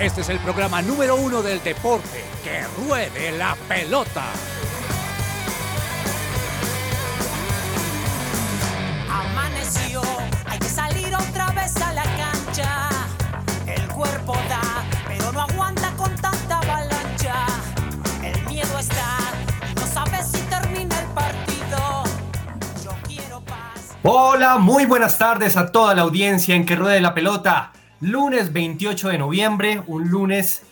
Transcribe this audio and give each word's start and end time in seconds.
Este 0.00 0.22
es 0.22 0.30
el 0.30 0.38
programa 0.38 0.80
número 0.80 1.14
uno 1.14 1.42
del 1.42 1.62
deporte. 1.62 2.24
¡Que 2.42 2.62
ruede 2.82 3.32
la 3.32 3.54
pelota! 3.68 4.24
Amaneció, 9.10 10.00
hay 10.46 10.58
que 10.58 10.68
salir 10.70 11.14
otra 11.14 11.50
vez 11.50 11.76
a 11.82 11.92
la 11.92 12.04
cancha. 12.04 12.88
El 13.66 13.86
cuerpo 13.88 14.32
da, 14.48 14.82
pero 15.06 15.32
no 15.32 15.42
aguanta 15.42 15.92
con 15.98 16.16
tanta 16.16 16.60
avalancha. 16.60 17.44
El 18.24 18.42
miedo 18.46 18.78
está 18.78 19.18
y 19.70 19.74
no 19.74 19.86
sabes 19.86 20.28
si 20.28 20.40
termina 20.44 20.98
el 20.98 21.06
partido. 21.08 22.04
Yo 22.82 22.92
quiero 23.06 23.42
paz. 23.42 23.98
Hola, 24.02 24.56
muy 24.56 24.86
buenas 24.86 25.18
tardes 25.18 25.58
a 25.58 25.70
toda 25.70 25.94
la 25.94 26.00
audiencia 26.00 26.54
en 26.54 26.64
que 26.64 26.74
ruede 26.74 27.02
la 27.02 27.12
pelota. 27.12 27.72
Lunes 28.00 28.50
28 28.54 29.10
de 29.10 29.18
noviembre, 29.18 29.82
un 29.86 30.08
lunes 30.08 30.62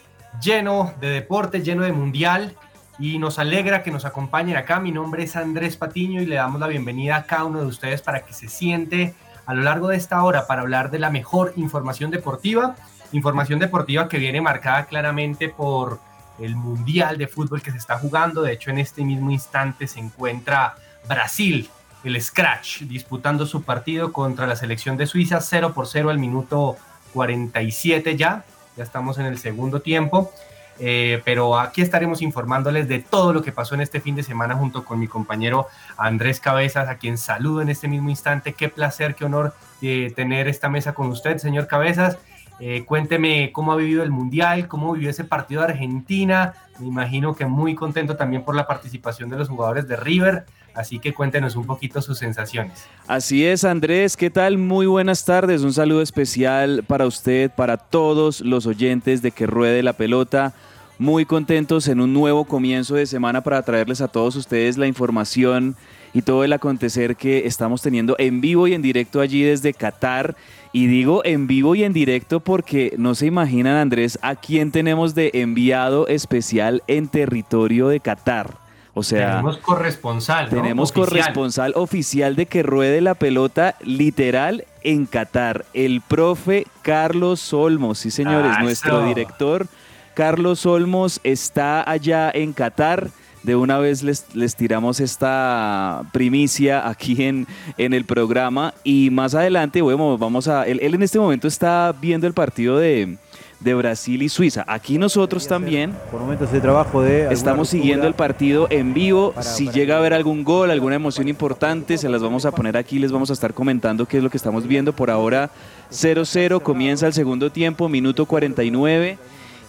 lleno 0.41 0.95
de 0.99 1.11
deporte, 1.11 1.61
lleno 1.61 1.83
de 1.83 1.93
mundial. 1.93 2.57
Y 2.99 3.19
nos 3.19 3.39
alegra 3.39 3.83
que 3.83 3.91
nos 3.91 4.07
acompañen 4.07 4.57
acá. 4.57 4.81
Mi 4.81 4.93
nombre 4.93 5.25
es 5.25 5.37
Andrés 5.37 5.77
Patiño 5.77 6.23
y 6.23 6.27
le 6.27 6.37
damos 6.37 6.59
la 6.59 6.67
bienvenida 6.69 7.17
a 7.17 7.25
cada 7.25 7.45
uno 7.45 7.61
de 7.61 7.67
ustedes 7.67 8.01
para 8.01 8.25
que 8.25 8.33
se 8.33 8.49
siente 8.49 9.15
a 9.45 9.53
lo 9.53 9.63
largo 9.63 9.89
de 9.89 9.97
esta 9.97 10.25
hora 10.25 10.47
para 10.47 10.63
hablar 10.63 10.91
de 10.91 10.99
la 10.99 11.11
mejor 11.11 11.53
información 11.57 12.11
deportiva. 12.11 12.77
Información 13.13 13.59
deportiva 13.59 14.09
que 14.09 14.17
viene 14.17 14.41
marcada 14.41 14.87
claramente 14.87 15.51
por 15.51 16.01
el 16.39 16.57
Mundial 16.57 17.19
de 17.19 17.29
Fútbol 17.29 17.61
que 17.61 17.73
se 17.73 17.77
está 17.77 17.99
jugando. 17.99 18.41
De 18.41 18.55
hecho, 18.55 18.71
en 18.71 18.79
este 18.79 19.05
mismo 19.05 19.31
instante 19.31 19.87
se 19.87 20.01
encuentra 20.01 20.77
Brasil, 21.07 21.69
el 22.05 22.21
Scratch, 22.23 22.85
disputando 22.85 23.45
su 23.45 23.65
partido 23.65 24.13
contra 24.15 24.47
la 24.47 24.57
selección 24.57 24.97
de 24.97 25.07
Suiza 25.07 25.43
0 25.43 25.75
por 25.75 25.87
0 25.87 26.09
al 26.09 26.19
minuto 26.19 26.79
47 27.13 28.17
ya. 28.17 28.45
Ya 28.77 28.85
estamos 28.85 29.19
en 29.19 29.27
el 29.27 29.39
segundo 29.39 29.81
tiempo. 29.81 30.33
Eh, 30.81 31.21
pero 31.25 31.59
aquí 31.59 31.83
estaremos 31.83 32.23
informándoles 32.23 32.87
de 32.87 33.01
todo 33.01 33.33
lo 33.33 33.43
que 33.43 33.51
pasó 33.51 33.75
en 33.75 33.81
este 33.81 34.01
fin 34.01 34.15
de 34.15 34.23
semana 34.23 34.55
junto 34.55 34.85
con 34.85 35.01
mi 35.01 35.09
compañero 35.09 35.67
Andrés 35.97 36.39
Cabezas, 36.39 36.89
a 36.89 36.99
quien 36.99 37.19
saludo 37.19 37.63
en 37.63 37.69
este 37.69 37.89
mismo 37.89 38.11
instante. 38.11 38.53
Qué 38.53 38.69
placer, 38.69 39.15
qué 39.15 39.25
honor 39.25 39.55
eh, 39.83 40.13
tener 40.15 40.47
esta 40.49 40.69
mesa 40.69 40.95
con 40.95 41.09
usted, 41.09 41.39
señor 41.39 41.67
Cabezas. 41.67 42.19
Eh, 42.61 42.85
cuénteme 42.85 43.53
cómo 43.53 43.73
ha 43.73 43.77
vivido 43.77 44.03
el 44.03 44.11
Mundial, 44.11 44.67
cómo 44.67 44.93
vivió 44.93 45.11
ese 45.11 45.25
partido 45.25 45.63
de 45.63 45.69
Argentina. 45.69 46.55
Me 46.81 46.87
imagino 46.87 47.35
que 47.35 47.47
muy 47.47 47.75
contento 47.75 48.17
también 48.17 48.45
por 48.45 48.55
la 48.55 48.67
participación 48.67 49.29
de 49.31 49.37
los 49.37 49.49
jugadores 49.49 49.87
de 49.87 49.97
River. 49.97 50.45
Así 50.75 50.99
que 50.99 51.13
cuéntenos 51.13 51.57
un 51.57 51.67
poquito 51.67 52.01
sus 52.01 52.19
sensaciones. 52.19 52.87
Así 53.07 53.45
es, 53.45 53.65
Andrés, 53.65 54.17
¿qué 54.17 54.31
tal? 54.31 54.59
Muy 54.59 54.87
buenas 54.87 55.25
tardes. 55.25 55.63
Un 55.63 55.73
saludo 55.73 56.03
especial 56.03 56.85
para 56.87 57.07
usted, 57.07 57.51
para 57.51 57.77
todos 57.77 58.41
los 58.41 58.67
oyentes 58.67 59.23
de 59.23 59.33
Que 59.33 59.47
Ruede 59.47 59.83
la 59.83 59.93
Pelota. 59.95 60.55
Muy 60.99 61.25
contentos 61.25 61.87
en 61.89 62.01
un 62.01 62.13
nuevo 62.13 62.45
comienzo 62.45 62.97
de 62.97 63.07
semana 63.07 63.41
para 63.41 63.63
traerles 63.63 64.01
a 64.01 64.09
todos 64.09 64.35
ustedes 64.35 64.77
la 64.79 64.89
información 64.89 65.77
y 66.13 66.23
todo 66.23 66.43
el 66.45 66.53
acontecer 66.53 67.17
que 67.17 67.47
estamos 67.47 67.83
teniendo 67.83 68.17
en 68.19 68.41
vivo 68.41 68.67
y 68.67 68.75
en 68.75 68.83
directo 68.83 69.21
allí 69.21 69.43
desde 69.43 69.75
Qatar. 69.75 70.37
Y 70.73 70.87
digo 70.87 71.23
en 71.25 71.47
vivo 71.47 71.75
y 71.75 71.85
en 71.85 71.93
directo 71.93 72.41
porque 72.41 72.95
no 72.99 73.15
se 73.15 73.27
imaginan, 73.27 73.77
Andrés, 73.77 74.19
a 74.23 74.37
quién 74.37 74.73
tenemos 74.73 75.15
de 75.15 75.31
enviado 75.35 76.09
especial 76.09 76.83
en 76.89 77.09
territorio 77.09 77.89
de 77.89 78.01
Qatar. 78.01 78.68
O 78.99 79.03
sea, 79.03 79.31
tenemos 79.31 79.59
corresponsal. 79.59 80.45
¿no? 80.47 80.51
Tenemos 80.63 80.91
Oficial. 80.91 81.09
corresponsal 81.09 81.73
oficial 81.77 82.37
de 82.37 82.47
que 82.47 82.63
ruede 82.63 83.01
la 83.01 83.15
pelota 83.15 83.75
literal 83.81 84.65
en 84.83 85.07
Qatar. 85.07 85.65
El 85.75 86.01
profe 86.01 86.67
Carlos 86.83 87.53
Olmos, 87.53 87.99
sí 87.99 88.11
señores, 88.11 88.53
Ah, 88.57 88.63
nuestro 88.63 88.99
eso. 89.01 89.07
director 89.09 89.67
Carlos 90.15 90.67
Olmos 90.67 91.21
está 91.25 91.89
allá 91.89 92.31
en 92.35 92.53
Qatar. 92.53 93.09
De 93.45 93.55
una 93.55 93.79
vez 93.79 94.03
les, 94.03 94.27
les 94.35 94.57
tiramos 94.57 94.99
esta 94.99 96.03
primicia 96.13 96.87
aquí 96.89 97.23
en, 97.23 97.47
en 97.79 97.95
el 97.95 98.05
programa 98.05 98.75
y 98.83 99.11
más 99.11 99.35
adelante, 99.37 99.81
bueno, 99.81 100.19
vamos 100.19 100.49
a... 100.49 100.65
Él, 100.67 100.81
él 100.83 100.95
en 100.95 101.03
este 101.05 101.21
momento 101.21 101.47
está 101.47 101.95
viendo 102.01 102.27
el 102.27 102.35
partido 102.35 102.77
de, 102.79 103.17
de 103.61 103.75
Brasil 103.75 104.23
y 104.23 104.29
Suiza. 104.29 104.65
Aquí 104.69 104.99
nosotros 104.99 105.49
también 105.49 105.93
Por 106.11 106.21
momentos 106.21 106.53
de 106.53 106.61
trabajo 106.61 107.03
de. 107.03 107.33
Estamos 107.33 107.69
siguiendo 107.69 108.07
el 108.07 108.15
partido 108.15 108.69
en 108.71 108.95
vivo. 108.95 109.33
Para- 109.33 109.43
si 109.47 109.67
para 109.67 109.77
llega 109.77 109.95
a 109.97 109.99
haber 109.99 110.15
algún 110.15 110.45
gol, 110.45 110.71
alguna 110.71 110.95
emoción 110.95 111.27
importante, 111.29 111.99
se 111.99 112.09
las 112.09 112.23
vamos 112.23 112.45
a 112.45 112.53
poner 112.53 112.77
aquí. 112.77 112.99
Les 112.99 113.11
vamos 113.11 113.31
a 113.31 113.33
estar 113.33 113.55
comentando 113.55 114.07
qué 114.07 114.19
es 114.19 114.23
lo 114.23 114.31
que 114.31 114.37
estamos 114.37 114.67
viendo. 114.67 114.93
Por 114.93 115.11
ahora, 115.11 115.51
0-0. 115.91 116.61
Comienza 116.63 117.07
el 117.07 117.13
segundo 117.13 117.51
tiempo, 117.51 117.89
minuto 117.89 118.27
49. 118.27 119.19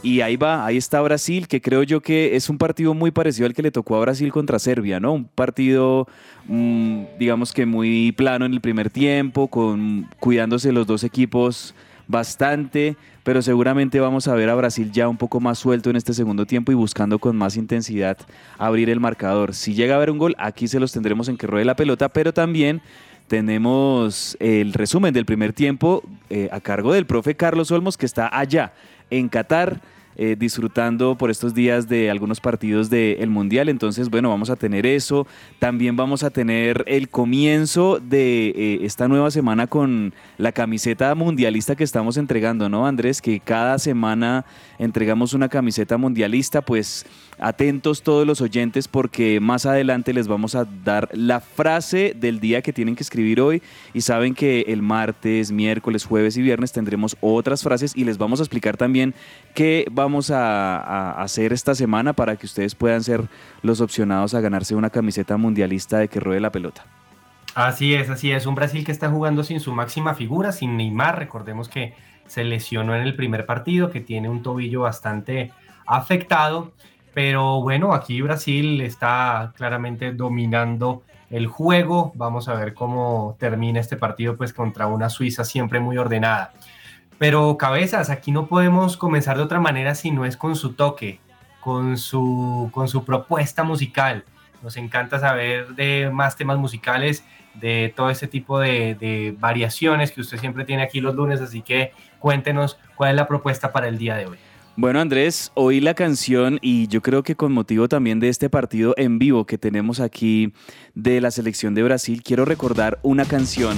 Y 0.01 0.21
ahí 0.21 0.37
va, 0.37 0.65
ahí 0.65 0.77
está 0.77 1.01
Brasil, 1.01 1.47
que 1.49 1.59
creo 1.59 1.83
yo 1.83 1.99
que 1.99 2.37
es 2.37 2.49
un 2.49 2.57
partido 2.57 2.93
muy 2.93 3.11
parecido 3.11 3.47
al 3.47 3.53
que 3.53 3.61
le 3.61 3.69
tocó 3.69 3.97
a 3.97 3.99
Brasil 3.99 4.31
contra 4.31 4.57
Serbia, 4.57 5.01
¿no? 5.01 5.11
Un 5.11 5.25
partido, 5.25 6.07
mm, 6.47 7.01
digamos 7.19 7.51
que 7.51 7.65
muy 7.65 8.13
plano 8.13 8.45
en 8.45 8.53
el 8.53 8.61
primer 8.61 8.89
tiempo, 8.89 9.47
con 9.49 10.07
cuidándose 10.21 10.71
los 10.71 10.87
dos 10.87 11.03
equipos 11.03 11.75
bastante, 12.09 12.97
pero 13.23 13.41
seguramente 13.41 13.99
vamos 13.99 14.27
a 14.27 14.33
ver 14.33 14.49
a 14.49 14.55
Brasil 14.55 14.91
ya 14.91 15.07
un 15.07 15.15
poco 15.15 15.39
más 15.39 15.59
suelto 15.59 15.91
en 15.91 15.95
este 15.95 16.15
segundo 16.15 16.45
tiempo 16.47 16.71
y 16.71 16.75
buscando 16.75 17.19
con 17.19 17.37
más 17.37 17.55
intensidad 17.55 18.17
abrir 18.57 18.89
el 18.89 18.99
marcador. 18.99 19.53
Si 19.53 19.75
llega 19.75 19.93
a 19.93 19.97
haber 19.97 20.09
un 20.09 20.17
gol, 20.17 20.35
aquí 20.39 20.67
se 20.67 20.79
los 20.79 20.91
tendremos 20.91 21.29
en 21.29 21.37
que 21.37 21.45
ruede 21.45 21.65
la 21.65 21.75
pelota, 21.75 22.09
pero 22.09 22.33
también 22.33 22.81
tenemos 23.27 24.35
el 24.39 24.73
resumen 24.73 25.13
del 25.13 25.25
primer 25.25 25.53
tiempo 25.53 26.03
eh, 26.31 26.49
a 26.51 26.59
cargo 26.59 26.93
del 26.93 27.05
profe 27.05 27.35
Carlos 27.35 27.69
Olmos, 27.69 27.95
que 27.95 28.07
está 28.07 28.27
allá 28.35 28.73
en 29.11 29.29
Qatar. 29.29 29.79
Eh, 30.21 30.35
disfrutando 30.37 31.15
por 31.15 31.31
estos 31.31 31.53
días 31.53 31.87
de 31.87 32.09
algunos 32.09 32.41
partidos 32.41 32.89
del 32.89 33.29
Mundial. 33.29 33.69
Entonces, 33.69 34.09
bueno, 34.09 34.27
vamos 34.27 34.49
a 34.49 34.57
tener 34.57 34.85
eso. 34.85 35.25
También 35.59 35.95
vamos 35.95 36.23
a 36.23 36.29
tener 36.29 36.83
el 36.87 37.07
comienzo 37.07 38.01
de 38.01 38.49
eh, 38.49 38.79
esta 38.81 39.07
nueva 39.07 39.31
semana 39.31 39.67
con 39.67 40.13
la 40.37 40.51
camiseta 40.51 41.15
mundialista 41.15 41.77
que 41.77 41.85
estamos 41.85 42.17
entregando, 42.17 42.67
¿no, 42.67 42.85
Andrés? 42.85 43.21
Que 43.21 43.39
cada 43.39 43.79
semana 43.79 44.43
entregamos 44.77 45.33
una 45.33 45.47
camiseta 45.47 45.95
mundialista, 45.95 46.61
pues 46.61 47.05
atentos 47.39 48.03
todos 48.03 48.25
los 48.25 48.41
oyentes 48.41 48.87
porque 48.87 49.39
más 49.39 49.65
adelante 49.65 50.13
les 50.13 50.27
vamos 50.27 50.55
a 50.55 50.65
dar 50.83 51.09
la 51.13 51.39
frase 51.39 52.13
del 52.15 52.39
día 52.39 52.61
que 52.61 52.73
tienen 52.73 52.95
que 52.95 53.03
escribir 53.03 53.41
hoy 53.41 53.61
y 53.93 54.01
saben 54.01 54.35
que 54.35 54.61
el 54.67 54.81
martes, 54.81 55.51
miércoles, 55.51 56.05
jueves 56.05 56.37
y 56.37 56.41
viernes 56.41 56.71
tendremos 56.71 57.17
otras 57.21 57.63
frases 57.63 57.95
y 57.95 58.03
les 58.03 58.17
vamos 58.17 58.39
a 58.39 58.43
explicar 58.43 58.77
también 58.77 59.13
qué 59.53 59.85
vamos 59.91 60.31
a, 60.31 61.11
hacer 61.21 61.53
esta 61.53 61.75
semana 61.75 62.13
para 62.13 62.35
que 62.35 62.45
ustedes 62.45 62.75
puedan 62.75 63.03
ser 63.03 63.27
los 63.61 63.81
opcionados 63.81 64.33
a 64.33 64.41
ganarse 64.41 64.75
una 64.75 64.89
camiseta 64.89 65.37
mundialista 65.37 65.97
de 65.97 66.07
que 66.07 66.19
ruede 66.19 66.39
la 66.39 66.51
pelota. 66.51 66.85
Así 67.55 67.93
es, 67.93 68.09
así 68.09 68.31
es. 68.31 68.45
Un 68.45 68.55
Brasil 68.55 68.85
que 68.85 68.91
está 68.91 69.09
jugando 69.09 69.43
sin 69.43 69.59
su 69.59 69.73
máxima 69.73 70.13
figura, 70.13 70.51
sin 70.51 70.77
Neymar. 70.77 71.17
Recordemos 71.17 71.67
que 71.67 71.93
se 72.27 72.43
lesionó 72.43 72.95
en 72.95 73.01
el 73.01 73.15
primer 73.15 73.45
partido, 73.45 73.89
que 73.89 74.01
tiene 74.01 74.29
un 74.29 74.43
tobillo 74.43 74.81
bastante 74.81 75.51
afectado. 75.85 76.71
Pero 77.19 77.61
bueno, 77.61 77.93
aquí 77.93 78.21
Brasil 78.21 78.79
está 78.79 79.51
claramente 79.57 80.13
dominando 80.13 81.03
el 81.29 81.47
juego. 81.47 82.13
Vamos 82.15 82.47
a 82.47 82.53
ver 82.53 82.73
cómo 82.73 83.35
termina 83.37 83.81
este 83.81 83.97
partido, 83.97 84.37
pues 84.37 84.53
contra 84.53 84.87
una 84.87 85.09
Suiza 85.09 85.43
siempre 85.43 85.81
muy 85.81 85.97
ordenada. 85.97 86.53
Pero 87.17 87.57
cabezas, 87.57 88.09
aquí 88.09 88.31
no 88.31 88.47
podemos 88.47 88.95
comenzar 88.95 89.35
de 89.35 89.43
otra 89.43 89.59
manera 89.59 89.95
si 89.95 90.11
no 90.11 90.23
es 90.23 90.37
con 90.37 90.55
su 90.55 90.75
toque, 90.75 91.19
con 91.59 91.97
su, 91.97 92.69
con 92.71 92.87
su 92.87 93.03
propuesta 93.03 93.63
musical. 93.63 94.23
Nos 94.63 94.77
encanta 94.77 95.19
saber 95.19 95.75
de 95.75 96.09
más 96.13 96.37
temas 96.37 96.57
musicales, 96.57 97.25
de 97.53 97.93
todo 97.97 98.11
ese 98.11 98.27
tipo 98.29 98.61
de, 98.61 98.95
de 98.95 99.35
variaciones 99.37 100.13
que 100.13 100.21
usted 100.21 100.37
siempre 100.37 100.63
tiene 100.63 100.83
aquí 100.83 101.01
los 101.01 101.15
lunes, 101.15 101.41
así 101.41 101.63
que 101.63 101.91
cuéntenos 102.19 102.79
cuál 102.95 103.09
es 103.09 103.17
la 103.17 103.27
propuesta 103.27 103.73
para 103.73 103.89
el 103.89 103.97
día 103.97 104.15
de 104.15 104.27
hoy. 104.27 104.37
Bueno, 104.81 105.01
Andrés, 105.01 105.51
oí 105.55 105.81
la 105.81 105.93
canción 105.93 106.57
y 106.61 106.87
yo 106.87 107.01
creo 107.01 107.21
que 107.21 107.35
con 107.35 107.51
motivo 107.51 107.89
también 107.89 108.21
de 108.21 108.29
este 108.29 108.49
partido 108.49 108.93
en 108.95 109.19
vivo 109.19 109.45
que 109.45 109.57
tenemos 109.57 109.99
aquí 109.99 110.53
de 110.95 111.19
la 111.19 111.31
selección 111.31 111.75
de 111.75 111.83
Brasil, 111.83 112.23
quiero 112.23 112.45
recordar 112.45 112.97
una 113.03 113.25
canción 113.25 113.75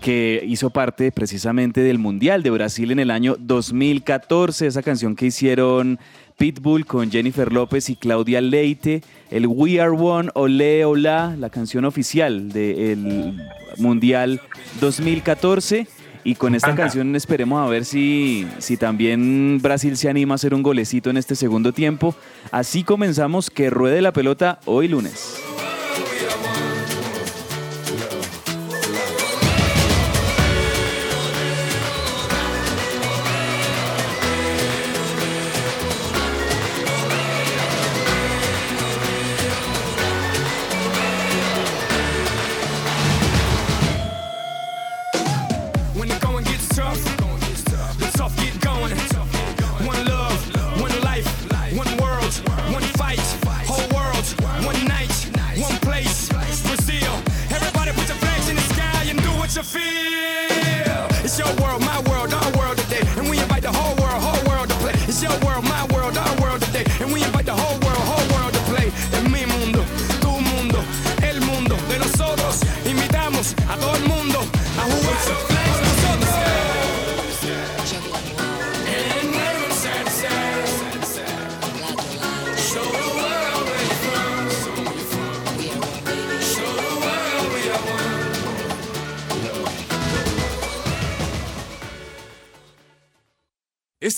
que 0.00 0.42
hizo 0.44 0.70
parte 0.70 1.12
precisamente 1.12 1.80
del 1.80 2.00
Mundial 2.00 2.42
de 2.42 2.50
Brasil 2.50 2.90
en 2.90 2.98
el 2.98 3.12
año 3.12 3.36
2014, 3.38 4.66
esa 4.66 4.82
canción 4.82 5.14
que 5.14 5.26
hicieron 5.26 6.00
Pitbull 6.36 6.86
con 6.86 7.08
Jennifer 7.08 7.52
López 7.52 7.88
y 7.88 7.94
Claudia 7.94 8.40
Leite, 8.40 9.02
el 9.30 9.46
We 9.46 9.80
Are 9.80 9.92
One, 9.92 10.30
Ole 10.34 10.84
Ola, 10.84 11.36
la 11.38 11.50
canción 11.50 11.84
oficial 11.84 12.50
del 12.50 13.46
Mundial 13.78 14.40
2014. 14.80 15.86
Y 16.26 16.34
con 16.34 16.56
esta 16.56 16.74
canción 16.74 17.14
esperemos 17.14 17.64
a 17.64 17.70
ver 17.70 17.84
si, 17.84 18.48
si 18.58 18.76
también 18.76 19.60
Brasil 19.62 19.96
se 19.96 20.08
anima 20.08 20.34
a 20.34 20.36
hacer 20.36 20.54
un 20.54 20.62
golecito 20.64 21.08
en 21.08 21.18
este 21.18 21.36
segundo 21.36 21.72
tiempo. 21.72 22.16
Así 22.50 22.82
comenzamos 22.82 23.48
que 23.48 23.70
ruede 23.70 24.02
la 24.02 24.12
pelota 24.12 24.58
hoy 24.64 24.88
lunes. 24.88 25.40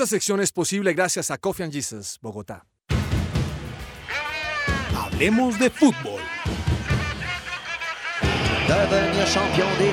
Sección 0.09 0.41
es 0.41 0.51
posible 0.51 0.93
gracias 0.95 1.31
a 1.31 1.39
Coffee 1.39 1.63
and 1.65 1.73
Jesus, 1.73 2.19
Bogotá. 2.21 2.67
Hablemos 4.97 5.59
de 5.59 5.71
fútbol. 5.71 6.21
Devenir 8.67 9.25
champion 9.27 9.69
de. 9.79 9.85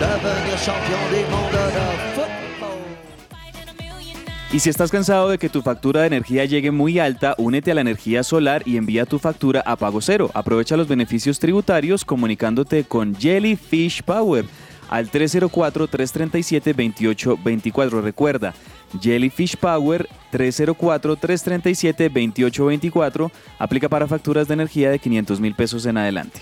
Devenir 0.00 0.58
champion 0.64 1.10
de. 1.10 1.24
Y 4.52 4.60
si 4.60 4.70
estás 4.70 4.92
cansado 4.92 5.30
de 5.30 5.38
que 5.38 5.48
tu 5.48 5.62
factura 5.62 6.02
de 6.02 6.06
energía 6.06 6.44
llegue 6.44 6.70
muy 6.70 7.00
alta, 7.00 7.34
únete 7.38 7.72
a 7.72 7.74
la 7.74 7.80
energía 7.80 8.22
solar 8.22 8.62
y 8.64 8.76
envía 8.76 9.04
tu 9.04 9.18
factura 9.18 9.64
a 9.66 9.74
pago 9.74 10.00
cero. 10.00 10.30
Aprovecha 10.32 10.76
los 10.76 10.86
beneficios 10.86 11.40
tributarios 11.40 12.04
comunicándote 12.04 12.84
con 12.84 13.16
Jellyfish 13.16 14.04
Power 14.04 14.44
al 14.88 15.10
304-337-2824. 15.10 18.02
Recuerda, 18.02 18.54
Jellyfish 19.00 19.56
Power 19.56 20.08
304-337-2824 20.32 23.30
aplica 23.58 23.88
para 23.88 24.06
facturas 24.06 24.46
de 24.48 24.54
energía 24.54 24.90
de 24.90 24.98
500 24.98 25.40
mil 25.40 25.54
pesos 25.54 25.86
en 25.86 25.96
adelante. 25.98 26.40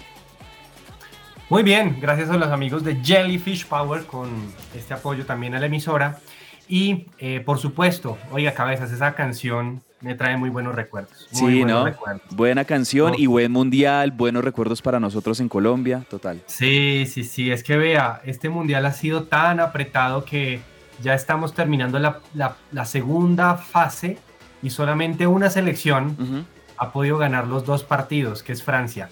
Muy 1.48 1.62
bien, 1.62 1.98
gracias 2.00 2.30
a 2.30 2.36
los 2.38 2.48
amigos 2.48 2.82
de 2.82 2.96
Jellyfish 3.04 3.66
Power 3.66 4.06
con 4.06 4.30
este 4.74 4.94
apoyo 4.94 5.24
también 5.26 5.54
a 5.54 5.60
la 5.60 5.66
emisora. 5.66 6.18
Y 6.66 7.06
eh, 7.18 7.40
por 7.40 7.58
supuesto, 7.58 8.16
oiga, 8.30 8.54
cabezas, 8.54 8.90
esa 8.92 9.14
canción 9.14 9.82
me 10.02 10.14
trae 10.14 10.36
muy 10.36 10.50
buenos 10.50 10.74
recuerdos. 10.74 11.28
Muy 11.32 11.52
Sí, 11.52 11.58
buenos 11.60 11.78
¿no? 11.80 11.84
recuerdos. 11.86 12.22
Buena 12.36 12.64
canción 12.64 13.12
No. 13.12 13.18
y 13.18 13.26
buen 13.26 13.52
mundial, 13.52 14.10
buenos 14.10 14.44
recuerdos 14.44 14.82
para 14.82 15.00
nosotros 15.00 15.40
en 15.40 15.48
Colombia, 15.48 16.04
total. 16.10 16.42
Sí, 16.46 17.06
sí, 17.08 17.24
sí, 17.24 17.50
es 17.50 17.62
que 17.62 17.76
vea, 17.76 18.20
este 18.24 18.48
mundial 18.48 18.84
ha 18.86 18.92
sido 18.92 19.24
tan 19.24 19.60
apretado 19.60 20.24
que 20.24 20.60
ya 21.02 21.14
estamos 21.14 21.54
terminando 21.54 21.98
la, 21.98 22.18
la- 22.34 22.56
la 22.72 22.84
segunda 22.84 23.56
fase 23.56 24.18
y 24.62 24.70
solamente 24.70 25.26
una 25.26 25.50
selección 25.50 26.16
Ujú. 26.20 26.44
ha 26.78 26.92
podido 26.92 27.18
ganar 27.18 27.46
los 27.46 27.64
dos 27.64 27.82
partidos, 27.84 28.42
que 28.42 28.52
es 28.52 28.62
Francia. 28.62 29.08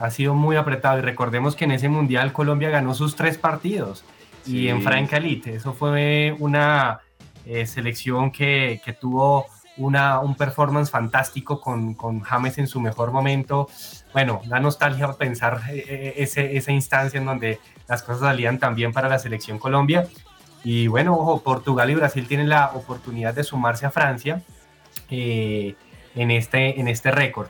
Ha 0.00 0.10
sido 0.10 0.34
muy 0.34 0.56
apretado 0.56 0.98
y 0.98 1.02
recordemos 1.02 1.54
que 1.56 1.64
en 1.64 1.70
ese 1.72 1.88
mundial 1.88 2.32
Colombia 2.32 2.70
ganó 2.70 2.94
sus 2.94 3.14
tres 3.16 3.38
partidos 3.38 4.04
Sí. 4.44 4.58
y 4.58 4.68
en 4.68 4.82
Franca 4.82 5.16
Elite. 5.16 5.54
Eso 5.54 5.72
fue 5.72 6.36
una 6.38 7.00
eh, 7.46 7.64
selección 7.66 8.30
que, 8.30 8.80
que 8.84 8.92
tuvo 8.92 9.46
un 9.76 10.34
performance 10.36 10.90
fantástico 10.90 11.60
con, 11.60 11.94
con 11.94 12.20
James 12.20 12.58
en 12.58 12.66
su 12.66 12.80
mejor 12.80 13.12
momento. 13.12 13.68
Bueno, 14.12 14.40
da 14.46 14.60
nostalgia 14.60 15.12
pensar 15.12 15.62
eh, 15.70 15.84
eh, 15.88 16.14
ese, 16.18 16.56
esa 16.56 16.72
instancia 16.72 17.18
en 17.18 17.26
donde 17.26 17.58
las 17.88 18.02
cosas 18.02 18.22
salían 18.22 18.58
tan 18.58 18.76
para 18.92 19.08
la 19.08 19.18
selección 19.18 19.58
Colombia. 19.58 20.06
Y 20.64 20.86
bueno, 20.86 21.14
ojo, 21.14 21.42
Portugal 21.42 21.90
y 21.90 21.94
Brasil 21.94 22.26
tienen 22.26 22.48
la 22.48 22.70
oportunidad 22.74 23.34
de 23.34 23.44
sumarse 23.44 23.84
a 23.84 23.90
Francia 23.90 24.42
eh, 25.10 25.74
en 26.14 26.30
este, 26.30 26.80
en 26.80 26.88
este 26.88 27.10
récord. 27.10 27.48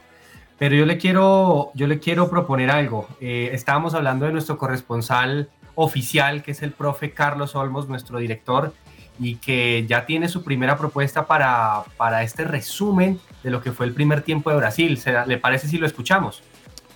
Pero 0.59 0.75
yo 0.75 0.85
le 0.85 0.99
quiero, 0.99 1.71
yo 1.75 1.87
le 1.87 2.01
quiero 2.01 2.29
proponer 2.29 2.71
algo. 2.71 3.07
Eh, 3.21 3.51
estábamos 3.53 3.95
hablando 3.95 4.27
de 4.27 4.33
nuestro 4.33 4.59
corresponsal 4.59 5.49
oficial, 5.77 6.43
que 6.43 6.53
es 6.53 6.63
el 6.63 6.73
profe 6.73 7.13
Carlos 7.13 7.55
Olmos, 7.55 7.89
nuestro 7.89 8.19
director, 8.19 8.73
y 9.21 9.37
que 9.37 9.85
ya 9.89 10.07
tiene 10.07 10.29
su 10.29 10.43
primera 10.43 10.77
propuesta 10.77 11.27
para, 11.27 11.85
para 11.97 12.23
este 12.23 12.45
resumen 12.45 13.21
de 13.43 13.51
lo 13.51 13.63
que 13.63 13.73
fue 13.73 13.87
el 13.87 13.93
primer 13.95 14.23
tiempo 14.23 14.51
de 14.51 14.57
Brasil. 14.57 14.99
¿Se- 14.99 15.27
¿Le 15.27 15.39
parece 15.39 15.69
si 15.69 15.79
lo 15.79 15.87
escuchamos? 15.87 16.43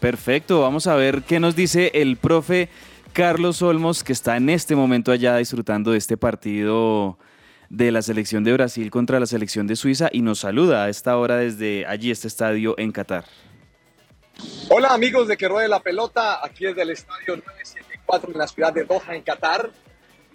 Perfecto, 0.00 0.60
vamos 0.62 0.86
a 0.86 0.94
ver 0.96 1.22
qué 1.22 1.40
nos 1.40 1.56
dice 1.56 1.90
el 1.94 2.16
profe 2.16 2.68
Carlos 3.12 3.62
Olmos, 3.62 4.04
que 4.04 4.12
está 4.12 4.36
en 4.36 4.48
este 4.50 4.76
momento 4.76 5.10
allá 5.12 5.36
disfrutando 5.36 5.92
de 5.92 5.98
este 5.98 6.16
partido 6.16 7.18
de 7.68 7.90
la 7.92 8.00
selección 8.02 8.44
de 8.44 8.52
Brasil 8.52 8.90
contra 8.90 9.18
la 9.20 9.26
selección 9.26 9.66
de 9.66 9.76
Suiza 9.76 10.08
y 10.12 10.22
nos 10.22 10.38
saluda 10.40 10.84
a 10.84 10.88
esta 10.88 11.16
hora 11.18 11.36
desde 11.36 11.84
allí, 11.86 12.10
este 12.10 12.28
estadio 12.28 12.74
en 12.78 12.92
Qatar. 12.92 13.24
Hola 14.68 14.88
amigos 14.94 15.26
de 15.28 15.36
Que 15.36 15.48
Ruede 15.48 15.68
la 15.68 15.80
Pelota, 15.80 16.44
aquí 16.44 16.64
desde 16.64 16.82
el 16.82 16.90
estadio 16.90 17.36
974 17.36 18.30
en 18.32 18.38
la 18.38 18.46
ciudad 18.46 18.72
de 18.72 18.84
Doha, 18.84 19.14
en 19.16 19.22
Qatar, 19.22 19.70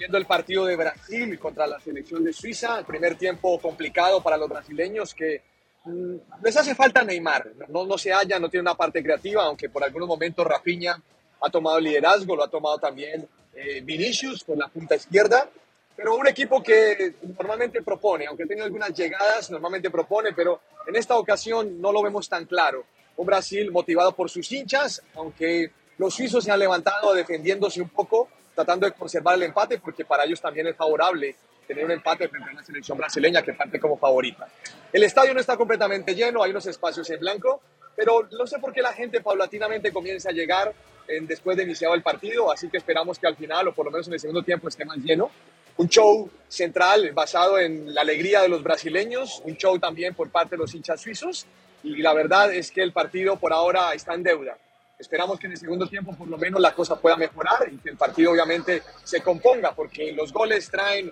viendo 0.03 0.17
el 0.17 0.25
partido 0.25 0.65
de 0.65 0.75
Brasil 0.75 1.39
contra 1.39 1.65
la 1.65 1.79
selección 1.79 2.25
de 2.25 2.33
Suiza, 2.33 2.77
el 2.77 2.83
primer 2.83 3.15
tiempo 3.15 3.57
complicado 3.57 4.21
para 4.21 4.35
los 4.35 4.49
brasileños 4.49 5.13
que 5.13 5.41
mm, 5.85 6.15
les 6.43 6.57
hace 6.57 6.75
falta 6.75 7.05
Neymar, 7.05 7.53
no, 7.69 7.85
no 7.85 7.97
se 7.97 8.11
hallan, 8.11 8.41
no 8.41 8.49
tiene 8.49 8.63
una 8.63 8.75
parte 8.75 9.01
creativa, 9.01 9.45
aunque 9.45 9.69
por 9.69 9.81
algunos 9.81 10.09
momentos 10.09 10.45
Rafinha 10.45 11.01
ha 11.39 11.49
tomado 11.49 11.79
liderazgo, 11.79 12.35
lo 12.35 12.43
ha 12.43 12.49
tomado 12.49 12.77
también 12.79 13.25
eh, 13.55 13.79
Vinicius 13.79 14.43
por 14.43 14.57
la 14.57 14.67
punta 14.67 14.95
izquierda, 14.95 15.49
pero 15.95 16.17
un 16.17 16.27
equipo 16.27 16.61
que 16.61 17.13
normalmente 17.39 17.81
propone, 17.81 18.25
aunque 18.25 18.45
tenido 18.45 18.65
algunas 18.65 18.93
llegadas, 18.93 19.51
normalmente 19.51 19.89
propone, 19.89 20.33
pero 20.33 20.59
en 20.85 20.97
esta 20.97 21.17
ocasión 21.17 21.79
no 21.79 21.93
lo 21.93 22.03
vemos 22.03 22.27
tan 22.27 22.43
claro. 22.43 22.83
Un 23.15 23.25
Brasil 23.25 23.71
motivado 23.71 24.11
por 24.11 24.29
sus 24.29 24.51
hinchas, 24.51 25.01
aunque 25.15 25.71
los 25.97 26.13
suizos 26.13 26.43
se 26.43 26.51
han 26.51 26.59
levantado 26.59 27.13
defendiéndose 27.13 27.81
un 27.81 27.87
poco, 27.87 28.27
tratando 28.55 28.85
de 28.85 28.93
conservar 28.93 29.35
el 29.35 29.43
empate, 29.43 29.79
porque 29.79 30.05
para 30.05 30.23
ellos 30.25 30.41
también 30.41 30.67
es 30.67 30.75
favorable 30.75 31.35
tener 31.67 31.85
un 31.85 31.91
empate 31.91 32.27
frente 32.27 32.49
a 32.49 32.53
una 32.53 32.63
selección 32.63 32.97
brasileña 32.97 33.41
que 33.41 33.53
parte 33.53 33.79
como 33.79 33.97
favorita. 33.97 34.47
El 34.91 35.03
estadio 35.03 35.33
no 35.33 35.39
está 35.39 35.55
completamente 35.57 36.13
lleno, 36.13 36.43
hay 36.43 36.51
unos 36.51 36.65
espacios 36.65 37.09
en 37.09 37.19
blanco, 37.19 37.61
pero 37.95 38.27
no 38.31 38.45
sé 38.47 38.59
por 38.59 38.73
qué 38.73 38.81
la 38.81 38.93
gente 38.93 39.21
paulatinamente 39.21 39.91
comienza 39.91 40.29
a 40.29 40.33
llegar 40.33 40.73
en- 41.07 41.25
después 41.27 41.55
de 41.57 41.63
iniciado 41.63 41.93
el 41.95 42.01
partido, 42.01 42.51
así 42.51 42.69
que 42.69 42.77
esperamos 42.77 43.17
que 43.19 43.27
al 43.27 43.35
final, 43.35 43.67
o 43.67 43.73
por 43.73 43.85
lo 43.85 43.91
menos 43.91 44.07
en 44.07 44.13
el 44.13 44.19
segundo 44.19 44.43
tiempo, 44.43 44.67
esté 44.67 44.83
más 44.85 44.97
lleno. 44.97 45.31
Un 45.77 45.89
show 45.89 46.29
central 46.47 47.11
basado 47.13 47.57
en 47.59 47.93
la 47.93 48.01
alegría 48.01 48.41
de 48.41 48.49
los 48.49 48.61
brasileños, 48.61 49.41
un 49.43 49.55
show 49.57 49.79
también 49.79 50.13
por 50.13 50.29
parte 50.29 50.51
de 50.51 50.57
los 50.57 50.73
hinchas 50.75 51.01
suizos, 51.01 51.45
y 51.83 51.97
la 51.97 52.13
verdad 52.13 52.53
es 52.53 52.71
que 52.71 52.81
el 52.81 52.91
partido 52.93 53.37
por 53.37 53.53
ahora 53.53 53.93
está 53.93 54.13
en 54.13 54.23
deuda. 54.23 54.57
Esperamos 54.99 55.39
que 55.39 55.47
en 55.47 55.53
el 55.53 55.57
segundo 55.57 55.87
tiempo 55.87 56.15
por 56.15 56.27
lo 56.27 56.37
menos 56.37 56.61
la 56.61 56.73
cosa 56.73 56.95
pueda 56.95 57.17
mejorar 57.17 57.67
y 57.71 57.77
que 57.77 57.89
el 57.89 57.97
partido 57.97 58.31
obviamente 58.31 58.83
se 59.03 59.21
componga, 59.21 59.73
porque 59.73 60.13
los 60.13 60.31
goles 60.31 60.69
traen 60.69 61.11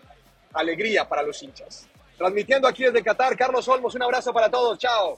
alegría 0.54 1.08
para 1.08 1.24
los 1.24 1.42
hinchas. 1.42 1.88
Transmitiendo 2.18 2.68
aquí 2.68 2.84
desde 2.84 3.04
Qatar, 3.04 3.36
Carlos 3.36 3.68
Olmos, 3.68 3.96
un 3.96 4.04
abrazo 4.04 4.32
para 4.34 4.50
todos, 4.50 4.78
chao. 4.78 5.18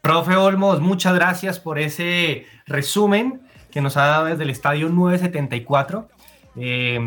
Profe 0.00 0.36
Olmos, 0.36 0.80
muchas 0.80 1.14
gracias 1.14 1.58
por 1.58 1.78
ese 1.78 2.46
resumen 2.66 3.42
que 3.72 3.80
nos 3.80 3.96
ha 3.96 4.06
dado 4.06 4.26
desde 4.26 4.44
el 4.44 4.50
estadio 4.50 4.88
974. 4.88 6.08
Eh, 6.58 6.98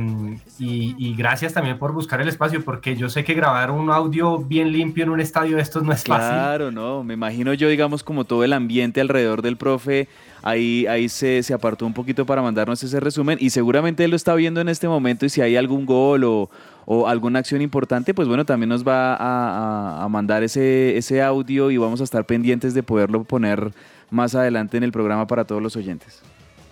y, 0.59 0.95
y 0.99 1.15
gracias 1.15 1.53
también 1.53 1.79
por 1.79 1.91
buscar 1.91 2.21
el 2.21 2.27
espacio, 2.27 2.63
porque 2.63 2.95
yo 2.95 3.09
sé 3.09 3.23
que 3.23 3.33
grabar 3.33 3.71
un 3.71 3.89
audio 3.89 4.37
bien 4.37 4.71
limpio 4.71 5.03
en 5.03 5.09
un 5.09 5.19
estadio 5.19 5.55
de 5.55 5.61
estos 5.63 5.81
no 5.81 5.91
es 5.91 6.03
fácil. 6.03 6.27
Claro, 6.29 6.71
no, 6.71 7.03
me 7.03 7.15
imagino 7.15 7.53
yo, 7.55 7.67
digamos, 7.67 8.03
como 8.03 8.25
todo 8.25 8.43
el 8.43 8.53
ambiente 8.53 9.01
alrededor 9.01 9.41
del 9.41 9.57
profe, 9.57 10.07
ahí, 10.43 10.85
ahí 10.87 11.09
se, 11.09 11.41
se 11.41 11.53
apartó 11.53 11.85
un 11.87 11.93
poquito 11.93 12.25
para 12.27 12.41
mandarnos 12.43 12.83
ese 12.83 12.99
resumen 12.99 13.37
y 13.41 13.49
seguramente 13.49 14.03
él 14.03 14.11
lo 14.11 14.15
está 14.15 14.35
viendo 14.35 14.61
en 14.61 14.69
este 14.69 14.87
momento 14.87 15.25
y 15.25 15.29
si 15.29 15.41
hay 15.41 15.55
algún 15.55 15.85
gol 15.87 16.23
o, 16.25 16.49
o 16.85 17.07
alguna 17.07 17.39
acción 17.39 17.61
importante, 17.63 18.13
pues 18.13 18.27
bueno, 18.27 18.45
también 18.45 18.69
nos 18.69 18.87
va 18.87 19.15
a, 19.15 19.17
a- 19.17 20.03
a 20.03 20.09
mandar 20.09 20.43
ese, 20.43 20.95
ese 20.95 21.23
audio 21.23 21.71
y 21.71 21.77
vamos 21.77 22.01
a 22.01 22.03
estar 22.03 22.23
pendientes 22.25 22.75
de 22.75 22.83
poderlo 22.83 23.23
poner 23.23 23.71
más 24.11 24.35
adelante 24.35 24.77
en 24.77 24.83
el 24.83 24.91
programa 24.91 25.25
para 25.25 25.43
todos 25.45 25.61
los 25.61 25.75
oyentes. 25.75 26.21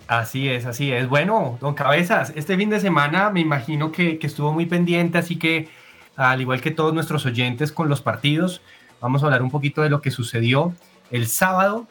Así 0.08 0.48
es, 0.48 0.64
así 0.64 0.90
es. 0.90 1.06
Bueno, 1.06 1.58
don 1.60 1.74
Cabezas, 1.74 2.32
este 2.34 2.56
fin 2.56 2.70
de 2.70 2.80
semana 2.80 3.28
me 3.28 3.40
imagino 3.40 3.92
que, 3.92 4.18
que 4.18 4.26
estuvo 4.26 4.54
muy 4.54 4.64
pendiente, 4.64 5.18
así 5.18 5.38
que 5.38 5.68
al 6.16 6.40
igual 6.40 6.62
que 6.62 6.70
todos 6.70 6.94
nuestros 6.94 7.26
oyentes 7.26 7.72
con 7.72 7.90
los 7.90 8.00
partidos, 8.00 8.62
vamos 9.02 9.22
a 9.22 9.26
hablar 9.26 9.42
un 9.42 9.50
poquito 9.50 9.82
de 9.82 9.90
lo 9.90 10.00
que 10.00 10.10
sucedió 10.10 10.72
el 11.10 11.28
sábado. 11.28 11.86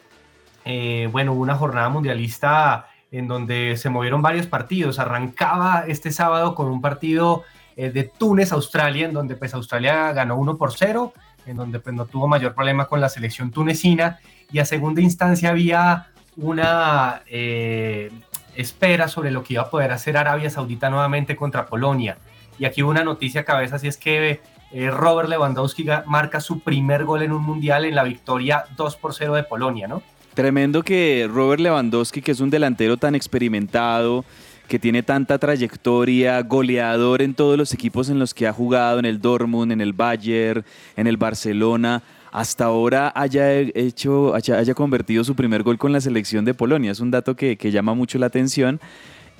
Eh, 0.64 1.08
bueno, 1.12 1.32
hubo 1.32 1.42
una 1.42 1.54
jornada 1.54 1.88
mundialista 1.88 2.88
en 3.12 3.28
donde 3.28 3.76
se 3.76 3.88
movieron 3.88 4.20
varios 4.20 4.48
partidos. 4.48 4.98
Arrancaba 4.98 5.84
este 5.86 6.10
sábado 6.10 6.56
con 6.56 6.66
un 6.66 6.82
partido 6.82 7.44
eh, 7.76 7.90
de 7.90 8.02
Túnez-Australia, 8.02 9.06
en 9.06 9.14
donde 9.14 9.36
pues 9.36 9.54
Australia 9.54 10.12
ganó 10.12 10.36
1 10.36 10.56
por 10.58 10.72
0, 10.72 11.14
en 11.46 11.56
donde 11.56 11.78
pues 11.78 11.94
no 11.94 12.04
tuvo 12.04 12.26
mayor 12.26 12.52
problema 12.52 12.86
con 12.86 13.00
la 13.00 13.08
selección 13.08 13.52
tunecina, 13.52 14.18
y 14.50 14.58
a 14.58 14.64
segunda 14.64 15.00
instancia 15.00 15.50
había 15.50 16.08
una 16.38 17.22
eh, 17.26 18.10
espera 18.54 19.08
sobre 19.08 19.30
lo 19.30 19.42
que 19.42 19.54
iba 19.54 19.62
a 19.62 19.70
poder 19.70 19.90
hacer 19.92 20.16
Arabia 20.16 20.50
Saudita 20.50 20.88
nuevamente 20.88 21.36
contra 21.36 21.66
Polonia. 21.66 22.16
Y 22.58 22.64
aquí 22.64 22.82
una 22.82 23.04
noticia 23.04 23.44
cabeza, 23.44 23.78
si 23.78 23.88
es 23.88 23.96
que 23.96 24.40
eh, 24.72 24.90
Robert 24.90 25.28
Lewandowski 25.28 25.86
marca 26.06 26.40
su 26.40 26.60
primer 26.60 27.04
gol 27.04 27.22
en 27.22 27.32
un 27.32 27.42
mundial 27.42 27.84
en 27.84 27.94
la 27.94 28.04
victoria 28.04 28.64
2 28.76 28.96
por 28.96 29.14
0 29.14 29.34
de 29.34 29.42
Polonia, 29.42 29.88
¿no? 29.88 30.02
Tremendo 30.34 30.82
que 30.82 31.28
Robert 31.28 31.60
Lewandowski, 31.60 32.22
que 32.22 32.30
es 32.30 32.40
un 32.40 32.50
delantero 32.50 32.96
tan 32.96 33.16
experimentado, 33.16 34.24
que 34.68 34.78
tiene 34.78 35.02
tanta 35.02 35.38
trayectoria, 35.38 36.40
goleador 36.42 37.22
en 37.22 37.34
todos 37.34 37.56
los 37.56 37.72
equipos 37.72 38.10
en 38.10 38.18
los 38.20 38.34
que 38.34 38.46
ha 38.46 38.52
jugado, 38.52 39.00
en 39.00 39.06
el 39.06 39.20
Dortmund, 39.20 39.72
en 39.72 39.80
el 39.80 39.94
Bayern, 39.94 40.64
en 40.94 41.06
el 41.06 41.16
Barcelona, 41.16 42.02
hasta 42.32 42.64
ahora 42.64 43.12
haya 43.14 43.52
hecho, 43.52 44.34
haya, 44.34 44.74
convertido 44.74 45.24
su 45.24 45.34
primer 45.34 45.62
gol 45.62 45.78
con 45.78 45.92
la 45.92 46.00
selección 46.00 46.44
de 46.44 46.54
Polonia. 46.54 46.92
Es 46.92 47.00
un 47.00 47.10
dato 47.10 47.36
que, 47.36 47.56
que 47.56 47.70
llama 47.70 47.94
mucho 47.94 48.18
la 48.18 48.26
atención. 48.26 48.80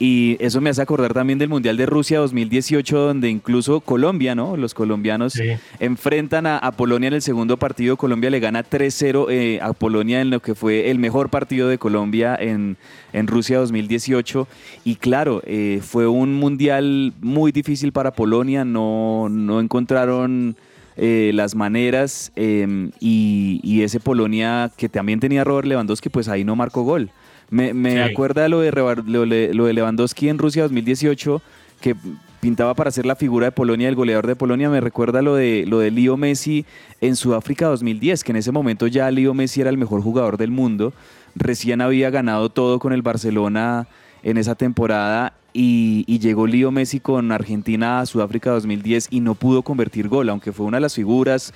Y 0.00 0.36
eso 0.38 0.60
me 0.60 0.70
hace 0.70 0.80
acordar 0.80 1.12
también 1.12 1.40
del 1.40 1.48
Mundial 1.48 1.76
de 1.76 1.84
Rusia 1.84 2.20
2018, 2.20 2.98
donde 2.98 3.28
incluso 3.30 3.80
Colombia, 3.80 4.36
¿no? 4.36 4.56
Los 4.56 4.72
colombianos 4.72 5.40
enfrentan 5.80 6.46
a, 6.46 6.70
Polonia 6.72 7.08
en 7.08 7.14
el 7.14 7.22
segundo 7.22 7.56
partido. 7.56 7.96
Colombia 7.96 8.30
le 8.30 8.38
gana 8.38 8.62
3-0 8.62 9.26
eh, 9.28 9.58
a 9.60 9.72
Polonia 9.72 10.20
en 10.20 10.30
lo 10.30 10.40
que 10.40 10.54
fue 10.54 10.90
el 10.90 11.00
mejor 11.00 11.30
partido 11.30 11.68
de 11.68 11.78
Colombia 11.78 12.36
en, 12.38 12.76
en 13.12 13.26
Rusia 13.26 13.58
2018. 13.58 14.46
Y 14.84 14.96
claro, 14.96 15.42
eh, 15.44 15.80
fue 15.82 16.06
un 16.06 16.34
mundial 16.34 17.12
muy 17.20 17.50
difícil 17.50 17.90
para 17.90 18.12
Polonia. 18.12 18.64
No, 18.64 19.28
no 19.28 19.58
encontraron 19.58 20.56
eh, 20.98 21.30
las 21.32 21.54
maneras. 21.54 22.32
Em, 22.36 22.90
y, 23.00 23.60
y 23.62 23.82
ese 23.82 24.00
Polonia 24.00 24.70
que 24.76 24.88
también 24.88 25.20
tenía 25.20 25.44
Robert 25.44 25.66
Lewandowski, 25.66 26.08
pues 26.08 26.28
ahí 26.28 26.44
no 26.44 26.56
marcó 26.56 26.82
gol. 26.82 27.10
Me, 27.50 28.02
acuerda 28.02 28.48
lo 28.48 28.60
de, 28.60 28.72
lo, 28.72 29.24
de 29.64 29.72
Lewandowski 29.72 30.28
en 30.28 30.36
Rusia 30.38 30.62
2018, 30.64 31.40
que 31.80 31.96
pintaba 32.40 32.74
para 32.74 32.90
ser 32.90 33.06
la 33.06 33.16
figura 33.16 33.46
de 33.46 33.52
Polonia, 33.52 33.88
el 33.88 33.94
goleador 33.94 34.26
de 34.26 34.36
Polonia. 34.36 34.68
Me 34.68 34.80
recuerda 34.80 35.22
lo 35.22 35.34
de, 35.34 35.64
lo 35.66 35.78
de 35.78 35.90
Leo 35.90 36.16
Messi 36.18 36.66
en 37.00 37.16
Sudáfrica 37.16 37.66
2010, 37.68 38.22
que 38.22 38.32
en 38.32 38.36
ese 38.36 38.52
momento 38.52 38.86
ya 38.86 39.10
Leo 39.10 39.32
Messi 39.32 39.62
era 39.62 39.70
el 39.70 39.78
mejor 39.78 40.02
jugador 40.02 40.36
del 40.36 40.50
mundo. 40.50 40.92
Recién 41.34 41.80
había 41.80 42.10
ganado 42.10 42.50
todo 42.50 42.78
con 42.78 42.92
el 42.92 43.02
Barcelona 43.02 43.88
en 44.22 44.36
esa 44.36 44.54
temporada 44.54 45.32
y, 45.60 46.18
llegó 46.20 46.46
Leo 46.46 46.70
Messi 46.70 47.00
con 47.00 47.32
Argentina 47.32 47.98
a 47.98 48.06
Sudáfrica 48.06 48.50
2010 48.50 49.08
y 49.10 49.18
no 49.18 49.34
pudo 49.34 49.62
convertir 49.62 50.08
gol, 50.08 50.28
aunque 50.28 50.52
fue 50.52 50.66
una 50.66 50.76
de 50.76 50.82
las 50.82 50.94
figuras, 50.94 51.52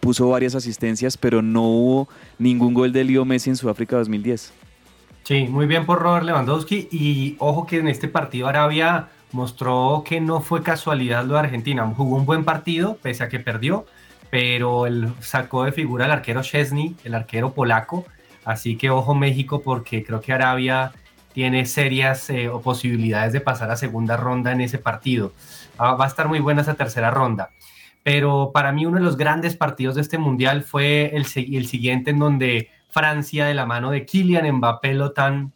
puso 0.00 0.30
varias 0.30 0.54
asistencias, 0.54 1.18
pero 1.18 1.42
no 1.42 1.62
hubo 1.62 2.08
ningún 2.38 2.72
gol 2.72 2.90
de 2.92 3.04
Leo 3.04 3.26
Messi 3.26 3.50
en 3.50 3.56
Sudáfrica 3.56 3.96
2010. 3.96 4.50
Sí, 5.24 5.46
muy 5.50 5.66
bien 5.66 5.84
por 5.84 6.00
Robert 6.00 6.24
Lewandowski 6.24 6.88
y 6.90 7.36
ojo 7.38 7.66
que 7.66 7.78
en 7.78 7.88
este 7.88 8.08
partido 8.08 8.48
Arabia 8.48 9.08
mostró 9.32 10.04
que 10.06 10.22
no 10.22 10.40
fue 10.40 10.62
casualidad 10.62 11.26
lo 11.26 11.34
de 11.34 11.40
Argentina, 11.40 11.86
jugó 11.94 12.16
un 12.16 12.24
buen 12.24 12.44
partido 12.44 12.96
pese 13.02 13.24
a 13.24 13.28
que 13.28 13.40
perdió, 13.40 13.84
pero 14.30 14.86
él 14.86 15.12
sacó 15.20 15.64
de 15.64 15.72
figura 15.72 16.06
al 16.06 16.12
arquero 16.12 16.42
Chesney, 16.42 16.96
el 17.04 17.14
arquero 17.14 17.52
polaco, 17.52 18.06
así 18.46 18.76
que 18.76 18.88
ojo 18.88 19.14
México 19.14 19.60
porque 19.62 20.02
creo 20.02 20.22
que 20.22 20.32
Arabia 20.32 20.92
tiene 21.34 21.66
serias 21.66 22.30
eh, 22.30 22.50
posibilidades 22.62 23.32
de 23.32 23.40
pasar 23.40 23.70
a 23.70 23.76
segunda 23.76 24.16
ronda 24.16 24.52
en 24.52 24.62
ese 24.62 24.78
partido. 24.78 25.32
Ah, 25.76 25.94
va 25.94 26.04
a 26.04 26.08
estar 26.08 26.28
muy 26.28 26.38
buena 26.38 26.62
esa 26.62 26.74
tercera 26.74 27.10
ronda. 27.10 27.50
Pero 28.04 28.52
para 28.54 28.72
mí 28.72 28.86
uno 28.86 28.98
de 28.98 29.04
los 29.04 29.16
grandes 29.16 29.56
partidos 29.56 29.96
de 29.96 30.02
este 30.02 30.16
mundial 30.16 30.62
fue 30.62 31.14
el, 31.14 31.26
el 31.34 31.66
siguiente 31.66 32.10
en 32.10 32.20
donde 32.20 32.70
Francia 32.88 33.46
de 33.46 33.54
la 33.54 33.66
mano 33.66 33.90
de 33.90 34.06
Kylian 34.06 34.50
Mbappé 34.56 34.94
Lotan 34.94 35.52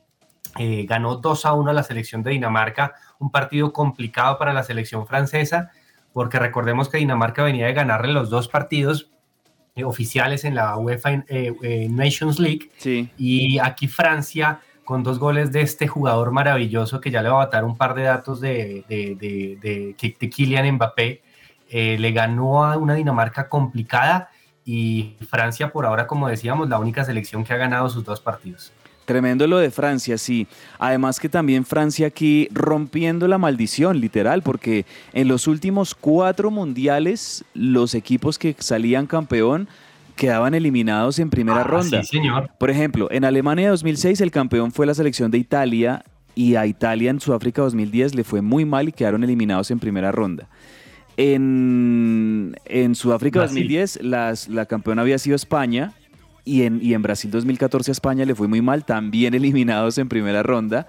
eh, 0.59 0.87
ganó 0.89 1.17
2 1.17 1.47
a 1.47 1.53
1 1.53 1.71
a 1.71 1.73
la 1.73 1.85
selección 1.85 2.25
de 2.25 2.33
Dinamarca, 2.33 2.95
un 3.21 3.31
partido 3.31 3.73
complicado 3.73 4.39
para 4.39 4.53
la 4.53 4.65
selección 4.65 5.07
francesa, 5.07 5.71
porque 6.13 6.41
recordemos 6.41 6.89
que 6.89 6.99
Dinamarca 6.99 7.45
venía 7.45 7.67
de 7.67 7.75
ganarle 7.75 8.13
los 8.13 8.29
dos 8.31 8.49
partidos 8.49 9.11
eh, 9.77 9.85
oficiales 9.85 10.45
en 10.45 10.57
la 10.57 10.77
UEFA 10.77 11.25
eh, 11.29 11.87
Nations 11.89 12.41
League, 12.41 12.71
y 13.17 13.61
aquí 13.61 13.87
Francia 13.87 14.61
con 14.89 15.03
dos 15.03 15.19
goles 15.19 15.53
de 15.53 15.61
este 15.61 15.87
jugador 15.87 16.31
maravilloso 16.31 16.99
que 16.99 17.11
ya 17.11 17.21
le 17.21 17.29
va 17.29 17.43
a 17.43 17.47
dar 17.49 17.63
un 17.63 17.77
par 17.77 17.95
de 17.95 18.05
datos 18.05 18.41
de, 18.41 18.87
de, 18.89 19.15
de, 19.21 19.95
de 20.19 20.31
Kylian 20.31 20.77
Mbappé, 20.77 21.21
le 21.71 22.13
ganó 22.13 22.65
a 22.65 22.79
una 22.79 22.95
Dinamarca 22.95 23.51
complicada 23.51 24.31
y 24.65 25.15
Francia 25.29 25.73
por 25.73 25.85
ahora, 25.85 26.07
como 26.07 26.27
decíamos, 26.27 26.71
la 26.71 26.79
única 26.79 27.05
selección 27.05 27.45
que 27.45 27.53
ha 27.53 27.59
ganado 27.59 27.91
sus 27.91 28.03
dos 28.03 28.19
partidos. 28.19 28.73
Tremendo 29.05 29.47
lo 29.47 29.59
de 29.59 29.71
Francia, 29.71 30.17
sí. 30.17 30.47
Además 30.79 31.21
que 31.21 31.29
también 31.29 31.67
Francia 31.67 32.07
aquí 32.07 32.49
rompiendo 32.51 33.29
la 33.29 33.37
maldición, 33.37 34.01
literal, 34.01 34.41
porque 34.41 34.87
en 35.13 35.29
los 35.29 35.47
últimos 35.49 35.95
cuatro 35.95 36.51
mundiales 36.51 37.45
los 37.53 37.95
equipos 37.95 38.39
que 38.39 38.57
salían 38.59 39.07
campeón 39.07 39.69
quedaban 40.19 40.53
eliminados 40.53 41.19
en 41.19 41.31
primera 41.31 41.63
ah, 41.63 41.65
ronda. 41.65 42.03
Sí, 42.03 42.19
señor. 42.19 42.51
Por 42.59 42.69
ejemplo, 42.69 43.09
en 43.11 43.25
Alemania 43.25 43.71
2006 43.71 44.21
el 44.21 44.31
campeón 44.31 44.73
fue 44.73 44.85
la 44.85 44.93
selección 44.93 45.31
de 45.31 45.39
Italia 45.39 46.05
y 46.35 46.57
a 46.57 46.67
Italia 46.67 47.11
en 47.11 47.21
Sudáfrica 47.21 47.63
2010 47.63 48.15
le 48.15 48.25
fue 48.25 48.43
muy 48.43 48.67
mal 48.67 48.89
y 48.89 48.93
quedaron 48.93 49.25
eliminados 49.25 49.71
en 49.71 49.79
primera 49.79 50.13
ronda. 50.13 50.49
En, 51.17 52.55
en 52.67 52.95
Sudáfrica 52.95 53.41
2010 53.41 54.03
las, 54.03 54.49
la 54.49 54.67
campeona 54.67 55.03
había 55.03 55.19
sido 55.19 55.35
España 55.35 55.93
y 56.45 56.63
en, 56.63 56.81
y 56.83 56.95
en 56.95 57.03
Brasil 57.03 57.31
2014 57.31 57.91
a 57.91 57.93
España 57.93 58.25
le 58.25 58.35
fue 58.35 58.49
muy 58.49 58.61
mal, 58.61 58.85
también 58.85 59.35
eliminados 59.35 59.99
en 59.99 60.09
primera 60.09 60.43
ronda. 60.43 60.87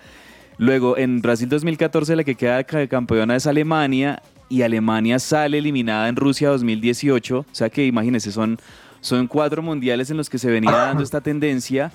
Luego 0.57 0.97
en 0.97 1.21
Brasil 1.21 1.47
2014 1.47 2.15
la 2.15 2.23
que 2.23 2.35
queda 2.35 2.63
campeona 2.63 3.35
es 3.35 3.47
Alemania 3.47 4.21
y 4.49 4.63
Alemania 4.63 5.19
sale 5.19 5.59
eliminada 5.59 6.09
en 6.09 6.15
Rusia 6.15 6.49
2018. 6.49 7.39
O 7.39 7.45
sea 7.51 7.69
que 7.69 7.85
imagínense, 7.85 8.31
son, 8.31 8.57
son 9.01 9.27
cuatro 9.27 9.61
mundiales 9.61 10.09
en 10.09 10.17
los 10.17 10.29
que 10.29 10.37
se 10.37 10.49
venía 10.49 10.71
dando 10.71 11.03
esta 11.03 11.21
tendencia. 11.21 11.91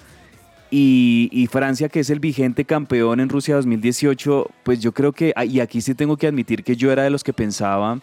Y, 0.71 1.29
y, 1.31 1.47
Francia, 1.47 1.89
que 1.89 2.01
es 2.01 2.11
el 2.11 2.19
vigente 2.19 2.65
campeón 2.65 3.21
en 3.21 3.29
Rusia 3.29 3.55
2018, 3.55 4.51
pues 4.65 4.81
yo 4.81 4.93
creo 4.93 5.13
que, 5.13 5.33
y 5.47 5.61
aquí 5.61 5.81
sí 5.81 5.95
tengo 5.95 6.17
que 6.17 6.27
admitir 6.27 6.65
que 6.65 6.75
yo 6.75 6.91
era 6.91 7.05
de 7.05 7.11
los 7.11 7.23
que 7.23 7.33
pensaba 7.33 8.01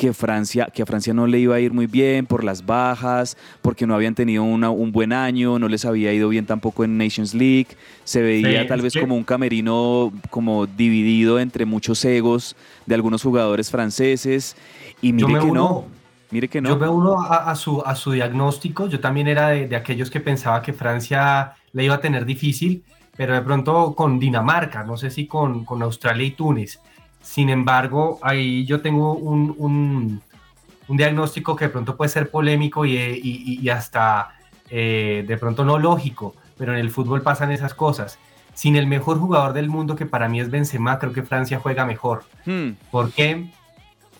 que, 0.00 0.14
Francia, 0.14 0.66
que 0.72 0.80
a 0.80 0.86
Francia 0.86 1.12
no 1.12 1.26
le 1.26 1.38
iba 1.38 1.54
a 1.54 1.60
ir 1.60 1.74
muy 1.74 1.86
bien 1.86 2.24
por 2.24 2.42
las 2.42 2.64
bajas, 2.64 3.36
porque 3.60 3.86
no 3.86 3.94
habían 3.94 4.14
tenido 4.14 4.42
un 4.44 4.92
buen 4.92 5.12
año, 5.12 5.58
no 5.58 5.68
les 5.68 5.84
había 5.84 6.10
ido 6.10 6.30
bien 6.30 6.46
tampoco 6.46 6.84
en 6.84 6.96
Nations 6.96 7.34
League, 7.34 7.66
se 8.04 8.22
veía 8.22 8.66
tal 8.66 8.80
vez 8.80 8.94
como 8.98 9.14
un 9.14 9.24
camerino 9.24 10.10
como 10.30 10.66
dividido 10.66 11.38
entre 11.38 11.66
muchos 11.66 12.02
egos 12.06 12.56
de 12.86 12.94
algunos 12.94 13.22
jugadores 13.22 13.70
franceses, 13.70 14.56
y 15.02 15.12
mire 15.12 15.38
que 15.38 15.52
no. 15.52 15.84
Mire 16.30 16.48
que 16.48 16.60
no. 16.60 16.68
Yo 16.68 16.78
veo 16.78 16.92
uno 16.92 17.20
a, 17.20 17.54
su, 17.54 17.82
a 17.84 17.94
su 17.94 18.12
diagnóstico, 18.12 18.86
yo 18.86 19.00
también 19.00 19.26
era 19.26 19.48
de, 19.48 19.66
de 19.66 19.76
aquellos 19.76 20.10
que 20.10 20.20
pensaba 20.20 20.62
que 20.62 20.72
Francia 20.72 21.54
le 21.72 21.84
iba 21.84 21.96
a 21.96 22.00
tener 22.00 22.24
difícil, 22.24 22.84
pero 23.16 23.34
de 23.34 23.42
pronto 23.42 23.94
con 23.94 24.18
Dinamarca, 24.18 24.84
no 24.84 24.96
sé 24.96 25.10
si 25.10 25.26
con, 25.26 25.64
con 25.64 25.82
Australia 25.82 26.26
y 26.26 26.30
Túnez 26.32 26.80
sin 27.22 27.50
embargo, 27.50 28.18
ahí 28.22 28.64
yo 28.64 28.80
tengo 28.80 29.14
un, 29.14 29.54
un, 29.58 30.96
diagnóstico 30.96 31.54
que 31.54 31.66
de 31.66 31.70
pronto 31.70 31.96
puede 31.96 32.08
ser 32.08 32.30
polémico 32.30 32.84
y, 32.84 32.96
y, 32.96 33.68
hasta 33.68 34.30
eh, 34.68 35.24
de 35.26 35.36
pronto 35.36 35.64
no 35.64 35.78
lógico, 35.78 36.34
pero 36.58 36.72
en 36.72 36.80
el 36.80 36.90
fútbol 36.90 37.22
pasan 37.22 37.52
esas 37.52 37.74
cosas. 37.74 38.18
Sin 38.54 38.74
el 38.74 38.88
mejor 38.88 39.18
jugador 39.18 39.52
del 39.52 39.68
mundo, 39.68 39.94
que 39.94 40.06
para 40.06 40.28
mí 40.28 40.40
es 40.40 40.50
Benzema, 40.50 40.98
creo 40.98 41.12
que 41.12 41.22
Francia 41.22 41.60
juega 41.60 41.86
mejor. 41.86 42.24
Hmm. 42.44 42.70
¿Por 42.90 43.12
qué? 43.12 43.50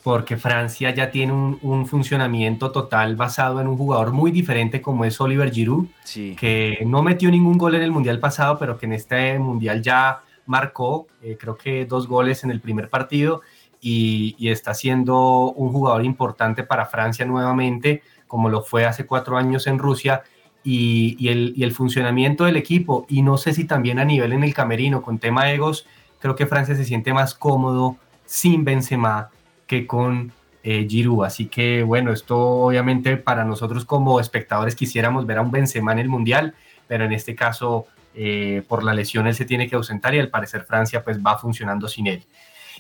Porque 0.03 0.37
Francia 0.37 0.95
ya 0.95 1.11
tiene 1.11 1.33
un, 1.33 1.59
un, 1.63 1.87
funcionamiento 1.87 2.71
total 2.71 3.17
basado 3.17 3.61
en 3.61 3.69
un 3.69 3.77
jugador 3.77 4.13
muy 4.13 4.31
diferente 4.31 4.81
como 4.81 5.05
es 5.05 5.21
Oliver 5.21 5.53
Giroud, 5.53 5.89
que 6.39 6.83
no 6.87 7.03
metió 7.03 7.31
ningún 7.31 7.59
gol 7.59 7.75
en 7.75 7.83
el 7.83 7.91
Mundial 7.91 8.19
pasado, 8.19 8.59
pero 8.59 8.79
que 8.79 8.87
en 8.87 8.95
este 8.95 9.39
Mundial 9.39 9.83
ya 9.83 10.23
marcó, 10.47 11.07
eh, 11.23 11.37
creo 11.39 11.57
que 11.57 11.87
dos 11.87 12.09
goles 12.09 12.43
en 12.45 12.51
el 12.51 12.61
primer 12.61 12.89
partido 12.89 13.43
y, 13.81 14.49
está 14.49 14.75
siendo 14.75 15.53
un 15.53 15.73
jugador 15.73 16.05
importante 16.05 16.65
para 16.65 16.87
Francia 16.87 17.25
nuevamente, 17.25 18.03
como 18.27 18.49
lo 18.49 18.63
fue 18.63 18.85
hace 18.85 19.07
cuatro 19.07 19.39
años 19.39 19.67
en 19.67 19.79
Rusia. 19.79 20.23
Y, 20.63 21.29
el, 21.29 21.73
funcionamiento 21.73 22.45
del 22.45 22.57
equipo, 22.57 23.07
y 23.09 23.23
no 23.23 23.39
sé 23.39 23.55
si 23.55 23.65
también 23.65 23.99
a 23.99 24.05
nivel 24.05 24.33
en 24.33 24.45
el 24.45 24.53
camerino, 24.53 25.03
con 25.03 25.19
tema 25.19 25.51
egos, 25.51 25.87
creo 26.19 26.35
que 26.35 26.47
Francia 26.47 26.75
se 26.75 26.85
siente 26.85 27.15
más 27.15 27.35
cómodo 27.35 27.97
sin 28.27 28.65
Benzema 28.65 29.31
que 29.71 29.87
con 29.87 30.33
eh, 30.65 30.85
Giroud. 30.91 31.25
Así 31.25 31.47
que 31.47 31.85
bueno, 31.85 32.13
esto 32.13 32.37
obviamente 32.37 33.17
para 33.17 33.45
nosotros 33.45 33.85
como 33.85 34.19
espectadores 34.19 34.75
quisiéramos 34.75 35.25
ver 35.27 35.39
a 35.39 35.43
un 35.43 35.53
Benzema 35.53 35.93
en 35.93 36.01
el 36.01 36.09
Mundial, 36.09 36.55
pero 36.89 37.05
en 37.05 37.13
este 37.13 37.37
caso 37.37 37.87
eh, 38.17 38.65
por 38.67 38.83
la 38.83 38.95
lesión 38.95 39.29
él 39.29 39.35
se 39.37 39.45
tiene 39.45 39.69
que 39.69 39.77
ausentar 39.77 40.13
y 40.13 40.19
al 40.19 40.29
parecer 40.29 40.65
Francia 40.65 41.05
pues 41.05 41.21
va 41.21 41.39
funcionando 41.39 41.87
sin 41.87 42.09
él. 42.09 42.25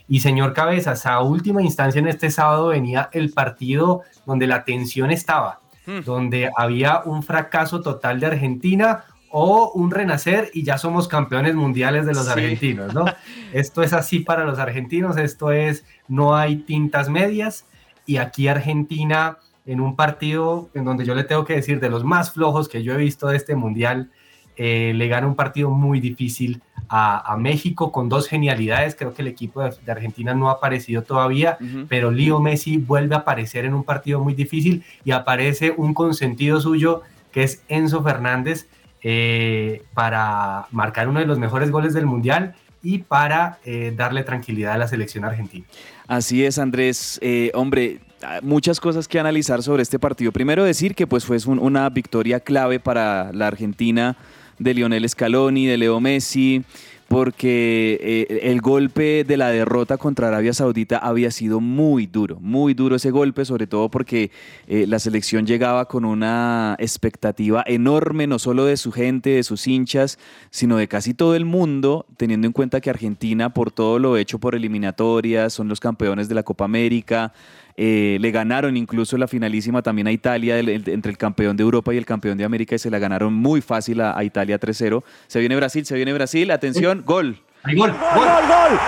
Y 0.09 0.18
señor 0.18 0.52
Cabezas, 0.52 1.06
a 1.06 1.20
última 1.20 1.62
instancia 1.62 2.00
en 2.00 2.09
este 2.09 2.28
sábado 2.32 2.68
venía 2.68 3.09
el 3.12 3.32
partido 3.32 4.02
donde 4.26 4.49
la 4.49 4.64
tensión 4.64 5.12
estaba, 5.12 5.61
donde 6.04 6.50
había 6.56 7.02
un 7.04 7.23
fracaso 7.23 7.82
total 7.82 8.18
de 8.18 8.26
Argentina 8.26 9.04
o 9.30 9.70
un 9.75 9.90
renacer 9.90 10.50
y 10.52 10.64
ya 10.64 10.76
somos 10.76 11.06
campeones 11.08 11.54
mundiales 11.54 12.04
de 12.06 12.12
los 12.14 12.25
Sí. 12.26 12.32
argentinos, 12.32 12.92
¿no? 12.94 13.04
esto 13.52 13.82
es 13.82 13.92
así 13.92 14.20
para 14.20 14.44
los 14.44 14.58
argentinos, 14.58 15.16
esto 15.16 15.52
es, 15.52 15.84
no 16.08 16.37
hay 16.37 16.56
tintas 16.56 17.08
medias 17.08 17.66
y 18.06 18.16
aquí 18.16 18.49
Argentina 18.49 19.38
en 19.66 19.80
un 19.80 19.94
partido 19.94 20.68
en 20.75 20.84
donde 20.84 21.04
yo 21.04 21.14
le 21.14 21.22
tengo 21.25 21.44
que 21.44 21.54
decir 21.54 21.78
de 21.80 21.90
los 21.90 22.02
más 22.04 22.32
flojos 22.32 22.68
que 22.68 22.82
yo 22.82 22.92
he 22.94 22.96
visto 22.96 23.28
de 23.28 23.37
este 23.37 23.54
mundial, 23.54 24.10
eh, 24.56 24.92
le 24.94 25.06
gana 25.06 25.26
un 25.28 25.37
partido 25.37 25.70
muy 25.70 26.00
difícil 26.00 26.60
a, 26.88 27.32
a 27.32 27.37
México 27.37 27.92
con 27.92 28.08
dos 28.08 28.26
genialidades. 28.26 28.96
Creo 28.96 29.14
que 29.14 29.22
el 29.22 29.28
equipo 29.28 29.62
de, 29.62 29.70
de 29.87 29.92
Argentina 29.92 30.34
no 30.34 30.49
ha 30.50 30.54
aparecido 30.54 31.02
todavía, 31.02 31.56
pero 31.88 32.10
Leo 32.10 32.40
Messi 32.40 32.76
vuelve 32.78 33.14
a 33.14 33.18
aparecer 33.18 33.64
en 33.64 33.75
un 33.75 33.84
partido 33.84 34.18
muy 34.20 34.34
difícil 34.34 34.82
y 35.04 35.12
aparece 35.12 35.72
un 35.76 35.94
consentido 35.94 36.60
suyo 36.60 37.02
que 37.30 37.44
es 37.44 37.62
Enzo 37.68 38.02
Fernández 38.02 38.66
eh, 39.02 39.83
para 39.95 40.66
marcar 40.71 41.09
uno 41.09 41.21
de 41.21 41.26
los 41.26 41.38
mejores 41.38 41.71
goles 41.71 41.95
del 41.95 42.07
mundial 42.07 42.54
y 42.83 42.99
para 42.99 43.59
eh, 43.64 43.92
darle 43.97 44.23
tranquilidad 44.25 44.73
a 44.73 44.78
la 44.78 44.88
selección 44.88 45.25
argentina. 45.25 45.64
Así 46.09 46.45
es, 46.45 46.59
Andrés. 46.59 47.19
Eh, 47.23 47.50
hombre, 47.54 48.00
muchas 48.42 48.80
cosas 48.80 49.07
que 49.09 49.21
analizar 49.21 49.62
sobre 49.62 49.83
este 49.83 49.99
partido. 49.99 50.33
Primero 50.33 50.64
decir 50.64 50.95
que 50.95 51.07
pues 51.07 51.25
fue 51.25 51.38
un- 51.47 51.59
una 51.59 51.88
victoria 51.90 52.40
clave 52.40 52.80
para 52.80 53.33
la 53.33 53.47
Argentina 53.47 54.16
de 54.59 54.75
Lionel 54.75 55.09
Scaloni, 55.09 55.66
de 55.66 55.76
Leo 55.78 56.00
Messi, 56.00 56.64
porque 57.11 57.99
eh, 58.00 58.50
el 58.52 58.61
golpe 58.61 59.25
de 59.25 59.37
la 59.37 59.49
derrota 59.49 59.99
contra 59.99 60.29
Arabia 60.29 60.55
Saudita 60.55 60.97
había 60.97 61.33
sido 61.33 61.59
muy 61.59 62.07
duro, 62.07 62.38
muy 62.38 62.73
duro 62.73 62.95
ese 62.95 63.11
golpe, 63.11 63.45
sobre 63.45 63.67
todo 63.67 63.90
porque 63.90 64.31
eh, 64.69 64.87
la 64.87 65.00
selección 65.00 65.45
llegaba 65.45 65.88
con 65.88 66.05
una 66.05 66.76
expectativa 66.79 67.64
enorme, 67.67 68.29
no 68.29 68.38
solo 68.38 68.64
de 68.64 68.76
su 68.76 68.93
gente, 68.93 69.31
de 69.31 69.43
sus 69.43 69.67
hinchas, 69.67 70.21
sino 70.50 70.76
de 70.76 70.87
casi 70.87 71.12
todo 71.12 71.35
el 71.35 71.45
mundo, 71.45 72.07
teniendo 72.17 72.47
en 72.47 72.52
cuenta 72.52 72.81
que 72.81 72.90
Argentina, 72.90 73.52
por 73.52 73.73
todo 73.73 73.99
lo 73.99 74.17
hecho 74.17 74.38
por 74.38 74.55
eliminatorias, 74.55 75.52
son 75.52 75.67
los 75.67 75.81
campeones 75.81 76.29
de 76.29 76.37
la 76.37 76.45
Copa 76.45 76.64
América, 76.64 77.33
eh, 77.82 78.18
le 78.20 78.30
ganaron 78.30 78.76
incluso 78.76 79.16
la 79.16 79.26
finalísima 79.26 79.80
también 79.80 80.06
a 80.06 80.12
Italia, 80.12 80.58
el- 80.58 80.68
el- 80.68 80.88
entre 80.90 81.10
el 81.10 81.16
campeón 81.16 81.56
de 81.56 81.62
Europa 81.62 81.94
y 81.94 81.96
el 81.96 82.04
campeón 82.04 82.37
de 82.37 82.44
América, 82.44 82.75
y 82.75 82.78
se 82.78 82.90
la 82.90 82.99
ganaron 82.99 83.32
muy 83.32 83.62
fácil 83.62 84.02
a, 84.02 84.16
a 84.18 84.22
Italia 84.22 84.60
3-0. 84.60 85.02
Se 85.28 85.40
viene 85.40 85.56
Brasil, 85.56 85.87
se 85.87 85.94
viene 85.96 86.12
Brasil, 86.12 86.50
atención, 86.50 87.02
gol. 87.06 87.38
¡Hay 87.62 87.75
gol! 87.76 87.90
¡Gol, 87.92 88.26
gol, 88.26 88.44
gol! 88.49 88.78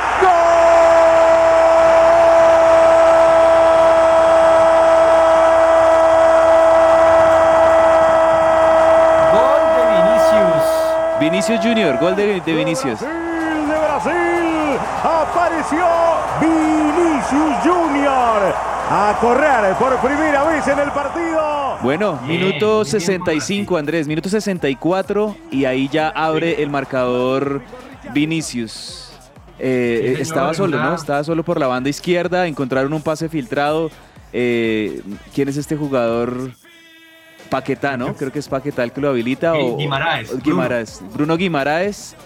¡Gol 9.33 9.63
de 9.77 9.83
Vinicius! 9.95 10.65
Vinicius 11.21 11.61
Junior, 11.61 11.99
gol 11.99 12.17
de, 12.17 12.41
de 12.41 12.53
Vinicius. 12.55 13.01
Brasil 13.01 13.69
de 13.69 13.79
Brasil 13.79 14.79
apareció 15.03 15.87
Vinicius 16.41 17.57
Junior 17.65 18.55
a 18.95 19.19
correr 19.19 19.75
por 19.77 19.97
primera 20.01 20.45
vez 20.45 20.69
en 20.69 20.79
el 20.79 20.91
partido. 20.91 21.79
Bueno, 21.83 22.21
Bien, 22.27 22.41
minuto 22.41 22.67
muy 22.67 22.85
bien, 22.85 23.01
65, 23.01 23.77
Andrés, 23.79 24.07
minuto 24.07 24.29
64 24.29 25.35
y 25.51 25.65
ahí 25.65 25.89
ya 25.89 26.11
abre 26.11 26.63
el 26.63 26.69
marcador 26.69 27.63
Vinicius. 28.13 29.13
Eh, 29.59 29.97
Sí, 29.99 30.07
señor, 30.09 30.21
estaba 30.21 30.55
solo, 30.55 30.79
¿no? 30.79 30.95
Estaba 30.95 31.25
solo 31.25 31.43
por 31.43 31.59
la 31.59 31.69
banda 31.69 31.89
izquierda, 31.89 32.47
encontraron 32.47 32.93
un 32.93 33.01
pase 33.01 33.31
filtrado. 33.31 33.91
Eh, 34.33 35.03
¿Quién 35.35 35.49
es 35.49 35.57
este 35.57 35.75
jugador? 35.75 36.53
Paquetá, 37.49 37.97
¿no? 37.97 38.15
Creo 38.15 38.31
que 38.31 38.41
es 38.41 38.49
Paquetá 38.49 38.83
el 38.85 38.93
que 38.93 39.01
lo 39.01 39.09
habilita. 39.09 39.55
O, 39.55 39.77
Guimaraes, 39.77 40.29
Bruno. 40.29 40.43
Guimaraes. 40.45 41.03
Bruno 41.15 41.37
Guimaraes. 41.37 42.17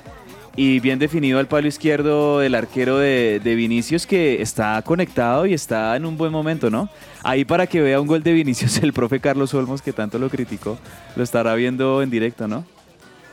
Y 0.58 0.80
bien 0.80 0.98
definido 0.98 1.38
al 1.38 1.48
palo 1.48 1.68
izquierdo 1.68 2.38
del 2.38 2.54
arquero 2.54 2.96
de, 2.96 3.40
de 3.44 3.54
Vinicius 3.54 4.06
que 4.06 4.40
está 4.40 4.80
conectado 4.82 5.44
y 5.44 5.52
está 5.52 5.94
en 5.96 6.06
un 6.06 6.16
buen 6.16 6.32
momento, 6.32 6.70
¿no? 6.70 6.88
Ahí 7.22 7.44
para 7.44 7.66
que 7.66 7.82
vea 7.82 8.00
un 8.00 8.06
gol 8.06 8.22
de 8.22 8.32
Vinicius 8.32 8.78
el 8.82 8.94
profe 8.94 9.20
Carlos 9.20 9.52
Olmos 9.52 9.82
que 9.82 9.92
tanto 9.92 10.18
lo 10.18 10.30
criticó, 10.30 10.78
lo 11.14 11.22
estará 11.22 11.54
viendo 11.54 12.02
en 12.02 12.08
directo, 12.08 12.48
¿no? 12.48 12.64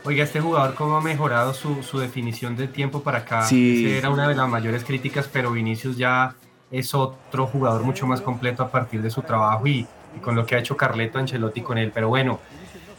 Oiga, 0.06 0.26
este 0.26 0.42
jugador 0.42 0.76
cómo 0.76 0.98
ha 0.98 1.02
mejorado 1.02 1.54
su, 1.54 1.82
su 1.82 1.98
definición 1.98 2.58
de 2.58 2.68
tiempo 2.68 3.02
para 3.04 3.20
acá. 3.20 3.44
Sí. 3.44 3.86
Esa 3.86 3.98
era 4.00 4.10
una 4.10 4.28
de 4.28 4.36
las 4.36 4.50
mayores 4.50 4.84
críticas, 4.84 5.30
pero 5.32 5.54
Vinicius 5.54 5.96
ya 5.96 6.36
es 6.72 6.94
otro 6.94 7.48
jugador 7.48 7.84
mucho 7.84 8.06
más 8.06 8.20
completo 8.20 8.64
a 8.64 8.70
partir 8.70 9.02
de 9.02 9.10
su 9.10 9.22
trabajo 9.22 9.66
y, 9.66 9.88
y 10.18 10.20
con 10.20 10.36
lo 10.36 10.46
que 10.46 10.56
ha 10.56 10.60
hecho 10.60 10.76
Carleto 10.76 11.20
Ancelotti 11.20 11.62
con 11.62 11.78
él. 11.78 11.92
Pero 11.94 12.10
bueno, 12.10 12.42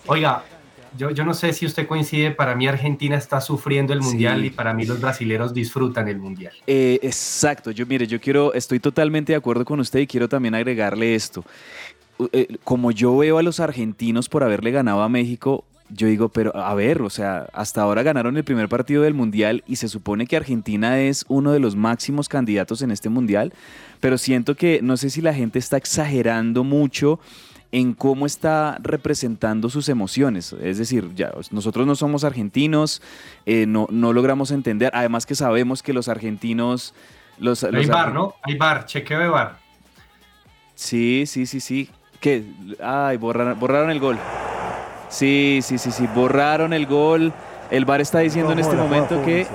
oiga, 0.06 0.44
yo, 0.96 1.10
yo 1.10 1.24
no 1.24 1.34
sé 1.34 1.52
si 1.52 1.66
usted 1.66 1.86
coincide, 1.86 2.30
para 2.30 2.54
mí 2.54 2.66
Argentina 2.66 3.16
está 3.16 3.40
sufriendo 3.40 3.92
el 3.92 4.02
Sí. 4.02 4.08
Mundial 4.08 4.44
y 4.44 4.50
para 4.50 4.74
mí 4.74 4.84
los 4.84 5.00
brasileros 5.00 5.52
disfrutan 5.54 6.08
el 6.08 6.18
Mundial. 6.18 6.52
Eh, 6.66 6.98
exacto, 7.02 7.70
yo 7.70 7.86
mire, 7.86 8.06
yo 8.06 8.20
quiero, 8.20 8.54
estoy 8.54 8.80
totalmente 8.80 9.32
de 9.32 9.36
acuerdo 9.36 9.64
con 9.64 9.80
usted 9.80 10.00
y 10.00 10.06
quiero 10.06 10.28
también 10.28 10.54
agregarle 10.54 11.14
esto. 11.14 11.44
Eh, 12.32 12.56
como 12.64 12.90
yo 12.92 13.16
veo 13.16 13.38
a 13.38 13.42
los 13.42 13.58
argentinos 13.60 14.28
por 14.28 14.44
haberle 14.44 14.70
ganado 14.70 15.02
a 15.02 15.08
México, 15.08 15.64
yo 15.90 16.06
digo, 16.06 16.28
pero 16.30 16.56
a 16.56 16.74
ver, 16.74 17.02
o 17.02 17.10
sea, 17.10 17.46
hasta 17.52 17.82
ahora 17.82 18.02
ganaron 18.02 18.36
el 18.36 18.44
primer 18.44 18.68
partido 18.68 19.02
del 19.02 19.14
Mundial 19.14 19.62
y 19.66 19.76
se 19.76 19.88
supone 19.88 20.26
que 20.26 20.36
Argentina 20.36 21.00
es 21.00 21.24
uno 21.28 21.52
de 21.52 21.60
los 21.60 21.76
máximos 21.76 22.28
candidatos 22.28 22.82
en 22.82 22.90
este 22.90 23.08
Mundial, 23.10 23.52
pero 24.00 24.16
siento 24.16 24.54
que 24.54 24.80
no 24.82 24.96
sé 24.96 25.10
si 25.10 25.20
la 25.20 25.34
gente 25.34 25.58
está 25.58 25.76
exagerando 25.76 26.64
mucho 26.64 27.20
en 27.74 27.92
cómo 27.92 28.24
está 28.24 28.78
representando 28.80 29.68
sus 29.68 29.88
emociones. 29.88 30.52
Es 30.62 30.78
decir, 30.78 31.10
ya, 31.16 31.32
nosotros 31.50 31.88
no 31.88 31.96
somos 31.96 32.22
argentinos, 32.22 33.02
eh, 33.46 33.66
no, 33.66 33.88
no 33.90 34.12
logramos 34.12 34.52
entender, 34.52 34.92
además 34.94 35.26
que 35.26 35.34
sabemos 35.34 35.82
que 35.82 35.92
los 35.92 36.08
argentinos... 36.08 36.94
Los, 37.36 37.64
Hay 37.64 37.72
los 37.72 37.88
bar, 37.88 38.14
¿no? 38.14 38.34
Hay 38.44 38.56
bar, 38.56 38.86
chequeo 38.86 39.18
de 39.18 39.26
bar. 39.26 39.56
Sí, 40.76 41.24
sí, 41.26 41.46
sí, 41.46 41.58
sí. 41.58 41.90
¿Qué? 42.20 42.44
Ay, 42.80 43.16
borraron, 43.16 43.58
borraron 43.58 43.90
el 43.90 43.98
gol. 43.98 44.18
Sí, 45.08 45.58
sí, 45.60 45.76
sí, 45.78 45.90
sí, 45.90 46.08
borraron 46.14 46.72
el 46.72 46.86
gol. 46.86 47.32
El 47.72 47.86
VAR 47.86 48.00
está 48.00 48.20
diciendo 48.20 48.52
en 48.52 48.60
este 48.60 48.76
momento 48.76 49.20
que, 49.24 49.40
¿eh? 49.42 49.46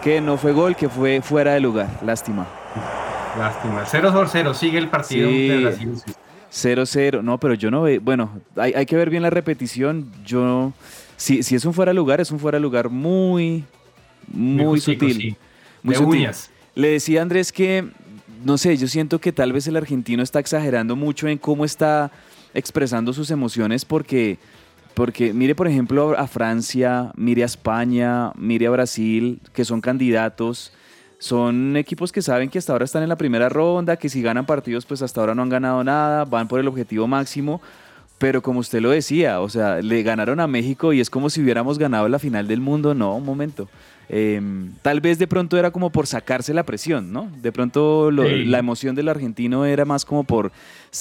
que 0.00 0.20
no 0.20 0.36
fue 0.36 0.52
gol, 0.52 0.76
que 0.76 0.88
fue 0.88 1.22
fuera 1.22 1.54
de 1.54 1.60
lugar. 1.60 1.88
Lástima. 2.04 2.46
Lástima. 3.36 3.82
0 3.84 4.12
por 4.12 4.28
0, 4.28 4.54
sigue 4.54 4.78
el 4.78 4.88
partido 4.88 5.28
Sí. 5.28 5.48
de 5.48 5.60
Brasil. 5.64 6.02
Y 6.50 6.54
Suiza. 6.54 6.82
0-0. 6.82 7.22
No, 7.22 7.38
pero 7.38 7.54
yo 7.54 7.70
no 7.70 7.82
veo. 7.82 8.00
Bueno, 8.00 8.40
hay, 8.56 8.72
hay 8.72 8.86
que 8.86 8.96
ver 8.96 9.10
bien 9.10 9.22
la 9.22 9.30
repetición. 9.30 10.10
Yo. 10.24 10.72
Si, 11.16 11.42
si 11.42 11.54
es 11.54 11.64
un 11.64 11.72
fuera 11.72 11.90
de 11.90 11.94
lugar, 11.96 12.20
es 12.20 12.30
un 12.30 12.38
fuera 12.38 12.56
de 12.56 12.62
lugar 12.62 12.88
muy. 12.88 13.64
Muy 14.28 14.64
justico, 14.64 15.06
sutil. 15.06 15.20
sí. 15.20 15.36
Muy 15.82 15.94
de 15.94 15.98
sutil. 15.98 16.20
uñas. 16.20 16.50
Le 16.74 16.88
decía 16.88 17.20
a 17.20 17.22
Andrés 17.22 17.52
que, 17.52 17.88
no 18.44 18.58
sé, 18.58 18.76
yo 18.76 18.86
siento 18.86 19.18
que 19.18 19.32
tal 19.32 19.52
vez 19.52 19.66
el 19.66 19.76
argentino 19.76 20.22
está 20.22 20.40
exagerando 20.40 20.94
mucho 20.94 21.26
en 21.26 21.38
cómo 21.38 21.64
está 21.64 22.10
expresando 22.52 23.12
sus 23.12 23.30
emociones 23.30 23.84
porque, 23.84 24.38
porque 24.94 25.32
mire 25.32 25.54
por 25.54 25.68
ejemplo 25.68 26.18
a 26.18 26.26
Francia, 26.26 27.12
mire 27.16 27.42
a 27.42 27.46
España, 27.46 28.32
mire 28.36 28.66
a 28.66 28.70
Brasil, 28.70 29.40
que 29.54 29.64
son 29.64 29.80
candidatos. 29.80 30.72
Son 31.18 31.76
equipos 31.76 32.12
que 32.12 32.20
saben 32.20 32.50
que 32.50 32.58
hasta 32.58 32.72
ahora 32.72 32.84
están 32.84 33.02
en 33.02 33.08
la 33.08 33.16
primera 33.16 33.48
ronda, 33.48 33.96
que 33.96 34.08
si 34.08 34.20
ganan 34.20 34.44
partidos 34.44 34.84
pues 34.84 35.00
hasta 35.02 35.20
ahora 35.20 35.34
no 35.34 35.42
han 35.42 35.48
ganado 35.48 35.82
nada, 35.82 36.24
van 36.24 36.46
por 36.48 36.60
el 36.60 36.68
objetivo 36.68 37.06
máximo. 37.06 37.60
Pero 38.18 38.42
como 38.42 38.60
usted 38.60 38.80
lo 38.80 38.90
decía, 38.90 39.40
o 39.40 39.48
sea, 39.48 39.82
le 39.82 40.02
ganaron 40.02 40.40
a 40.40 40.46
México 40.46 40.92
y 40.92 41.00
es 41.00 41.10
como 41.10 41.28
si 41.28 41.42
hubiéramos 41.42 41.78
ganado 41.78 42.08
la 42.08 42.18
final 42.18 42.48
del 42.48 42.60
mundo. 42.60 42.94
No, 42.94 43.14
un 43.14 43.24
momento. 43.24 43.68
Eh, 44.08 44.40
tal 44.82 45.00
vez 45.00 45.18
de 45.18 45.26
pronto 45.26 45.58
era 45.58 45.72
como 45.72 45.90
por 45.90 46.06
sacarse 46.06 46.54
la 46.54 46.62
presión, 46.64 47.12
¿no? 47.12 47.28
De 47.42 47.50
pronto 47.50 48.10
lo- 48.12 48.24
Sí. 48.28 48.44
la 48.44 48.58
emoción 48.60 48.94
del 48.94 49.08
argentino 49.08 49.64
era 49.64 49.84
más 49.84 50.04
como 50.04 50.22
por 50.22 50.52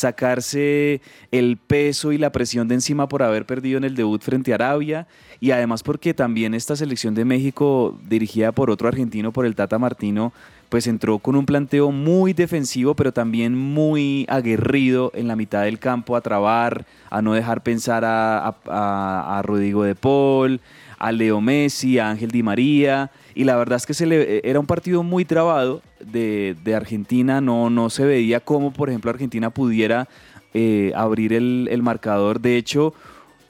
sacarse 0.09 1.01
el 1.31 1.57
peso 1.57 2.11
y 2.11 2.17
la 2.17 2.31
presión 2.31 2.67
de 2.67 2.75
encima 2.75 3.07
por 3.07 3.21
haber 3.23 3.45
perdido 3.45 3.77
en 3.77 3.83
el 3.83 3.95
debut 3.95 4.21
frente 4.21 4.51
a 4.51 4.55
Arabia 4.55 5.07
y 5.39 5.51
además 5.51 5.83
porque 5.83 6.13
también 6.13 6.53
esta 6.53 6.75
selección 6.75 7.13
de 7.15 7.25
México 7.25 7.97
dirigida 8.09 8.51
por 8.51 8.69
otro 8.71 8.87
argentino, 8.87 9.31
por 9.31 9.45
el 9.45 9.55
Tata 9.55 9.77
Martino, 9.77 10.31
pues 10.69 10.87
entró 10.87 11.19
con 11.19 11.35
un 11.35 11.45
planteo 11.45 11.91
muy 11.91 12.33
defensivo, 12.33 12.95
pero 12.95 13.11
también 13.13 13.55
muy 13.55 14.25
aguerrido 14.29 15.11
en 15.13 15.27
la 15.27 15.35
mitad 15.35 15.63
del 15.63 15.77
campo 15.79 16.15
a 16.15 16.21
trabar, 16.21 16.85
a 17.09 17.21
no 17.21 17.33
dejar 17.33 17.61
pensar 17.61 18.03
a, 18.03 18.47
a, 18.47 18.55
a- 18.67 19.37
a 19.39 19.41
Rodrigo 19.43 19.83
de 19.83 19.95
Paul, 19.95 20.59
a 20.97 21.12
Leo 21.12 21.41
Messi, 21.41 21.99
a 21.99 22.10
Ángel 22.10 22.31
Di 22.31 22.43
María. 22.43 23.12
Y 23.34 23.43
la 23.43 23.55
verdad 23.55 23.77
es 23.77 23.86
que 23.86 23.93
se 23.93 24.05
le, 24.05 24.41
era 24.47 24.60
un 24.60 24.65
partido 24.65 25.03
muy 25.03 25.25
trabado 25.25 25.81
de, 25.99 26.55
de 26.63 26.75
Argentina. 26.75 27.41
No, 27.41 27.69
no 27.69 27.89
se 27.89 28.05
veía 28.05 28.39
cómo, 28.39 28.71
por 28.71 28.89
ejemplo, 28.89 29.12
Argentina 29.12 29.49
pudiera 29.49 30.08
eh, 30.53 30.91
abrir 30.95 31.34
el, 31.34 31.67
el 31.71 31.81
marcador. 31.84 32.39
De 32.39 32.58
hecho, 32.58 32.93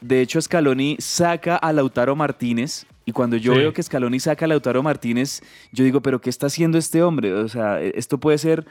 de 0.01 0.21
hecho, 0.21 0.41
Scaloni 0.41 0.97
saca 0.99 1.55
a 1.55 1.71
Lautaro 1.73 2.15
Martínez. 2.15 2.85
Y 3.07 3.11
cuando 3.11 3.37
yo 3.37 3.53
Sí. 3.53 3.59
veo 3.59 3.71
que 3.73 3.83
Scaloni 3.83 4.19
saca 4.19 4.45
a 4.45 4.47
Lautaro 4.47 4.81
Martínez, 4.81 5.41
yo 5.71 5.83
digo, 5.83 6.01
pero 6.01 6.19
¿qué 6.19 6.31
está 6.31 6.47
haciendo 6.47 6.79
este 6.79 7.03
hombre? 7.03 7.33
O 7.33 7.47
sea, 7.47 7.79
e- 7.79 7.93
esto 7.95 8.17
puede 8.17 8.39
ser, 8.39 8.61
eh, 8.61 8.65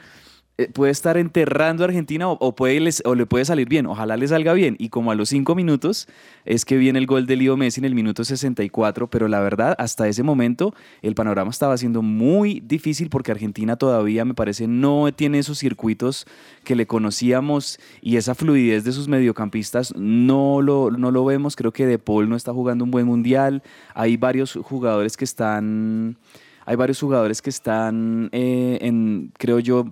puede 0.73 0.91
estar 0.91 1.17
enterrando 1.17 1.83
a 1.83 1.87
Argentina 1.87 2.29
o, 2.29 2.55
puede 2.55 2.89
o 3.03 3.15
le 3.15 3.25
puede 3.25 3.45
salir 3.45 3.67
bien. 3.67 3.85
Ojalá 3.87 4.15
le 4.15 4.27
salga 4.27 4.53
bien. 4.53 4.75
Y 4.79 4.89
como 4.89 5.11
a 5.11 5.15
los 5.15 5.29
cinco 5.29 5.53
minutos 5.53 6.07
es 6.45 6.63
que 6.63 6.77
viene 6.77 6.99
el 6.99 7.07
gol 7.07 7.25
de 7.25 7.35
Leo 7.35 7.57
Messi 7.57 7.81
en 7.81 7.85
el 7.85 7.95
minuto 7.95 8.23
64, 8.23 9.09
pero 9.09 9.27
la 9.27 9.41
verdad, 9.41 9.75
hasta 9.77 10.07
ese 10.07 10.23
momento 10.23 10.73
el 11.01 11.15
panorama 11.15 11.51
estaba 11.51 11.77
siendo 11.77 12.01
muy 12.01 12.61
difícil 12.65 13.09
porque 13.09 13.31
Argentina 13.31 13.75
todavía, 13.75 14.23
me 14.23 14.33
parece, 14.33 14.67
no 14.67 15.11
tiene 15.13 15.39
esos 15.39 15.59
circuitos 15.59 16.25
que 16.63 16.75
le 16.75 16.87
conocíamos 16.87 17.79
y 18.01 18.15
esa 18.15 18.33
fluidez 18.33 18.83
de 18.85 18.93
sus 18.93 19.07
mediocampistas 19.07 19.93
no 19.95 20.61
lo, 20.61 20.89
no 20.91 21.11
lo 21.11 21.25
vemos. 21.25 21.55
Creo 21.55 21.73
que 21.73 21.85
De 21.85 21.99
Paul 21.99 22.29
no 22.29 22.35
está 22.35 22.53
jugando 22.53 22.85
un 22.85 22.91
buen 22.91 23.05
mundial. 23.05 23.61
Hay 23.93 24.15
varios 24.15 24.53
jugadores 24.63 25.17
que 25.17 25.25
están, 25.25 26.17
hay 26.65 26.75
varios 26.77 26.99
jugadores 26.99 27.41
que 27.41 27.49
están, 27.49 28.29
eh, 28.31 28.77
en, 28.81 29.31
creo 29.37 29.59
yo, 29.59 29.91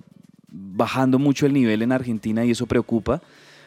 bajando 0.54 1.20
mucho 1.20 1.46
el 1.46 1.54
nivel 1.54 1.82
en 1.82 1.92
Argentina 1.92 2.46
y 2.46 2.52
eso 2.52 2.68
preocupa. 2.68 3.22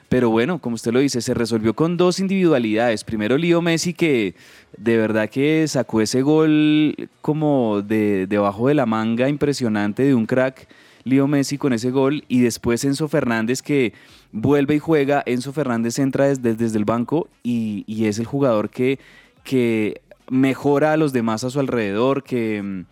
Pero 0.09 0.31
bueno, 0.31 0.61
como 0.61 0.77
usted 0.77 0.93
lo 0.93 1.01
dice, 1.01 1.21
se 1.21 1.35
resolvió 1.35 1.75
con 1.75 1.97
dos 1.97 2.21
individualidades. 2.21 3.03
Primero 3.03 3.37
Leo 3.37 3.61
Messi 3.61 3.93
que 3.93 4.37
de 4.79 4.97
verdad 4.97 5.29
que 5.29 5.67
sacó 5.67 6.01
ese 6.01 6.23
gol 6.23 6.95
como 7.23 7.83
de 7.83 8.29
debajo 8.29 8.69
de 8.69 8.75
la 8.75 8.87
manga 8.87 9.29
impresionante 9.29 10.05
de 10.05 10.15
un 10.15 10.27
crack. 10.27 10.69
Leo 11.03 11.27
Messi 11.27 11.59
con 11.59 11.73
ese 11.73 11.91
gol 11.91 12.25
y 12.29 12.41
después 12.41 12.85
Enzo 12.85 13.09
Fernández 13.09 13.63
que 13.63 13.93
vuelve 14.31 14.77
y 14.77 14.79
juega. 14.79 15.25
Enzo 15.27 15.53
Fernández 15.53 15.99
entra 15.99 16.29
desde, 16.29 16.55
desde 16.55 16.79
el 16.79 16.85
banco 16.85 17.29
y, 17.43 17.83
y 17.89 18.07
es 18.07 18.21
el 18.21 18.27
jugador 18.27 18.71
que, 18.71 19.01
que 19.43 20.03
mejora 20.29 20.93
a 20.93 20.97
los 20.97 21.13
demás 21.13 21.43
a 21.43 21.51
su 21.51 21.59
alrededor, 21.59 22.23
que, 22.23 22.85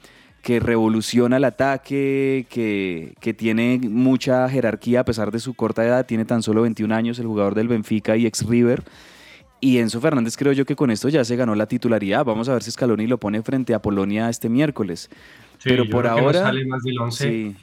que 0.45 0.61
revoluciona 0.61 1.39
el 1.39 1.45
ataque, 1.45 2.45
que, 2.51 3.15
que 3.19 3.33
tiene 3.33 3.81
mucha 3.83 4.47
jerarquía 4.49 5.01
a 5.01 5.05
pesar 5.07 5.31
de 5.33 5.39
su 5.41 5.55
corta 5.55 5.83
edad, 5.87 6.05
tiene 6.05 6.27
tan 6.27 6.43
solo 6.43 6.61
21 6.63 6.95
años, 6.95 7.19
el 7.19 7.27
jugador 7.27 7.55
del 7.55 7.67
Benfica 7.67 8.15
y 8.19 8.27
ex 8.27 8.47
River. 8.47 8.85
Y 9.61 9.79
Enzo 9.79 10.03
Fernández 10.03 10.37
creo 10.37 10.53
yo 10.53 10.67
que 10.67 10.77
con 10.77 10.91
esto 10.91 11.09
ya 11.09 11.25
se 11.25 11.35
ganó 11.37 11.55
la 11.55 11.65
titularidad. 11.67 12.27
Vamos 12.27 12.51
a 12.51 12.53
ver 12.53 12.63
si 12.63 12.71
Scaloni 12.71 13.07
lo 13.07 13.19
pone 13.19 13.43
frente 13.43 13.73
a 13.73 13.81
Polonia 13.81 14.29
este 14.29 14.51
miércoles. 14.51 15.09
Sí, 15.57 15.71
Pero 15.71 15.85
yo 15.85 15.91
por 15.91 16.03
creo 16.03 16.15
que 16.17 16.21
no 16.21 16.27
ahora... 16.27 16.41
sale 16.43 16.67
más 16.67 16.83
del 16.83 16.99
11. 17.01 17.25
Sí, 17.27 17.57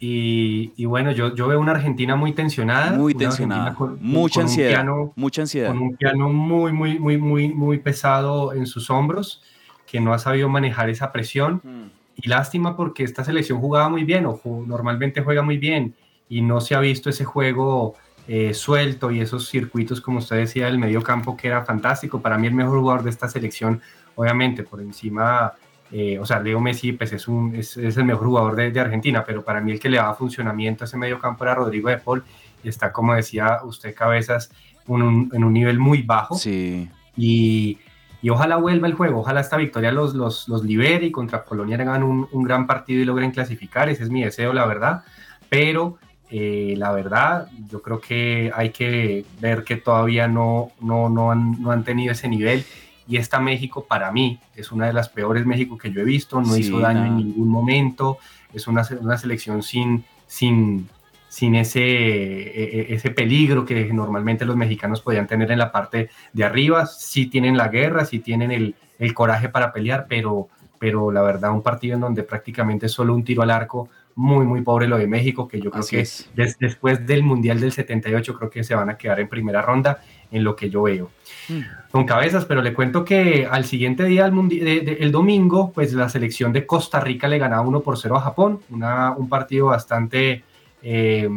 Y, 0.00 0.72
y 0.76 0.84
bueno, 0.86 1.12
yo, 1.12 1.36
yo 1.36 1.46
veo 1.46 1.60
una 1.60 1.70
Argentina 1.70 2.16
muy 2.16 2.32
tensionada. 2.32 2.98
muy 2.98 3.14
tensionada. 3.14 3.74
Con- 3.74 3.98
mucha 4.00 4.34
con 4.40 4.42
ansiedad. 4.42 4.70
piano- 4.70 5.12
mucha 5.14 5.42
ansiedad. 5.42 5.68
con 5.68 5.78
un 5.78 5.96
piano 5.96 6.28
muy, 6.30 6.72
muy, 6.72 6.98
muy, 6.98 7.16
muy, 7.16 7.48
muy 7.54 7.78
pesado 7.78 8.52
en 8.52 8.66
sus 8.66 8.90
hombros, 8.90 9.40
que 9.86 10.00
no 10.00 10.12
ha 10.12 10.18
sabido 10.18 10.48
manejar 10.48 10.90
esa 10.90 11.12
presión. 11.12 11.60
Mm. 11.62 11.93
Y 12.16 12.28
lástima 12.28 12.76
porque 12.76 13.04
esta 13.04 13.24
selección 13.24 13.58
jugaba 13.60 13.88
muy 13.88 14.04
bien, 14.04 14.26
o 14.26 14.40
normalmente 14.66 15.22
juega 15.22 15.42
muy 15.42 15.58
bien, 15.58 15.94
y 16.28 16.40
no 16.42 16.60
se 16.60 16.74
ha 16.74 16.80
visto 16.80 17.10
ese 17.10 17.24
juego 17.24 17.94
eh, 18.26 18.54
suelto 18.54 19.10
y 19.10 19.20
esos 19.20 19.48
circuitos, 19.48 20.00
como 20.00 20.18
usted 20.18 20.36
decía, 20.36 20.66
del 20.66 20.78
medio 20.78 21.02
campo, 21.02 21.36
que 21.36 21.48
era 21.48 21.64
fantástico. 21.64 22.20
Para 22.20 22.38
mí 22.38 22.46
el 22.46 22.54
mejor 22.54 22.78
jugador 22.80 23.02
de 23.02 23.10
esta 23.10 23.28
selección, 23.28 23.80
obviamente, 24.14 24.62
por 24.62 24.80
encima, 24.80 25.52
eh, 25.92 26.18
o 26.18 26.24
sea, 26.24 26.40
Leo 26.40 26.60
Messi 26.60 26.92
pues 26.92 27.12
es, 27.12 27.28
un, 27.28 27.54
es, 27.54 27.76
es 27.76 27.96
el 27.98 28.04
mejor 28.04 28.26
jugador 28.28 28.56
de, 28.56 28.70
de 28.70 28.80
Argentina, 28.80 29.24
pero 29.26 29.44
para 29.44 29.60
mí 29.60 29.72
el 29.72 29.80
que 29.80 29.90
le 29.90 29.98
daba 29.98 30.14
funcionamiento 30.14 30.84
a 30.84 30.86
ese 30.86 30.96
medio 30.96 31.18
campo 31.18 31.44
era 31.44 31.54
Rodrigo 31.54 31.88
de 31.90 31.98
Paul, 31.98 32.24
y 32.62 32.68
está, 32.68 32.90
como 32.92 33.14
decía 33.14 33.58
usted, 33.64 33.94
Cabezas, 33.94 34.50
un- 34.86 35.02
un- 35.02 35.30
en 35.34 35.44
un 35.44 35.52
nivel 35.52 35.78
muy 35.78 36.00
bajo 36.02 36.36
Sí. 36.36 36.88
y, 37.16 37.78
y 38.24 38.30
ojalá 38.30 38.56
vuelva 38.56 38.88
el 38.88 38.94
juego, 38.94 39.20
ojalá 39.20 39.42
esta 39.42 39.58
victoria 39.58 39.92
los, 39.92 40.14
los, 40.14 40.48
los 40.48 40.64
libere 40.64 41.04
y 41.04 41.10
contra 41.10 41.44
Polonia 41.44 41.76
hagan 41.76 42.02
un, 42.02 42.26
un 42.32 42.42
gran 42.42 42.66
partido 42.66 43.02
y 43.02 43.04
logren 43.04 43.32
clasificar, 43.32 43.90
ese 43.90 44.02
es 44.02 44.08
mi 44.08 44.24
deseo, 44.24 44.54
la 44.54 44.64
verdad, 44.64 45.02
pero 45.50 45.98
eh, 46.30 46.72
la 46.78 46.90
verdad 46.92 47.48
yo 47.68 47.82
creo 47.82 48.00
que 48.00 48.50
hay 48.54 48.70
que 48.70 49.26
ver 49.42 49.62
que 49.62 49.76
todavía 49.76 50.26
no, 50.26 50.72
no, 50.80 51.10
no, 51.10 51.32
han, 51.32 51.60
no 51.60 51.70
han 51.70 51.84
tenido 51.84 52.12
ese 52.12 52.26
nivel 52.28 52.64
y 53.06 53.18
esta 53.18 53.40
México 53.40 53.84
para 53.86 54.10
mí 54.10 54.40
es 54.56 54.72
una 54.72 54.86
de 54.86 54.94
las 54.94 55.10
peores 55.10 55.44
México 55.44 55.76
que 55.76 55.92
yo 55.92 56.00
he 56.00 56.04
visto, 56.04 56.40
no 56.40 56.54
Sí, 56.54 56.62
hizo 56.62 56.80
daño 56.80 57.00
no. 57.00 57.06
en 57.08 57.16
ningún 57.18 57.50
momento, 57.50 58.16
es 58.54 58.66
una, 58.66 58.88
una 59.02 59.18
selección 59.18 59.62
sin, 59.62 60.02
sin, 60.26 60.88
sin 61.34 61.56
ese, 61.56 61.80
e- 61.82 62.80
e- 62.90 62.94
ese 62.94 63.10
peligro 63.10 63.64
que 63.64 63.92
normalmente 63.92 64.44
los 64.44 64.54
mexicanos 64.56 65.00
podían 65.00 65.26
tener 65.26 65.50
en 65.50 65.58
la 65.58 65.72
parte 65.72 66.08
de 66.32 66.44
arriba. 66.44 66.86
Sí 66.86 67.26
tienen 67.26 67.56
la 67.56 67.66
guerra, 67.68 68.04
sí 68.04 68.20
tienen 68.20 68.52
el, 68.52 68.76
el 69.00 69.14
coraje 69.14 69.48
para 69.48 69.72
pelear, 69.72 70.06
pero, 70.08 70.46
pero 70.78 71.10
la 71.10 71.22
verdad 71.22 71.50
un 71.50 71.60
partido 71.62 71.96
en 71.96 72.02
donde 72.02 72.22
prácticamente 72.22 72.88
solo 72.88 73.14
un 73.16 73.24
tiro 73.24 73.42
al 73.42 73.50
arco, 73.50 73.88
muy, 74.14 74.46
muy 74.46 74.60
pobre 74.62 74.86
lo 74.86 74.96
de 74.96 75.08
México, 75.08 75.48
que 75.48 75.60
yo 75.60 75.72
creo 75.72 75.80
Así 75.80 75.96
que 75.96 76.02
es. 76.02 76.30
des- 76.36 76.56
después 76.60 77.04
del 77.04 77.24
Mundial 77.24 77.58
del 77.60 77.72
78 77.72 78.38
creo 78.38 78.48
que 78.48 78.62
se 78.62 78.76
van 78.76 78.88
a 78.90 78.96
quedar 78.96 79.18
en 79.18 79.28
primera 79.28 79.60
ronda 79.60 80.02
en 80.30 80.44
lo 80.44 80.54
que 80.54 80.70
yo 80.70 80.82
veo 80.84 81.10
Mm. 81.48 81.60
con 81.90 82.04
cabezas, 82.06 82.44
pero 82.44 82.62
le 82.62 82.72
cuento 82.74 83.04
que 83.04 83.48
al 83.50 83.64
siguiente 83.64 84.04
día, 84.04 84.24
el, 84.24 84.32
mundi- 84.32 84.60
de- 84.60 84.80
de- 84.82 84.98
el 85.00 85.10
domingo, 85.10 85.72
pues 85.74 85.92
la 85.94 86.08
selección 86.08 86.52
de 86.52 86.64
Costa 86.64 87.00
Rica 87.00 87.26
le 87.26 87.38
ganaba 87.38 87.62
1 87.66 87.80
por 87.80 87.98
0 87.98 88.16
a 88.16 88.20
Japón, 88.20 88.60
una- 88.70 89.10
un 89.16 89.28
partido 89.28 89.66
bastante 89.66 90.44
eh, 90.86 91.28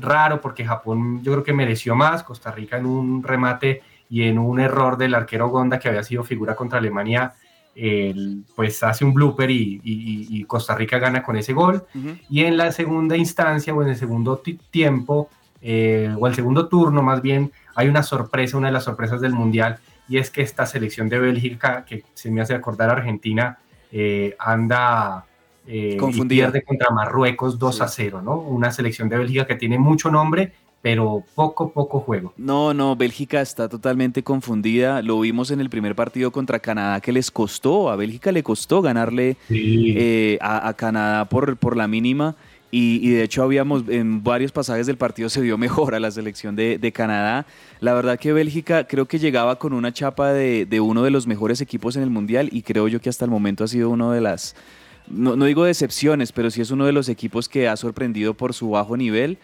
raro 0.00 0.40
porque 0.40 0.64
Japón 0.64 1.20
yo 1.22 1.32
creo 1.32 1.44
que 1.44 1.52
mereció 1.52 1.94
más, 1.96 2.22
Costa 2.22 2.50
Rica 2.52 2.78
en 2.78 2.86
un 2.86 3.22
remate 3.22 3.82
y 4.08 4.22
en 4.22 4.38
un 4.38 4.60
error 4.60 4.96
del 4.96 5.14
arquero 5.14 5.48
Gonda 5.48 5.78
que 5.80 5.88
había 5.88 6.02
sido 6.04 6.22
figura 6.24 6.54
contra 6.54 6.78
Alemania, 6.78 7.34
el- 7.74 8.44
pues 8.54 8.82
hace 8.84 9.04
un 9.04 9.12
blooper 9.12 9.50
y, 9.50 9.80
y- 9.82 10.26
y 10.30 10.44
Costa 10.44 10.74
Rica 10.76 10.98
gana 10.98 11.22
con 11.24 11.36
ese 11.36 11.52
gol. 11.52 11.82
Y 12.30 12.44
en 12.44 12.56
la 12.56 12.70
segunda 12.70 13.16
instancia 13.16 13.74
o 13.74 13.82
en 13.82 13.88
el 13.88 13.96
segundo 13.96 14.36
ti- 14.38 14.60
tiempo, 14.70 15.28
eh, 15.60 16.14
o 16.18 16.26
el 16.28 16.34
segundo 16.34 16.68
turno 16.68 17.02
más 17.02 17.20
bien, 17.20 17.50
hay 17.74 17.88
una 17.88 18.02
sorpresa, 18.04 18.56
una 18.56 18.68
de 18.68 18.74
las 18.74 18.84
sorpresas 18.84 19.20
del 19.20 19.32
Mundial, 19.32 19.78
y 20.08 20.18
es 20.18 20.30
que 20.30 20.42
esta 20.42 20.66
selección 20.66 21.08
de 21.08 21.18
Bélgica, 21.18 21.84
que 21.84 22.04
se 22.14 22.30
me 22.30 22.42
hace 22.42 22.54
acordar 22.54 22.90
a 22.90 22.92
Argentina, 22.92 23.58
eh, 23.90 24.36
anda 24.38 25.24
eh, 25.66 25.96
y 26.00 26.24
pierde 26.26 26.62
contra 26.62 26.90
Marruecos 26.90 27.58
2 27.58 27.80
a 27.80 27.88
0, 27.88 28.22
¿no? 28.22 28.38
Una 28.38 28.70
selección 28.70 29.08
de 29.08 29.18
Bélgica 29.18 29.46
que 29.46 29.54
tiene 29.54 29.78
mucho 29.78 30.10
nombre, 30.10 30.52
pero 30.82 31.24
poco, 31.34 31.72
poco 31.72 32.00
juego. 32.00 32.34
No, 32.36 32.74
no, 32.74 32.94
Bélgica 32.94 33.40
está 33.40 33.70
totalmente 33.70 34.22
confundida. 34.22 35.00
Lo 35.00 35.20
vimos 35.20 35.50
en 35.50 35.60
el 35.60 35.70
primer 35.70 35.94
partido 35.94 36.30
contra 36.30 36.58
Canadá 36.58 37.00
que 37.00 37.12
les 37.12 37.30
costó, 37.30 37.90
a 37.90 37.96
Bélgica 37.96 38.32
le 38.32 38.42
costó 38.42 38.82
ganarle 38.82 39.38
eh, 39.48 40.36
a, 40.42 40.68
a 40.68 40.74
Canadá 40.74 41.24
por, 41.24 41.56
por 41.56 41.76
la 41.76 41.88
mínima. 41.88 42.36
Y, 42.70 42.98
y 43.08 43.12
de 43.12 43.22
hecho 43.22 43.44
habíamos 43.44 43.84
en 43.88 44.24
varios 44.24 44.50
pasajes 44.50 44.88
del 44.88 44.96
partido 44.96 45.28
se 45.28 45.40
vio 45.40 45.56
mejor 45.66 45.94
a 45.94 46.00
la 46.00 46.10
selección 46.10 46.54
de, 46.54 46.76
de 46.76 46.92
Canadá. 46.92 47.46
La 47.80 47.94
verdad 47.94 48.18
que 48.18 48.34
Bélgica 48.34 48.86
creo 48.86 49.06
que 49.06 49.18
llegaba 49.18 49.58
con 49.58 49.72
una 49.72 49.92
chapa 49.92 50.32
de, 50.32 50.66
de 50.66 50.80
uno 50.80 51.02
de 51.02 51.10
los 51.10 51.26
mejores 51.26 51.62
equipos 51.62 51.96
en 51.96 52.02
el 52.02 52.10
Mundial 52.10 52.50
y 52.52 52.60
creo 52.60 52.88
yo 52.88 53.00
que 53.00 53.08
hasta 53.08 53.24
el 53.24 53.30
momento 53.30 53.64
ha 53.64 53.68
sido 53.68 53.88
uno 53.88 54.10
de 54.10 54.20
las, 54.20 54.56
no, 55.06 55.36
digo 55.44 55.64
decepciones, 55.64 56.32
pero 56.32 56.50
sí 56.50 56.60
es 56.60 56.70
uno 56.70 56.86
de 56.86 56.92
los 56.92 57.08
equipos 57.08 57.48
que 57.48 57.68
ha 57.68 57.76
sorprendido 57.76 58.34
por 58.34 58.54
su 58.54 58.70
bajo 58.70 58.96
nivel 58.96 59.38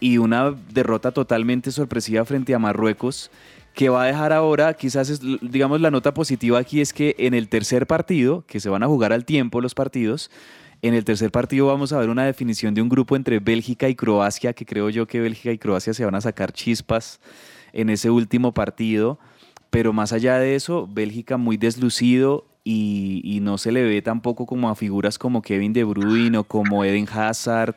y 0.00 0.18
una 0.18 0.54
derrota 0.72 1.12
totalmente 1.12 1.70
sorpresiva 1.70 2.24
frente 2.24 2.54
a 2.54 2.58
Marruecos 2.58 3.30
que 3.74 3.88
va 3.90 4.04
a 4.04 4.06
dejar 4.06 4.32
ahora, 4.32 4.72
quizás 4.72 5.20
digamos 5.42 5.82
la 5.82 5.90
nota 5.90 6.14
positiva 6.14 6.58
aquí 6.58 6.80
es 6.80 6.94
que 6.94 7.14
en 7.18 7.34
el 7.34 7.48
tercer 7.48 7.86
partido, 7.86 8.42
que 8.46 8.58
se 8.58 8.70
van 8.70 8.82
a 8.82 8.86
jugar 8.86 9.12
al 9.12 9.26
tiempo 9.26 9.60
los 9.60 9.74
partidos, 9.74 10.30
en 10.80 10.94
el 10.94 11.04
tercer 11.04 11.30
partido 11.30 11.66
vamos 11.66 11.92
a 11.92 11.98
ver 11.98 12.08
una 12.08 12.24
definición 12.24 12.72
de 12.72 12.80
un 12.80 12.88
grupo 12.88 13.16
entre 13.16 13.38
Bélgica 13.38 13.88
y 13.90 13.94
Croacia, 13.94 14.54
que 14.54 14.64
creo 14.64 14.88
yo 14.88 15.06
que 15.06 15.20
Bélgica 15.20 15.52
y 15.52 15.58
Croacia 15.58 15.92
se 15.92 16.06
van 16.06 16.14
a 16.14 16.22
sacar 16.22 16.52
chispas 16.52 17.20
en 17.74 17.90
ese 17.90 18.08
último 18.08 18.54
partido, 18.54 19.18
pero 19.68 19.92
más 19.92 20.14
allá 20.14 20.38
de 20.38 20.54
eso, 20.54 20.88
Bélgica 20.90 21.36
muy 21.36 21.58
deslucido 21.58 22.46
y, 22.68 23.20
y 23.24 23.38
no 23.40 23.58
se 23.58 23.70
le 23.70 23.84
ve 23.84 24.02
tampoco 24.02 24.44
como 24.44 24.68
a 24.68 24.74
figuras 24.74 25.18
como 25.18 25.40
Kevin 25.40 25.72
De 25.72 25.84
Bruyne 25.84 26.36
o 26.38 26.44
como 26.44 26.84
Eden 26.84 27.06
Hazard, 27.08 27.76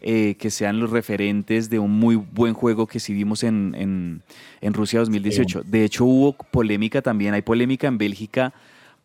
eh, 0.00 0.36
que 0.38 0.50
sean 0.50 0.78
los 0.78 0.90
referentes 0.90 1.68
de 1.70 1.80
un 1.80 1.90
muy 1.90 2.14
buen 2.14 2.54
juego 2.54 2.86
que 2.86 3.00
sí 3.00 3.12
vimos 3.12 3.42
en, 3.42 3.74
en- 3.76 4.22
en 4.60 4.72
Rusia 4.74 5.00
2018. 5.00 5.62
De 5.64 5.82
hecho, 5.84 6.04
hubo 6.04 6.34
polémica 6.34 7.02
también, 7.02 7.34
hay 7.34 7.42
polémica 7.42 7.88
en 7.88 7.98
Bélgica, 7.98 8.52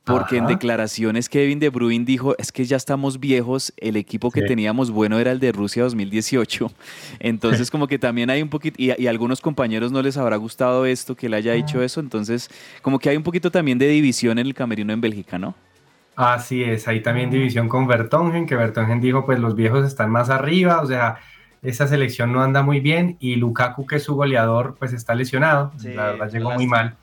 porque 0.06 0.38
en 0.38 0.46
declaraciones 0.48 1.30
Kevin 1.30 1.60
De 1.60 1.70
Bruyne 1.70 2.04
dijo, 2.06 2.36
es 2.38 2.52
que 2.52 2.66
ya 2.66 2.76
estamos 2.78 3.20
viejos, 3.20 3.74
el 3.78 3.96
equipo 3.96 4.32
que 4.32 4.42
Sí. 4.42 4.48
teníamos 4.48 4.92
bueno 4.92 5.18
era 5.20 5.32
el 5.32 5.40
de 5.40 5.52
Rusia 5.52 5.84
2018. 5.84 6.72
Entonces 7.20 7.72
como 7.72 7.88
que 7.88 7.98
también 8.00 8.30
hay 8.30 8.42
un 8.42 8.50
poquito, 8.50 8.76
y, 8.82 8.92
y 9.02 9.08
a 9.08 9.10
algunos 9.10 9.40
compañeros 9.42 9.92
no 9.92 10.02
les 10.02 10.18
habrá 10.18 10.36
gustado 10.36 10.86
esto, 10.86 11.16
que 11.16 11.28
él 11.28 11.34
haya 11.34 11.54
dicho 11.54 11.82
eso, 11.82 12.00
entonces 12.02 12.50
como 12.82 13.00
que 13.00 13.10
hay 13.10 13.18
un 13.18 13.24
poquito 13.24 13.50
también 13.52 13.78
de 13.80 13.88
división 13.88 14.38
en 14.40 14.48
el 14.48 14.54
camerino 14.54 14.92
en 14.94 15.02
Bélgica, 15.02 15.38
¿no? 15.40 15.56
Así 16.16 16.64
es, 16.64 16.88
ahí 16.88 17.02
también 17.02 17.32
división 17.32 17.68
con 17.70 17.88
Bertongen, 17.88 18.46
que 18.46 18.56
Bertongen 18.56 19.02
dijo, 19.02 19.26
pues 19.26 19.40
los 19.40 19.56
viejos 19.56 19.86
están 19.86 20.12
más 20.12 20.30
arriba, 20.30 20.82
o 20.82 20.86
sea, 20.86 21.18
esa 21.64 21.88
selección 21.88 22.32
no 22.32 22.44
anda 22.44 22.62
muy 22.62 22.82
bien 22.82 23.18
y 23.20 23.36
Lukaku, 23.38 23.88
que 23.88 23.96
es 23.96 24.04
su 24.04 24.14
goleador, 24.16 24.76
pues 24.78 24.94
está 24.94 25.16
lesionado, 25.16 25.72
Sí, 25.78 25.94
la 25.94 26.12
verdad 26.12 26.30
llegó 26.32 26.52
muy 26.52 26.68
mal. 26.68 26.98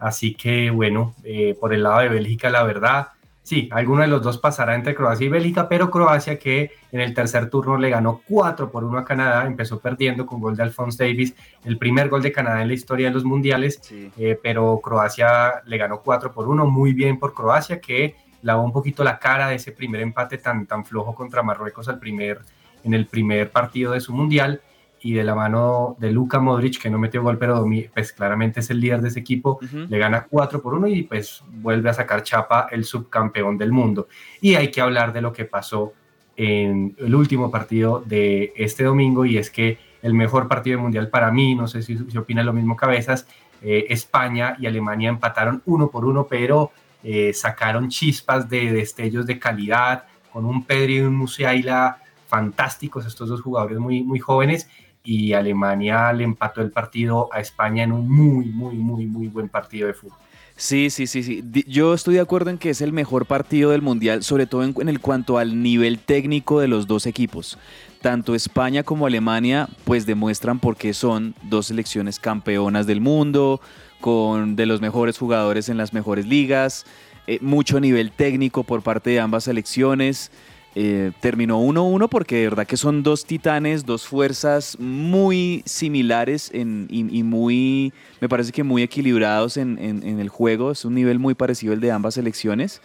Así 0.00 0.34
que 0.34 0.70
bueno, 0.70 1.14
eh, 1.24 1.54
por 1.60 1.74
el 1.74 1.82
lado 1.82 2.00
de 2.00 2.08
Bélgica, 2.08 2.48
la 2.48 2.62
verdad, 2.62 3.08
sí, 3.42 3.68
alguno 3.70 4.00
de 4.00 4.08
los 4.08 4.22
dos 4.22 4.38
pasará 4.38 4.74
entre 4.74 4.94
Croacia 4.94 5.26
y 5.26 5.28
Bélgica, 5.28 5.68
pero 5.68 5.90
Croacia 5.90 6.38
que 6.38 6.72
en 6.90 7.00
el 7.00 7.12
tercer 7.12 7.50
turno 7.50 7.76
le 7.76 7.90
ganó 7.90 8.22
4 8.26 8.70
por 8.70 8.82
1 8.82 8.98
a 8.98 9.04
Canadá, 9.04 9.46
empezó 9.46 9.78
perdiendo 9.78 10.24
con 10.24 10.40
gol 10.40 10.56
de 10.56 10.62
Alphonse 10.62 11.04
Davis, 11.04 11.34
el 11.64 11.76
primer 11.76 12.08
gol 12.08 12.22
de 12.22 12.32
Canadá 12.32 12.62
en 12.62 12.68
la 12.68 12.74
historia 12.74 13.08
de 13.08 13.14
los 13.14 13.24
mundiales, 13.24 13.80
eh, 13.92 14.38
pero 14.42 14.80
Croacia 14.82 15.62
le 15.66 15.76
ganó 15.76 16.00
4 16.00 16.32
por 16.32 16.48
1, 16.48 16.66
muy 16.66 16.94
bien 16.94 17.18
por 17.18 17.34
Croacia 17.34 17.78
que 17.78 18.16
lavó 18.42 18.62
un 18.62 18.72
poquito 18.72 19.04
la 19.04 19.18
cara 19.18 19.48
de 19.48 19.56
ese 19.56 19.72
primer 19.72 20.00
empate 20.00 20.38
tan, 20.38 20.66
tan 20.66 20.86
flojo 20.86 21.14
contra 21.14 21.42
Marruecos 21.42 21.88
al 21.88 21.98
primer, 21.98 22.40
en 22.84 22.94
el 22.94 23.06
primer 23.06 23.50
partido 23.50 23.92
de 23.92 24.00
su 24.00 24.14
mundial 24.14 24.62
y 25.02 25.14
de 25.14 25.24
la 25.24 25.34
mano 25.34 25.96
de 25.98 26.10
Luka 26.10 26.40
Modric, 26.40 26.80
que 26.80 26.90
no 26.90 26.98
metió 26.98 27.22
gol, 27.22 27.38
pero 27.38 27.64
pues 27.94 28.12
claramente 28.12 28.60
es 28.60 28.70
el 28.70 28.80
líder 28.80 29.00
de 29.00 29.08
ese 29.08 29.20
equipo, 29.20 29.58
le 29.60 29.98
gana 29.98 30.26
4 30.28 30.60
por 30.60 30.74
1 30.74 30.88
y 30.88 31.02
pues 31.04 31.42
vuelve 31.48 31.90
a 31.90 31.94
sacar 31.94 32.22
chapa 32.22 32.68
el 32.70 32.84
subcampeón 32.84 33.56
del 33.56 33.72
mundo. 33.72 34.08
Y 34.40 34.54
hay 34.54 34.70
que 34.70 34.80
hablar 34.80 35.12
de 35.12 35.22
lo 35.22 35.32
que 35.32 35.44
pasó 35.44 35.92
en 36.36 36.94
el 36.98 37.14
último 37.14 37.50
partido 37.50 38.02
de 38.04 38.52
este 38.56 38.84
domingo 38.84 39.24
y 39.24 39.38
es 39.38 39.50
que 39.50 39.78
el 40.02 40.14
mejor 40.14 40.48
partido 40.48 40.78
mundial 40.78 41.08
para 41.08 41.30
mí, 41.30 41.54
no 41.54 41.66
sé 41.66 41.82
si, 41.82 41.98
si 41.98 42.18
opina 42.18 42.42
lo 42.42 42.52
mismo 42.52 42.76
Cabezas, 42.76 43.26
eh, 43.62 43.86
España 43.90 44.56
y 44.58 44.66
Alemania 44.66 45.10
empataron 45.10 45.62
uno 45.66 45.90
por 45.90 46.04
uno, 46.04 46.26
pero 46.28 46.72
eh, 47.02 47.32
sacaron 47.34 47.88
chispas 47.88 48.48
de 48.48 48.72
destellos 48.72 49.26
de 49.26 49.38
calidad, 49.38 50.04
con 50.32 50.46
un 50.46 50.64
Pedri 50.64 50.98
y 50.98 51.00
un 51.00 51.14
Musiaila 51.14 51.98
fantásticos, 52.26 53.06
estos 53.06 53.28
dos 53.28 53.42
jugadores 53.42 53.78
muy, 53.78 54.02
muy 54.02 54.18
jóvenes, 54.18 54.68
y 55.02 55.32
Alemania 55.32 56.12
le 56.12 56.24
empató 56.24 56.60
el 56.60 56.70
partido 56.70 57.28
a 57.32 57.40
España 57.40 57.84
en 57.84 57.92
un 57.92 58.08
muy, 58.08 58.46
muy, 58.46 58.76
muy, 58.76 59.06
muy 59.06 59.28
buen 59.28 59.48
partido 59.48 59.86
de 59.86 59.94
fútbol. 59.94 60.18
Sí, 60.60 60.90
sí, 60.90 61.06
sí, 61.06 61.22
sí. 61.22 61.42
Yo 61.66 61.94
estoy 61.94 62.16
de 62.16 62.20
acuerdo 62.20 62.50
en 62.50 62.58
que 62.58 62.68
es 62.68 62.82
el 62.82 62.92
mejor 62.92 63.24
partido 63.24 63.70
del 63.70 63.80
Mundial, 63.80 64.22
sobre 64.22 64.46
todo 64.46 64.62
en, 64.62 64.88
el 64.90 65.00
cuanto 65.00 65.38
al 65.38 65.62
nivel 65.62 65.98
técnico 65.98 66.60
de 66.60 66.68
los 66.68 66.86
dos 66.86 67.06
equipos. 67.06 67.56
Tanto 68.02 68.34
España 68.34 68.82
como 68.82 69.06
Alemania 69.06 69.70
pues 69.84 70.04
demuestran 70.04 70.58
por 70.58 70.76
qué 70.76 70.92
son 70.92 71.34
dos 71.44 71.68
selecciones 71.68 72.18
campeonas 72.18 72.86
del 72.86 73.00
mundo, 73.00 73.62
con 74.02 74.54
de 74.54 74.66
los 74.66 74.82
mejores 74.82 75.16
jugadores 75.16 75.70
en 75.70 75.78
las 75.78 75.94
mejores 75.94 76.26
ligas, 76.26 76.84
eh, 77.26 77.38
mucho 77.40 77.80
nivel 77.80 78.12
técnico 78.12 78.62
por 78.62 78.82
parte 78.82 79.08
de 79.10 79.20
ambas 79.20 79.44
selecciones. 79.44 80.30
Eh, 80.76 81.10
terminó 81.18 81.60
1-1 81.60 82.08
porque 82.08 82.36
de 82.36 82.48
verdad 82.48 82.66
que 82.66 82.76
son 82.76 83.02
dos 83.02 83.24
titanes, 83.24 83.84
dos 83.84 84.06
fuerzas 84.06 84.78
muy 84.78 85.64
similares 85.66 86.48
en, 86.54 86.86
y, 86.88 87.24
muy, 87.24 87.92
me 88.20 88.28
parece 88.28 88.52
que 88.52 88.62
muy 88.62 88.82
equilibrados 88.82 89.56
en, 89.56 89.78
en, 89.78 90.20
el 90.20 90.28
juego. 90.28 90.70
Es 90.70 90.84
un 90.84 90.94
nivel 90.94 91.18
muy 91.18 91.34
parecido 91.34 91.72
al 91.72 91.80
de 91.80 91.90
ambas 91.90 92.14
selecciones. 92.14 92.80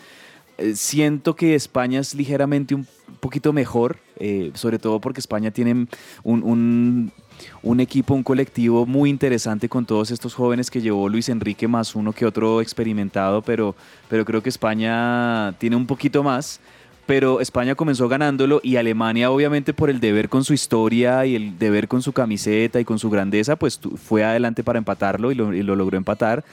Eh, 0.58 0.76
siento 0.76 1.36
que 1.36 1.54
España 1.54 2.00
es 2.00 2.16
ligeramente 2.16 2.74
un 2.74 2.88
poquito 3.20 3.54
mejor, 3.54 3.98
eh, 4.20 4.52
sobre 4.56 4.80
todo 4.80 5.00
porque 5.00 5.20
España 5.20 5.52
tiene 5.52 5.74
un, 5.74 6.44
un, 6.44 7.12
un, 7.62 7.80
equipo, 7.82 8.16
un 8.16 8.24
colectivo 8.24 8.88
muy 8.88 9.12
interesante 9.12 9.70
con 9.70 9.86
todos 9.86 10.10
estos 10.10 10.34
jóvenes 10.34 10.72
que 10.72 10.82
llevó 10.82 11.08
Luis 11.08 11.30
Enrique 11.30 11.68
más 11.68 11.94
uno 11.94 12.14
que 12.14 12.26
otro 12.26 12.62
experimentado, 12.62 13.44
pero, 13.44 13.76
pero 14.10 14.26
creo 14.26 14.42
que 14.42 14.50
España 14.50 15.54
tiene 15.60 15.76
un 15.76 15.86
poquito 15.86 16.24
más 16.24 16.60
pero 17.06 17.40
España 17.42 17.76
comenzó 17.76 18.08
ganándolo 18.08 18.60
y 18.64 18.78
Alemania 18.78 19.32
obviamente 19.32 19.74
por 19.74 19.90
el 19.90 20.00
deber 20.00 20.30
con 20.30 20.44
su 20.44 20.54
historia 20.54 21.26
y 21.26 21.36
el 21.36 21.58
deber 21.60 21.88
con 21.88 22.02
su 22.02 22.14
camiseta 22.14 22.80
y 22.80 22.86
con 22.86 23.00
su 23.00 23.10
grandeza, 23.10 23.56
pues 23.56 23.80
fue 23.96 24.24
adelante 24.24 24.64
para 24.64 24.80
empatarlo 24.80 25.32
y 25.32 25.36
lo, 25.36 25.54
y 25.54 25.64
lo 25.64 25.76
logró 25.76 25.98
empatar. 25.98 26.44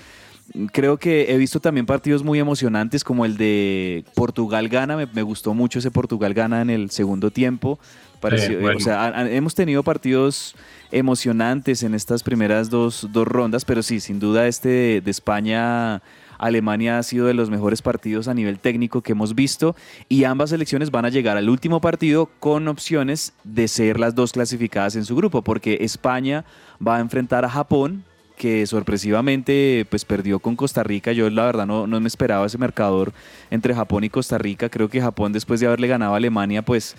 Creo 0.72 0.98
que 0.98 1.32
he 1.32 1.36
visto 1.38 1.60
también 1.60 1.86
partidos 1.86 2.22
muy 2.22 2.38
emocionantes 2.38 3.04
como 3.04 3.24
el 3.24 3.36
de 3.36 4.04
Portugal 4.14 4.68
gana, 4.68 4.96
me, 4.96 5.06
me 5.06 5.22
gustó 5.22 5.54
mucho 5.54 5.78
ese 5.78 5.90
Portugal 5.90 6.34
gana 6.34 6.60
en 6.60 6.68
el 6.68 6.90
segundo 6.90 7.30
tiempo. 7.30 7.78
Pareció, 8.20 8.60
bueno. 8.60 8.76
O 8.76 8.80
sea, 8.80 9.06
a, 9.06 9.20
a, 9.20 9.30
hemos 9.30 9.54
tenido 9.54 9.82
partidos 9.82 10.54
emocionantes 10.90 11.82
en 11.82 11.94
estas 11.94 12.22
primeras 12.22 12.68
dos, 12.70 13.08
dos 13.10 13.26
rondas, 13.26 13.64
pero 13.64 13.82
sí, 13.82 13.98
sin 13.98 14.20
duda 14.20 14.46
este 14.46 14.68
de, 14.68 15.00
de 15.00 15.10
España 15.10 16.02
Alemania 16.42 16.98
ha 16.98 17.02
sido 17.04 17.26
de 17.26 17.34
los 17.34 17.50
mejores 17.50 17.82
partidos 17.82 18.26
a 18.26 18.34
nivel 18.34 18.58
técnico 18.58 19.00
que 19.00 19.12
hemos 19.12 19.34
visto 19.36 19.76
y 20.08 20.24
ambas 20.24 20.50
selecciones 20.50 20.90
van 20.90 21.04
a 21.04 21.08
llegar 21.08 21.36
al 21.36 21.48
último 21.48 21.80
partido 21.80 22.28
con 22.40 22.66
opciones 22.66 23.32
de 23.44 23.68
ser 23.68 24.00
las 24.00 24.16
dos 24.16 24.32
clasificadas 24.32 24.96
en 24.96 25.04
su 25.04 25.14
grupo, 25.14 25.42
porque 25.42 25.78
España 25.82 26.44
va 26.84 26.96
a 26.96 27.00
enfrentar 27.00 27.44
a 27.44 27.48
Japón, 27.48 28.04
que 28.36 28.66
sorpresivamente 28.66 29.86
pues 29.88 30.04
perdió 30.04 30.40
con 30.40 30.56
Costa 30.56 30.82
Rica. 30.82 31.12
Yo 31.12 31.30
la 31.30 31.44
verdad 31.44 31.64
no, 31.64 31.86
no 31.86 32.00
me 32.00 32.08
esperaba 32.08 32.44
ese 32.44 32.58
marcador 32.58 33.12
entre 33.50 33.72
Japón 33.72 34.02
y 34.02 34.10
Costa 34.10 34.36
Rica. 34.36 34.68
Creo 34.68 34.88
que 34.88 35.00
Japón 35.00 35.32
después 35.32 35.60
de 35.60 35.66
haberle 35.68 35.86
ganado 35.86 36.14
a 36.14 36.16
Alemania 36.16 36.62
pues 36.62 36.96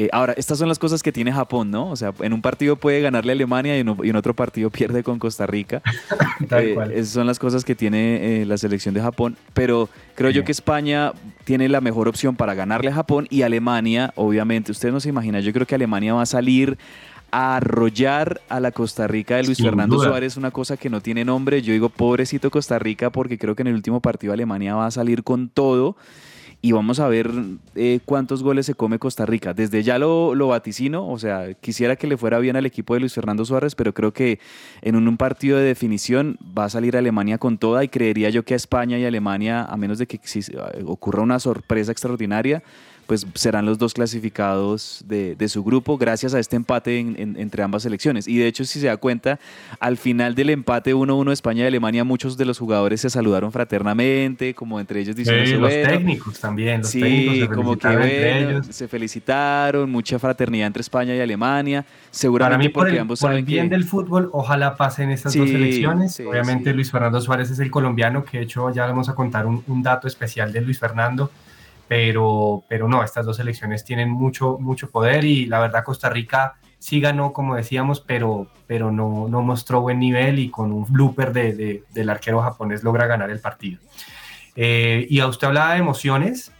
eh, 0.00 0.08
ahora, 0.12 0.32
estas 0.34 0.56
son 0.58 0.68
las 0.68 0.78
cosas 0.78 1.02
que 1.02 1.10
tiene 1.10 1.32
Japón, 1.32 1.72
¿no? 1.72 1.90
O 1.90 1.96
sea, 1.96 2.14
en 2.20 2.32
un 2.32 2.40
partido 2.40 2.76
puede 2.76 3.00
ganarle 3.00 3.32
a 3.32 3.34
Alemania 3.34 3.76
y 3.76 3.80
en, 3.80 3.96
y 4.04 4.10
en 4.10 4.14
otro 4.14 4.32
partido 4.32 4.70
pierde 4.70 5.02
con 5.02 5.18
Costa 5.18 5.44
Rica. 5.44 5.82
eh, 6.52 6.76
esas 6.94 7.08
son 7.08 7.26
las 7.26 7.40
cosas 7.40 7.64
que 7.64 7.74
tiene 7.74 8.42
eh, 8.42 8.46
la 8.46 8.56
selección 8.58 8.94
de 8.94 9.00
Japón. 9.00 9.36
Pero 9.54 9.88
creo 10.14 10.30
sí. 10.30 10.36
yo 10.36 10.44
que 10.44 10.52
España 10.52 11.14
tiene 11.42 11.68
la 11.68 11.80
mejor 11.80 12.06
opción 12.06 12.36
para 12.36 12.54
ganarle 12.54 12.92
a 12.92 12.94
Japón 12.94 13.26
y 13.28 13.42
Alemania, 13.42 14.12
obviamente, 14.14 14.70
ustedes 14.70 14.94
no 14.94 15.00
se 15.00 15.08
imaginan, 15.08 15.42
yo 15.42 15.52
creo 15.52 15.66
que 15.66 15.74
Alemania 15.74 16.14
va 16.14 16.22
a 16.22 16.26
salir 16.26 16.78
a 17.32 17.56
arrollar 17.56 18.40
a 18.48 18.60
la 18.60 18.70
Costa 18.70 19.08
Rica 19.08 19.34
de 19.34 19.42
Luis 19.42 19.56
Sin 19.56 19.66
Fernando 19.66 19.96
duda. 19.96 20.10
Suárez, 20.10 20.36
una 20.36 20.52
cosa 20.52 20.76
que 20.76 20.90
no 20.90 21.00
tiene 21.00 21.24
nombre. 21.24 21.60
Yo 21.60 21.72
digo, 21.72 21.88
pobrecito 21.88 22.52
Costa 22.52 22.78
Rica, 22.78 23.10
porque 23.10 23.36
creo 23.36 23.56
que 23.56 23.62
en 23.62 23.66
el 23.66 23.74
último 23.74 24.00
partido 24.00 24.32
Alemania 24.32 24.76
va 24.76 24.86
a 24.86 24.92
salir 24.92 25.24
con 25.24 25.48
todo 25.48 25.96
y 26.60 26.72
vamos 26.72 26.98
a 26.98 27.06
ver 27.06 27.30
eh, 27.76 28.00
cuántos 28.04 28.42
goles 28.42 28.66
se 28.66 28.74
come 28.74 28.98
Costa 28.98 29.24
Rica. 29.24 29.54
Desde 29.54 29.82
ya 29.84 29.98
lo, 29.98 30.34
lo, 30.34 30.48
vaticino, 30.48 31.08
o 31.08 31.18
sea, 31.18 31.54
quisiera 31.54 31.94
que 31.94 32.08
le 32.08 32.16
fuera 32.16 32.40
bien 32.40 32.56
al 32.56 32.66
equipo 32.66 32.94
de 32.94 33.00
Luis 33.00 33.14
Fernando 33.14 33.44
Suárez, 33.44 33.76
pero 33.76 33.94
creo 33.94 34.12
que 34.12 34.40
en 34.82 34.96
un, 34.96 35.06
un, 35.06 35.16
partido 35.16 35.56
de 35.56 35.64
definición 35.64 36.36
va 36.56 36.64
a 36.64 36.68
salir 36.68 36.96
Alemania 36.96 37.38
con 37.38 37.58
toda 37.58 37.84
y 37.84 37.88
creería 37.88 38.30
yo 38.30 38.44
que 38.44 38.54
a 38.54 38.56
España 38.56 38.98
y 38.98 39.04
Alemania, 39.04 39.64
a 39.64 39.76
menos 39.76 39.98
de 39.98 40.06
que 40.06 40.20
ocurra 40.84 41.22
una 41.22 41.38
sorpresa 41.38 41.92
extraordinaria, 41.92 42.64
pues 43.08 43.26
serán 43.32 43.64
los 43.64 43.78
dos 43.78 43.94
clasificados 43.94 45.02
de, 45.06 45.34
de 45.34 45.48
su 45.48 45.64
grupo 45.64 45.96
gracias 45.96 46.34
a 46.34 46.38
este 46.38 46.56
empate 46.56 46.98
en, 46.98 47.16
en, 47.18 47.36
entre 47.40 47.62
ambas 47.62 47.82
selecciones. 47.84 48.28
Y 48.28 48.36
de 48.36 48.46
hecho, 48.46 48.66
si 48.66 48.80
se 48.80 48.86
da 48.88 48.98
cuenta, 48.98 49.40
al 49.80 49.96
final 49.96 50.34
del 50.34 50.50
empate 50.50 50.94
1-1 50.94 51.32
España 51.32 51.64
y 51.64 51.66
Alemania, 51.68 52.04
muchos 52.04 52.36
de 52.36 52.44
los 52.44 52.58
jugadores 52.58 53.00
se 53.00 53.08
saludaron 53.08 53.50
fraternamente, 53.50 54.52
como 54.52 54.78
entre 54.78 55.00
ellos 55.00 55.16
diciendo... 55.16 55.46
Sí, 55.46 55.54
los 55.54 55.70
técnicos 55.70 56.38
también, 56.38 56.82
los 56.82 56.90
sí, 56.90 57.00
técnicos 57.00 57.56
como 57.56 57.78
que 57.78 57.96
bueno, 57.96 58.62
se 58.64 58.86
felicitaron, 58.88 59.90
mucha 59.90 60.18
fraternidad 60.18 60.66
entre 60.66 60.82
España 60.82 61.16
y 61.16 61.20
Alemania. 61.20 61.86
Seguramente 62.10 62.56
Para 62.56 62.62
mí, 62.62 62.68
por 62.68 62.82
porque 62.82 62.96
el, 62.96 63.00
ambos 63.00 63.20
por 63.20 63.30
saben 63.30 63.38
el 63.38 63.44
bien 63.46 63.70
que... 63.70 63.76
del 63.76 63.84
fútbol, 63.84 64.28
ojalá 64.34 64.76
pasen 64.76 65.10
estas 65.12 65.32
Sí, 65.32 65.38
dos 65.38 65.48
selecciones. 65.48 66.12
sí, 66.14 66.24
Obviamente. 66.24 66.74
Luis 66.74 66.90
Fernando 66.90 67.22
Suárez 67.22 67.50
es 67.50 67.58
el 67.58 67.70
colombiano, 67.70 68.22
que 68.26 68.36
de 68.36 68.44
hecho 68.44 68.70
ya 68.70 68.84
vamos 68.84 69.08
a 69.08 69.14
contar 69.14 69.46
un, 69.46 69.64
un 69.66 69.82
dato 69.82 70.06
especial 70.06 70.52
de 70.52 70.60
Luis 70.60 70.78
Fernando 70.78 71.30
pero, 71.88 72.64
pero 72.68 72.86
no, 72.86 73.02
estas 73.02 73.24
dos 73.24 73.36
selecciones 73.38 73.84
tienen 73.84 74.10
mucho, 74.10 74.58
mucho 74.60 74.90
poder 74.90 75.24
y 75.24 75.46
la 75.46 75.58
verdad 75.60 75.84
Costa 75.84 76.10
Rica 76.10 76.56
sí 76.78 77.00
ganó, 77.00 77.32
como 77.32 77.56
decíamos, 77.56 78.00
pero, 78.00 78.46
pero 78.66 78.92
no, 78.92 79.26
no 79.28 79.42
mostró 79.42 79.80
buen 79.80 79.98
nivel 79.98 80.38
y 80.38 80.50
con 80.50 80.70
un 80.70 80.84
blooper 80.84 81.32
de, 81.32 81.52
de, 81.54 81.82
del 81.92 82.10
arquero 82.10 82.40
japonés 82.42 82.84
logra 82.84 83.06
ganar 83.06 83.30
el 83.30 83.40
partido. 83.40 83.80
Eh, 84.54 85.06
y 85.08 85.20
a 85.20 85.26
usted 85.26 85.48
hablaba 85.48 85.72
de 85.72 85.78
emociones, 85.78 86.52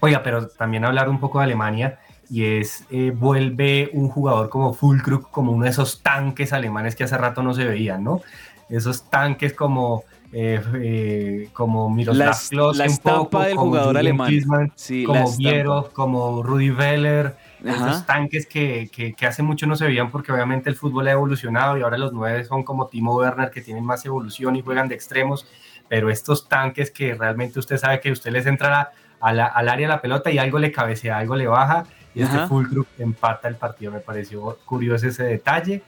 oiga, 0.00 0.22
pero 0.22 0.48
también 0.48 0.84
hablar 0.84 1.08
un 1.08 1.18
poco 1.18 1.38
de 1.38 1.44
Alemania 1.44 1.98
y 2.30 2.44
es, 2.44 2.86
eh, 2.90 3.12
vuelve 3.14 3.90
un 3.92 4.08
jugador 4.08 4.48
como 4.48 4.72
Fulkrug, 4.72 5.30
como 5.30 5.52
uno 5.52 5.64
de 5.64 5.70
esos 5.70 6.02
tanques 6.02 6.52
alemanes 6.52 6.94
que 6.94 7.04
hace 7.04 7.18
rato 7.18 7.42
no 7.42 7.52
se 7.52 7.64
veían, 7.64 8.04
¿no? 8.04 8.22
Esos 8.70 9.10
tanques 9.10 9.52
como 9.52 10.04
eh, 10.32 10.62
eh, 10.76 11.48
como 11.52 11.90
Miroslav 11.90 12.34
Klose, 12.48 12.78
la, 12.78 12.86
estampa 12.86 13.20
poco, 13.22 13.42
del 13.44 13.56
jugador 13.56 13.98
alemán, 13.98 14.28
Klinsmann, 14.28 14.72
sí, 14.74 15.04
como 15.04 15.30
Viero, 15.36 15.90
como 15.92 16.42
Rudy 16.42 16.70
Veller, 16.70 17.36
Ajá. 17.66 17.90
esos 17.90 18.06
tanques 18.06 18.46
que, 18.46 18.88
que, 18.90 19.12
que, 19.12 19.26
hace 19.26 19.42
mucho 19.42 19.66
no 19.66 19.76
se 19.76 19.84
veían 19.84 20.10
porque 20.10 20.32
obviamente 20.32 20.70
el 20.70 20.76
fútbol 20.76 21.06
ha 21.08 21.12
evolucionado 21.12 21.76
y 21.76 21.82
ahora 21.82 21.98
los 21.98 22.12
nueve 22.12 22.44
son 22.44 22.62
como 22.62 22.86
Timo 22.86 23.14
Werner 23.14 23.50
que 23.50 23.60
tienen 23.60 23.84
más 23.84 24.06
evolución 24.06 24.56
y 24.56 24.62
juegan 24.62 24.88
de 24.88 24.94
extremos, 24.94 25.46
pero 25.86 26.08
estos 26.08 26.48
tanques 26.48 26.90
que 26.90 27.14
realmente 27.14 27.58
usted 27.58 27.76
sabe 27.76 28.00
que 28.00 28.10
usted 28.10 28.32
les 28.32 28.46
entra 28.46 28.92
a 29.20 29.32
la, 29.32 29.46
al 29.46 29.68
área 29.68 29.86
de 29.86 29.94
la 29.94 30.00
pelota 30.00 30.30
y 30.30 30.38
algo 30.38 30.58
le 30.58 30.72
cabecea, 30.72 31.18
algo 31.18 31.36
le 31.36 31.46
baja 31.46 31.84
y 32.14 32.22
este 32.22 32.46
full 32.46 32.66
group 32.68 32.86
empata 32.98 33.48
el 33.48 33.56
partido, 33.56 33.92
me 33.92 34.00
pareció 34.00 34.58
curioso 34.64 35.06
ese 35.06 35.24
detalle. 35.24 35.82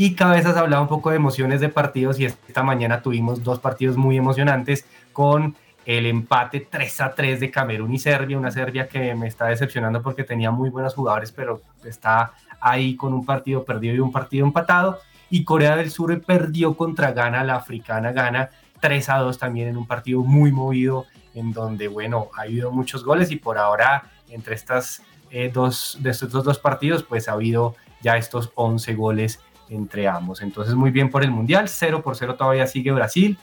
Y 0.00 0.14
Cabezas 0.14 0.56
hablaba 0.56 0.80
un 0.80 0.88
poco 0.88 1.10
de 1.10 1.16
emociones 1.16 1.60
de 1.60 1.68
partidos 1.68 2.18
y 2.18 2.24
esta 2.24 2.62
mañana 2.62 3.02
tuvimos 3.02 3.44
dos 3.44 3.58
partidos 3.58 3.98
muy 3.98 4.16
emocionantes 4.16 4.86
con 5.12 5.54
el 5.84 6.06
empate 6.06 6.66
3 6.70 7.00
a 7.02 7.14
3 7.14 7.38
de 7.38 7.50
Camerún 7.50 7.92
y 7.92 7.98
Serbia, 7.98 8.38
una 8.38 8.50
Serbia 8.50 8.88
que 8.88 9.14
me 9.14 9.28
está 9.28 9.48
decepcionando 9.48 10.00
porque 10.00 10.24
tenía 10.24 10.50
muy 10.50 10.70
buenos 10.70 10.94
jugadores, 10.94 11.32
pero 11.32 11.60
está 11.84 12.32
ahí 12.62 12.96
con 12.96 13.12
un 13.12 13.26
partido 13.26 13.62
perdido 13.62 13.94
y 13.94 14.00
un 14.00 14.10
partido 14.10 14.46
empatado. 14.46 15.00
Y 15.28 15.44
Corea 15.44 15.76
del 15.76 15.90
Sur 15.90 16.18
perdió 16.22 16.78
contra 16.78 17.12
Ghana, 17.12 17.44
la 17.44 17.56
africana 17.56 18.12
Ghana, 18.12 18.48
3 18.80 19.08
a 19.10 19.18
2 19.18 19.36
también 19.36 19.68
en 19.68 19.76
un 19.76 19.86
partido 19.86 20.22
muy 20.22 20.50
movido 20.50 21.04
en 21.34 21.52
donde, 21.52 21.88
bueno, 21.88 22.30
ha 22.38 22.44
habido 22.44 22.70
muchos 22.70 23.04
goles 23.04 23.30
y 23.32 23.36
por 23.36 23.58
ahora 23.58 24.04
entre 24.30 24.54
estas 24.54 25.02
eh, 25.30 25.50
dos, 25.52 25.98
de 26.00 26.08
estos 26.08 26.42
dos 26.42 26.58
partidos, 26.58 27.02
pues 27.02 27.28
ha 27.28 27.32
habido 27.32 27.76
ya 28.00 28.16
estos 28.16 28.50
11 28.54 28.94
goles 28.94 29.40
entre 29.70 30.06
ambos. 30.06 30.42
Entonces, 30.42 30.74
muy 30.74 30.90
bien 30.90 31.10
por 31.10 31.22
el 31.22 31.30
Mundial, 31.30 31.68
0 31.68 32.02
por 32.02 32.16
0 32.16 32.34
todavía 32.34 32.66
sigue 32.66 32.92
Brasil, 32.92 33.38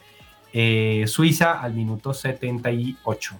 eh, 0.54 1.06
Suiza 1.08 1.60
al 1.60 1.74
minuto 1.74 2.14
78. 2.14 3.40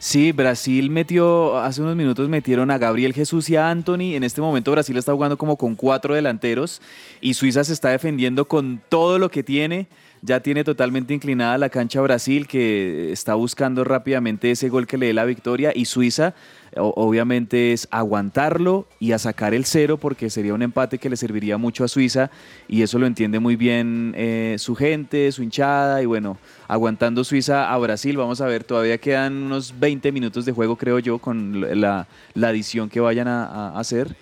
Sí, 0.00 0.30
Brasil 0.30 0.90
metió, 0.90 1.58
hace 1.58 1.82
unos 1.82 1.96
minutos 1.96 2.28
metieron 2.28 2.70
a 2.70 2.78
Gabriel 2.78 3.12
Jesús 3.12 3.50
y 3.50 3.56
a 3.56 3.68
Anthony. 3.68 4.14
En 4.14 4.22
este 4.22 4.40
momento 4.40 4.70
Brasil 4.70 4.96
está 4.96 5.12
jugando 5.12 5.36
como 5.36 5.56
con 5.56 5.74
cuatro 5.74 6.14
delanteros 6.14 6.80
y 7.20 7.34
Suiza 7.34 7.64
se 7.64 7.72
está 7.72 7.88
defendiendo 7.90 8.46
con 8.46 8.80
todo 8.88 9.18
lo 9.18 9.28
que 9.28 9.42
tiene 9.42 9.88
ya 10.22 10.40
tiene 10.40 10.64
totalmente 10.64 11.14
inclinada 11.14 11.58
la 11.58 11.68
cancha 11.68 12.00
Brasil, 12.00 12.46
que 12.46 13.12
está 13.12 13.34
buscando 13.34 13.84
rápidamente 13.84 14.50
ese 14.50 14.68
gol 14.68 14.86
que 14.86 14.98
le 14.98 15.06
dé 15.06 15.12
la 15.12 15.24
victoria, 15.24 15.72
y 15.74 15.84
Suiza 15.84 16.34
obviamente 16.76 17.72
es 17.72 17.88
aguantarlo 17.90 18.86
y 19.00 19.12
a 19.12 19.18
sacar 19.18 19.54
el 19.54 19.64
cero, 19.64 19.96
porque 19.96 20.30
sería 20.30 20.54
un 20.54 20.62
empate 20.62 20.98
que 20.98 21.08
le 21.08 21.16
serviría 21.16 21.56
mucho 21.56 21.84
a 21.84 21.88
Suiza, 21.88 22.30
y 22.68 22.82
eso 22.82 22.98
lo 22.98 23.06
entiende 23.06 23.38
muy 23.38 23.56
bien 23.56 24.14
eh, 24.16 24.56
su 24.58 24.74
gente, 24.74 25.32
su 25.32 25.42
hinchada, 25.42 26.02
y 26.02 26.06
bueno, 26.06 26.38
aguantando 26.66 27.24
Suiza 27.24 27.72
a 27.72 27.78
Brasil, 27.78 28.16
vamos 28.16 28.40
a 28.40 28.46
ver, 28.46 28.64
todavía 28.64 28.98
quedan 28.98 29.34
unos 29.34 29.78
20 29.78 30.12
minutos 30.12 30.44
de 30.44 30.52
juego, 30.52 30.76
creo 30.76 30.98
yo, 30.98 31.18
con 31.18 31.80
la, 31.80 32.06
la 32.34 32.48
adición 32.48 32.88
que 32.88 33.00
vayan 33.00 33.28
a 33.28 33.78
hacer, 33.78 34.16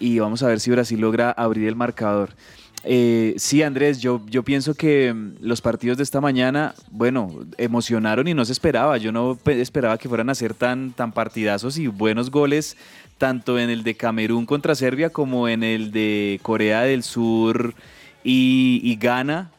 y 0.00 0.18
vamos 0.18 0.42
a 0.42 0.48
ver 0.48 0.60
si 0.60 0.70
Brasil 0.70 1.00
logra 1.00 1.30
abrir 1.30 1.68
el 1.68 1.76
marcador. 1.76 2.30
Eh, 2.90 3.34
sí, 3.36 3.62
Andrés, 3.62 4.00
yo, 4.00 4.22
yo 4.30 4.42
pienso 4.42 4.74
que 4.74 5.12
mm, 5.12 5.34
los 5.42 5.60
partidos 5.60 5.98
de 5.98 6.04
esta 6.04 6.22
mañana, 6.22 6.74
bueno, 6.90 7.28
emocionaron 7.58 8.26
y 8.28 8.32
no 8.32 8.46
se 8.46 8.52
esperaba. 8.52 8.96
Yo 8.96 9.12
no 9.12 9.38
esperaba 9.44 9.98
que 9.98 10.08
fueran 10.08 10.30
a 10.30 10.34
ser 10.34 10.54
tan, 10.54 10.92
tan 10.92 11.12
partidazos 11.12 11.76
y 11.76 11.86
buenos 11.86 12.30
goles, 12.30 12.78
tanto 13.18 13.58
en 13.58 13.68
el 13.68 13.82
de 13.82 13.94
Camerún 13.94 14.46
contra 14.46 14.74
Serbia 14.74 15.10
como 15.10 15.50
en 15.50 15.64
el 15.64 15.92
de 15.92 16.40
Corea 16.40 16.80
del 16.80 17.02
Sur 17.02 17.74
y, 18.24 18.96
Ghana. 18.98 19.50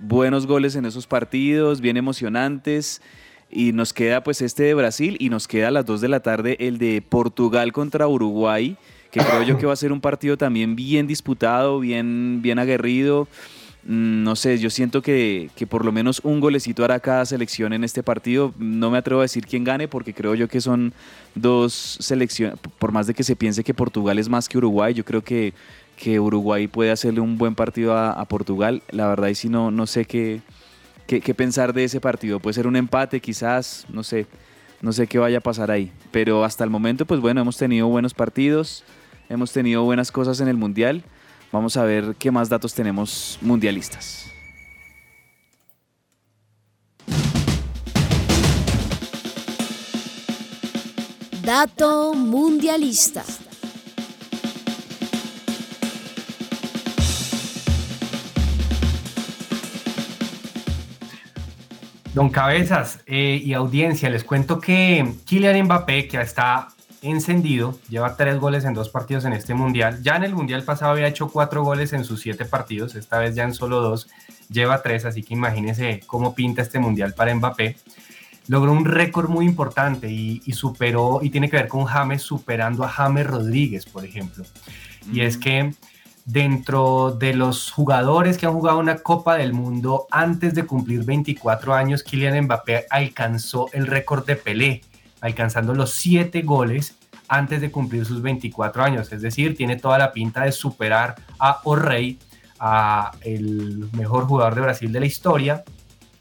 Buenos 0.00 0.46
goles 0.46 0.74
en 0.74 0.86
esos 0.86 1.06
partidos, 1.06 1.82
bien 1.82 1.98
emocionantes. 1.98 3.02
Y 3.50 3.72
nos 3.72 3.92
queda 3.92 4.22
pues 4.22 4.40
este 4.40 4.62
de 4.62 4.72
Brasil 4.72 5.18
y 5.20 5.28
nos 5.28 5.46
queda 5.46 5.68
a 5.68 5.72
las 5.72 5.84
2 5.84 6.00
de 6.00 6.08
la 6.08 6.20
tarde 6.20 6.56
el 6.58 6.78
de 6.78 7.02
Portugal 7.06 7.70
contra 7.74 8.08
Uruguay 8.08 8.78
que 9.10 9.20
creo 9.20 9.42
yo 9.42 9.58
que 9.58 9.66
va 9.66 9.72
a 9.72 9.76
ser 9.76 9.92
un 9.92 10.00
partido 10.00 10.36
también 10.36 10.76
bien 10.76 11.06
disputado, 11.06 11.80
bien, 11.80 12.40
bien 12.42 12.58
aguerrido. 12.58 13.26
Mm, 13.84 14.22
no 14.22 14.36
sé, 14.36 14.58
yo 14.58 14.68
siento 14.68 15.00
que, 15.00 15.50
que, 15.56 15.66
por 15.66 15.84
lo 15.84 15.92
menos 15.92 16.20
un 16.22 16.40
golecito 16.40 16.84
hará 16.84 17.00
cada 17.00 17.24
selección 17.24 17.72
en 17.72 17.84
este 17.84 18.02
partido. 18.02 18.52
No 18.58 18.90
me 18.90 18.98
atrevo 18.98 19.20
a 19.20 19.24
decir 19.24 19.46
quién 19.46 19.64
gane 19.64 19.88
porque 19.88 20.12
creo 20.12 20.34
yo 20.34 20.48
que 20.48 20.60
son 20.60 20.92
dos 21.34 21.72
selecciones, 21.72 22.58
por 22.78 22.92
más 22.92 23.06
de 23.06 23.14
que 23.14 23.24
se 23.24 23.36
piense 23.36 23.64
que 23.64 23.74
Portugal 23.74 24.18
es 24.18 24.28
más 24.28 24.48
que 24.48 24.58
Uruguay, 24.58 24.92
yo 24.92 25.04
creo 25.04 25.22
que, 25.22 25.54
que 25.96 26.20
Uruguay 26.20 26.68
puede 26.68 26.90
hacerle 26.90 27.20
un 27.20 27.38
buen 27.38 27.54
partido 27.54 27.96
a, 27.96 28.22
Portugal. 28.26 28.82
La 28.90 29.08
verdad, 29.08 29.28
y 29.28 29.34
si 29.34 29.48
no, 29.48 29.70
no 29.70 29.86
sé 29.86 30.04
qué, 30.04 30.42
qué, 31.06 31.22
qué 31.22 31.34
pensar 31.34 31.72
de 31.72 31.84
ese 31.84 32.00
partido. 32.00 32.40
Puede 32.40 32.54
ser 32.54 32.66
un 32.66 32.76
empate 32.76 33.20
quizás, 33.20 33.86
no 33.88 34.02
sé, 34.02 34.26
no 34.82 34.92
sé 34.92 35.06
qué 35.06 35.18
vaya 35.18 35.38
a 35.38 35.40
pasar 35.40 35.70
ahí. 35.70 35.90
Pero 36.10 36.44
hasta 36.44 36.62
el 36.62 36.68
momento, 36.68 37.06
pues 37.06 37.20
bueno, 37.20 37.40
hemos 37.40 37.56
tenido 37.56 37.86
buenos 37.86 38.12
partidos 38.12 38.84
hemos 39.28 39.52
tenido 39.52 39.84
buenas 39.84 40.10
cosas 40.10 40.40
en 40.40 40.48
el 40.48 40.56
Mundial. 40.56 41.04
Vamos 41.52 41.76
a 41.76 41.84
ver 41.84 42.16
qué 42.18 42.30
más 42.30 42.48
datos 42.48 42.74
tenemos 42.74 43.38
mundialistas. 43.40 44.30
Dato 51.42 52.12
mundialista. 52.12 53.24
Don 62.12 62.30
Cabezas 62.30 63.00
eh, 63.06 63.40
y 63.42 63.54
audiencia, 63.54 64.10
les 64.10 64.24
cuento 64.24 64.60
que 64.60 65.14
Kylian 65.24 65.64
Mbappé, 65.64 66.08
que 66.08 66.20
está 66.20 66.68
encendido, 67.02 67.78
lleva 67.88 68.16
tres 68.16 68.38
goles 68.38 68.64
en 68.64 68.74
dos 68.74 68.88
partidos 68.88 69.24
en 69.24 69.32
este 69.32 69.54
mundial. 69.54 70.02
Ya 70.02 70.16
en 70.16 70.24
el 70.24 70.34
mundial 70.34 70.62
pasado 70.62 70.92
había 70.92 71.08
hecho 71.08 71.28
cuatro 71.28 71.62
goles 71.62 71.92
en 71.92 72.04
sus 72.04 72.20
siete 72.20 72.44
partidos, 72.44 72.94
esta 72.94 73.18
vez 73.18 73.34
ya 73.34 73.44
en 73.44 73.54
solo 73.54 73.80
dos, 73.80 74.08
lleva 74.48 74.82
tres, 74.82 75.04
así 75.04 75.22
que 75.22 75.34
imagínense 75.34 76.00
cómo 76.06 76.34
pinta 76.34 76.62
este 76.62 76.78
mundial 76.78 77.14
para 77.14 77.34
Mbappé. 77.34 77.76
Logró 78.48 78.72
un 78.72 78.86
récord 78.86 79.28
muy 79.28 79.44
importante 79.44 80.10
y, 80.10 80.40
superó, 80.52 81.20
y 81.22 81.30
tiene 81.30 81.50
que 81.50 81.56
ver 81.58 81.68
con 81.68 81.84
James 81.84 82.22
superando 82.22 82.82
a 82.82 82.88
James 82.88 83.26
Rodríguez, 83.26 83.84
por 83.84 84.06
ejemplo. 84.06 84.44
Y 85.12 85.20
es 85.20 85.36
que 85.36 85.74
dentro 86.24 87.10
de 87.10 87.34
los 87.34 87.70
jugadores 87.70 88.38
que 88.38 88.46
han 88.46 88.54
jugado 88.54 88.78
una 88.78 88.98
Copa 88.98 89.36
del 89.36 89.52
Mundo 89.52 90.06
antes 90.10 90.54
de 90.54 90.64
cumplir 90.64 91.04
24 91.04 91.74
años, 91.74 92.02
Kylian 92.02 92.44
Mbappé 92.44 92.86
alcanzó 92.88 93.66
el 93.72 93.86
récord 93.86 94.24
de 94.24 94.36
Pelé 94.36 94.82
alcanzando 95.20 95.74
los 95.74 95.92
7 95.92 96.42
goles 96.42 96.96
antes 97.28 97.60
de 97.60 97.70
cumplir 97.70 98.04
sus 98.04 98.22
24 98.22 98.82
años. 98.82 99.12
Es 99.12 99.22
decir, 99.22 99.56
tiene 99.56 99.76
toda 99.76 99.98
la 99.98 100.12
pinta 100.12 100.44
de 100.44 100.52
superar 100.52 101.16
a 101.38 101.60
O'Reilly, 101.64 102.18
a 102.58 103.12
el 103.20 103.88
mejor 103.92 104.24
jugador 104.24 104.54
de 104.54 104.62
Brasil 104.62 104.90
de 104.90 105.00
la 105.00 105.06
historia, 105.06 105.64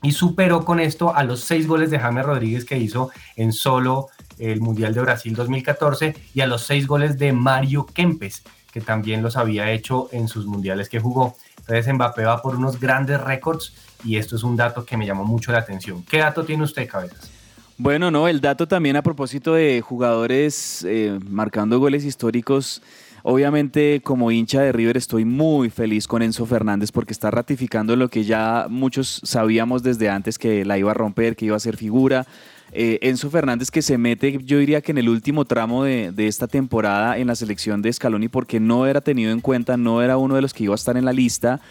y 0.03 0.11
superó 0.11 0.63
con 0.63 0.79
esto 0.79 1.15
a 1.15 1.23
los 1.23 1.41
6 1.41 1.67
goles 1.67 1.89
de 1.89 1.99
James 1.99 2.25
Rodríguez 2.25 2.65
que 2.65 2.77
hizo 2.77 3.09
en 3.35 3.51
solo 3.51 4.09
el 4.37 4.61
Mundial 4.61 4.93
de 4.93 5.01
Brasil 5.01 5.35
2014 5.35 6.15
y 6.33 6.41
a 6.41 6.47
los 6.47 6.63
6 6.63 6.85
goles 6.85 7.17
de 7.17 7.33
Mario 7.33 7.85
Kempes, 7.87 8.43
que 8.71 8.81
también 8.81 9.23
los 9.23 9.37
había 9.37 9.71
hecho 9.71 10.09
en 10.11 10.27
sus 10.27 10.45
mundiales 10.45 10.89
que 10.89 10.99
jugó. 10.99 11.35
Entonces 11.59 11.91
Mbappé 11.91 12.25
va 12.25 12.41
por 12.41 12.55
unos 12.55 12.79
grandes 12.79 13.19
récords 13.19 13.73
y 14.03 14.17
esto 14.17 14.35
es 14.35 14.43
un 14.43 14.55
dato 14.55 14.85
que 14.85 14.97
me 14.97 15.05
llamó 15.05 15.23
mucho 15.23 15.51
la 15.51 15.59
atención. 15.59 16.03
¿Qué 16.03 16.19
dato 16.19 16.45
tiene 16.45 16.63
usted, 16.63 16.87
Cabezas? 16.87 17.36
Bueno, 17.79 18.09
no, 18.09 18.27
el 18.27 18.41
dato 18.41 18.67
también 18.67 18.95
a 18.95 19.03
propósito 19.03 19.53
de 19.53 19.81
jugadores 19.81 20.83
eh, 20.89 21.19
marcando 21.29 21.77
goles 21.77 22.05
históricos. 22.05 22.81
Obviamente, 23.21 24.01
como 24.03 24.31
hincha 24.31 24.61
de 24.61 24.71
River, 24.71 24.97
estoy 24.97 25.25
muy 25.25 25.69
feliz 25.69 26.07
con 26.07 26.23
Enzo 26.23 26.47
Fernández 26.47 26.91
porque 26.91 27.13
está 27.13 27.29
ratificando 27.29 27.95
lo 27.95 28.09
que 28.09 28.23
ya 28.23 28.65
muchos 28.67 29.21
sabíamos 29.23 29.83
desde 29.83 30.09
antes 30.09 30.39
que 30.39 30.65
la 30.65 30.79
iba 30.79 30.89
a 30.89 30.95
romper, 30.95 31.35
que 31.35 31.45
iba 31.45 31.55
a 31.55 31.59
ser 31.59 31.77
figura. 31.77 32.25
Eh, 32.71 32.97
Enzo 33.03 33.29
Fernández 33.29 33.69
que 33.69 33.83
se 33.83 33.99
mete, 33.99 34.39
yo 34.43 34.57
diría 34.57 34.81
que 34.81 34.91
en 34.91 34.97
el 34.97 35.07
último 35.07 35.45
tramo 35.45 35.83
de, 35.83 36.11
de, 36.11 36.27
esta 36.27 36.47
temporada 36.47 37.19
en 37.19 37.27
la 37.27 37.35
selección 37.35 37.83
de 37.83 37.93
Scaloni 37.93 38.27
porque 38.27 38.59
no 38.59 38.87
era 38.87 39.01
tenido 39.01 39.31
en 39.31 39.39
cuenta, 39.39 39.77
no 39.77 40.01
era 40.01 40.17
uno 40.17 40.33
de 40.33 40.41
los 40.41 40.51
que 40.51 40.63
iba 40.63 40.73
a 40.73 40.75
estar 40.75 40.97
en 40.97 41.05
la 41.05 41.13
lista 41.13 41.61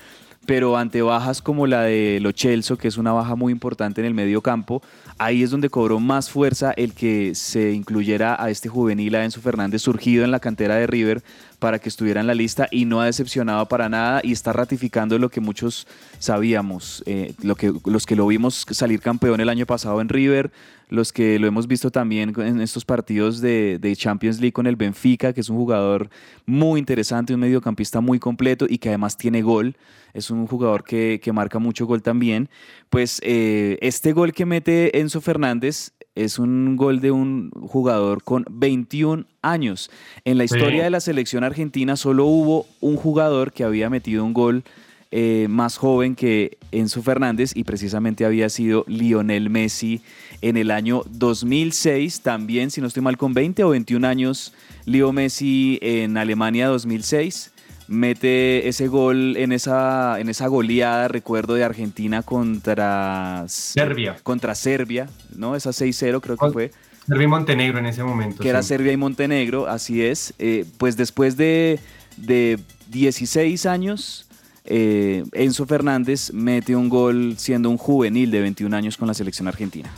pero 0.47 0.77
ante 0.77 1.03
bajas 1.03 1.43
como 1.43 1.67
la 1.67 1.83
de 1.83 2.19
Lo 2.23 2.33
Chelso, 2.33 2.79
que 2.79 2.89
es 2.89 2.97
una 2.97 3.13
baja 3.13 3.35
muy 3.35 3.53
importante 3.53 4.01
en 4.01 4.07
el 4.07 4.15
medio 4.15 4.41
campo, 4.41 4.81
ahí 5.19 5.43
es 5.43 5.51
donde 5.51 5.71
cobró 5.71 6.01
más 6.01 6.31
fuerza 6.31 6.73
el 6.73 6.93
que 6.93 7.35
se 7.35 7.73
incluyera 7.73 8.43
a 8.43 8.51
este 8.51 8.69
juvenil, 8.69 9.15
a 9.15 9.25
Enzo 9.25 9.41
Fernández, 9.41 9.83
surgido 9.83 10.25
en 10.25 10.31
la 10.31 10.41
cantera 10.41 10.77
de 10.77 10.87
River, 10.87 11.23
para 11.67 11.81
que 11.81 11.89
estuviera 11.89 12.21
en 12.21 12.29
la 12.29 12.35
lista 12.37 12.69
y 12.71 12.85
no 12.85 13.01
ha 13.01 13.07
decepcionado 13.07 13.67
para 13.67 13.89
nada 13.89 14.21
y 14.23 14.31
está 14.31 14.53
ratificando 14.53 15.19
lo 15.19 15.31
que 15.31 15.41
muchos 15.41 15.89
sabíamos, 16.21 17.03
eh, 17.07 17.35
lo 17.43 17.57
que, 17.57 17.73
los 17.87 18.07
que 18.07 18.15
lo 18.15 18.25
vimos 18.29 18.65
salir 18.71 19.01
campeón 19.01 19.41
el 19.41 19.49
año 19.49 19.67
pasado 19.67 20.01
en 20.01 20.09
River, 20.09 20.53
los 20.91 21.13
que 21.13 21.41
lo 21.41 21.49
hemos 21.49 21.67
visto 21.67 21.91
también 21.91 22.33
en 22.37 22.61
estos 22.61 22.85
partidos 22.85 23.41
de, 23.41 23.95
Champions 23.97 24.39
League 24.39 24.53
con 24.53 24.69
el 24.69 24.77
Benfica, 24.77 25.33
que 25.33 25.41
es 25.41 25.49
un 25.49 25.57
jugador 25.57 26.09
muy 26.45 26.79
interesante, 26.79 27.35
un 27.35 27.41
mediocampista 27.41 28.01
muy 28.01 28.21
completo 28.21 28.67
y 28.69 28.79
que 28.79 28.91
además 28.91 29.17
tiene 29.17 29.43
gol. 29.43 29.75
Es 30.15 30.31
un 30.31 30.47
jugador 30.47 30.85
que, 30.85 31.19
que 31.21 31.33
marca 31.33 31.59
mucho 31.59 31.85
gol 31.85 32.01
también. 32.01 32.49
Pues 32.91 33.21
eh, 33.25 33.77
este 33.81 34.13
gol 34.13 34.33
que 34.33 34.47
mete 34.47 35.01
Enzo 35.01 35.21
Fernández 35.21 35.96
es 36.17 36.39
un 36.39 36.77
gol 36.77 37.01
de 37.01 37.13
un 37.13 37.51
jugador 37.51 38.25
con 38.25 38.45
21 38.51 39.27
años. 39.43 39.91
En 40.25 40.39
la 40.39 40.45
historia 40.45 40.83
de 40.83 40.91
la 40.91 41.01
selección 41.01 41.45
argentina 41.45 41.97
solo 41.97 42.25
hubo 42.25 42.67
un 42.81 42.97
jugador 42.97 43.53
que 43.53 43.63
había 43.63 43.89
metido 43.89 44.25
un 44.25 44.33
gol 44.33 44.65
eh, 45.13 45.47
más 45.49 45.77
joven 45.77 46.17
que 46.17 46.59
Enzo 46.73 47.03
Fernández 47.03 47.53
y 47.55 47.63
precisamente 47.63 48.25
había 48.25 48.49
sido 48.49 48.85
Lionel 48.89 49.51
Messi 49.51 50.01
en 50.43 50.57
el 50.57 50.71
año 50.73 51.03
2006, 51.11 52.23
también 52.23 52.71
si 52.71 52.81
no 52.81 52.89
estoy 52.89 53.03
mal 53.03 53.17
con 53.17 53.33
20 53.33 53.63
o 53.65 53.69
21 53.71 54.07
años, 54.07 54.53
Leo 54.85 55.13
Messi 55.13 55.79
en 55.81 56.17
Alemania 56.17 56.67
2006 56.69 57.53
mete 57.89 58.69
ese 58.69 58.89
gol 58.89 59.37
en 59.37 59.53
esa, 59.53 60.19
en 60.21 60.29
esa 60.29 60.47
goleada, 60.49 61.09
recuerdo, 61.09 61.55
de 61.55 61.65
Argentina 61.65 62.23
contra 62.23 63.45
Serbia. 63.49 64.17
Contra 64.23 64.55
Serbia, 64.55 65.09
¿no? 65.35 65.57
Esa 65.57 65.71
6-0 65.71 66.21
creo 66.21 66.37
que 66.37 66.51
fue. 66.51 66.71
Serbia 67.07 67.25
y 67.25 67.29
Montenegro 67.29 67.79
en 67.79 67.87
ese 67.87 68.03
momento. 68.03 68.43
Que 68.43 68.49
era 68.49 68.63
Serbia 68.63 68.93
y 68.93 68.97
Montenegro, 68.97 69.69
así 69.69 70.03
es. 70.03 70.35
Eh, 70.39 70.65
pues 70.79 70.97
después 70.97 71.37
de, 71.37 71.79
de 72.17 72.59
16 72.89 73.67
años 73.67 74.27
eh, 74.69 75.25
Enzo 75.33 75.65
Fernández 75.65 76.33
mete 76.33 76.75
un 76.75 76.89
gol 76.89 77.37
siendo 77.39 77.71
un 77.71 77.79
juvenil 77.79 78.31
de 78.31 78.41
21 78.41 78.77
años 78.77 78.97
con 78.97 79.07
la 79.07 79.15
selección 79.15 79.47
argentina. 79.47 79.89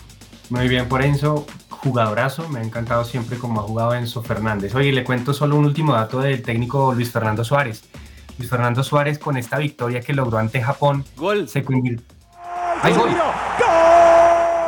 Muy 0.51 0.69
bien 0.69 0.89
por 0.89 1.03
Enzo, 1.03 1.47
jugadorazo, 1.83 2.49
me 2.49 2.61
ha 2.61 2.63
encantado 2.63 3.05
siempre 3.05 3.39
como 3.39 3.61
ha 3.61 3.63
jugado 3.65 3.95
Enzo 3.95 4.23
Fernández. 4.23 4.75
Oye, 4.75 4.93
le 4.93 5.05
cuento 5.05 5.33
solo 5.33 5.57
un 5.57 5.65
último 5.65 5.95
dato 5.95 6.21
del 6.21 6.43
técnico 6.43 6.93
Luis 6.93 7.11
Fernando 7.13 7.45
Suárez. 7.45 7.83
Luis 8.39 8.49
Fernando 8.51 8.83
Suárez 8.85 9.19
con 9.19 9.37
esta 9.37 9.59
victoria 9.59 10.01
que 10.01 10.13
logró 10.13 10.39
ante 10.39 10.63
Japón, 10.63 11.05
Gol. 11.17 11.49
se 11.49 11.65
convirtió... 11.65 12.07
¡Ay, 12.83 12.93
gol! 12.95 13.11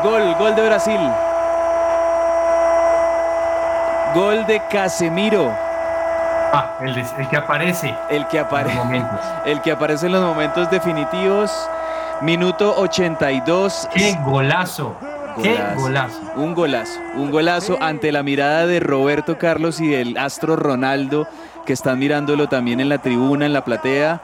Gol, 0.03 0.35
gol 0.39 0.55
de 0.57 0.67
Brasil. 0.67 1.01
Gol 4.15 4.45
de 4.47 4.61
Casemiro, 4.71 5.53
Ah, 6.53 6.79
el, 6.81 6.95
de- 6.97 7.07
el 7.19 7.29
que 7.29 7.37
aparece 7.37 7.95
el 8.11 8.27
que 8.27 8.41
aparece. 8.41 8.77
El 9.47 9.61
que 9.63 9.71
aparece 9.71 10.07
en 10.07 10.13
los 10.13 10.25
momentos 10.25 10.69
definitivos. 10.69 11.53
Minuto 12.23 12.75
82. 12.77 13.89
¡Qué 13.95 14.19
golazo! 14.25 14.97
¡Qué 15.43 15.59
Golazo. 15.77 16.21
Un 16.37 16.55
golazo. 16.55 17.01
Un 17.17 17.31
golazo 17.31 17.79
ante 17.81 18.13
la 18.13 18.23
mirada 18.23 18.67
de 18.67 18.81
Roberto 18.81 19.39
Carlos 19.39 19.81
y 19.81 19.89
del 19.89 20.17
astro 20.17 20.57
Ronaldo, 20.57 21.27
que 21.67 21.73
están 21.73 21.99
mirándolo 21.99 22.49
también 22.49 22.81
en 22.81 22.89
la 22.89 22.99
tribuna, 22.99 23.47
en 23.47 23.53
la 23.53 23.65
platea. 23.65 24.21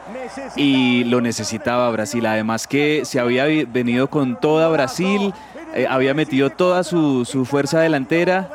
Y 0.56 1.04
lo 1.04 1.20
necesitaba 1.20 1.90
Brasil. 1.90 2.24
Además 2.26 2.66
que 2.66 3.02
se 3.04 3.20
había 3.20 3.44
venido 3.44 4.08
con 4.08 4.38
toda 4.40 4.68
Brasil. 4.68 5.32
eh, 5.74 5.86
había 5.88 6.14
metido 6.14 6.50
toda 6.50 6.82
su, 6.84 7.24
su 7.24 7.44
fuerza 7.44 7.80
delantera. 7.80 8.48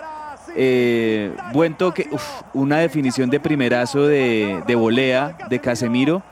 Eh, 0.54 1.34
buen 1.54 1.76
toque, 1.76 2.10
uf, 2.12 2.24
una 2.54 2.80
definición 2.80 3.30
de 3.30 3.40
primerazo 3.40 4.06
de, 4.06 4.62
de 4.68 4.76
volea 4.76 5.38
de 5.50 5.60
Casemiro. 5.60 6.24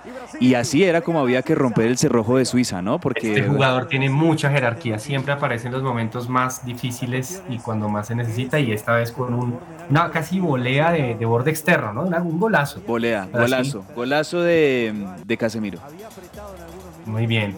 Y 0.41 0.53
así 0.53 0.83
era 0.85 1.01
como 1.01 1.19
había 1.19 1.41
que 1.41 1.53
romper 1.53 1.87
el 1.87 1.97
cerrojo 1.97 2.37
de 2.37 2.45
Suiza, 2.45 2.81
¿no? 2.81 2.97
Porque 2.99 3.33
Este 3.35 3.43
jugador 3.43 3.87
tiene 3.87 4.09
mucha 4.09 4.49
jerarquía, 4.49 4.97
siempre 4.97 5.33
aparece 5.33 5.67
en 5.67 5.73
los 5.73 5.83
momentos 5.83 6.29
más 6.29 6.63
difíciles 6.65 7.43
y 7.49 7.57
cuando 7.57 7.89
más 7.89 8.07
se 8.07 8.15
necesita, 8.15 8.57
y 8.57 8.71
esta 8.71 8.93
vez 8.95 9.11
con 9.11 9.33
un, 9.33 9.59
una 9.89 10.09
casi 10.11 10.39
volea 10.39 10.91
de, 10.91 11.15
de 11.15 11.25
borde 11.25 11.51
externo, 11.51 11.91
¿no? 11.91 12.03
Una- 12.03 12.19
un 12.21 12.39
golazo. 12.39 12.81
volea, 12.87 13.27
golazo, 13.31 13.83
golazo 13.95 14.39
de, 14.41 14.93
de 15.25 15.37
Casemiro. 15.37 15.79
Muy 17.05 17.27
bien. 17.27 17.57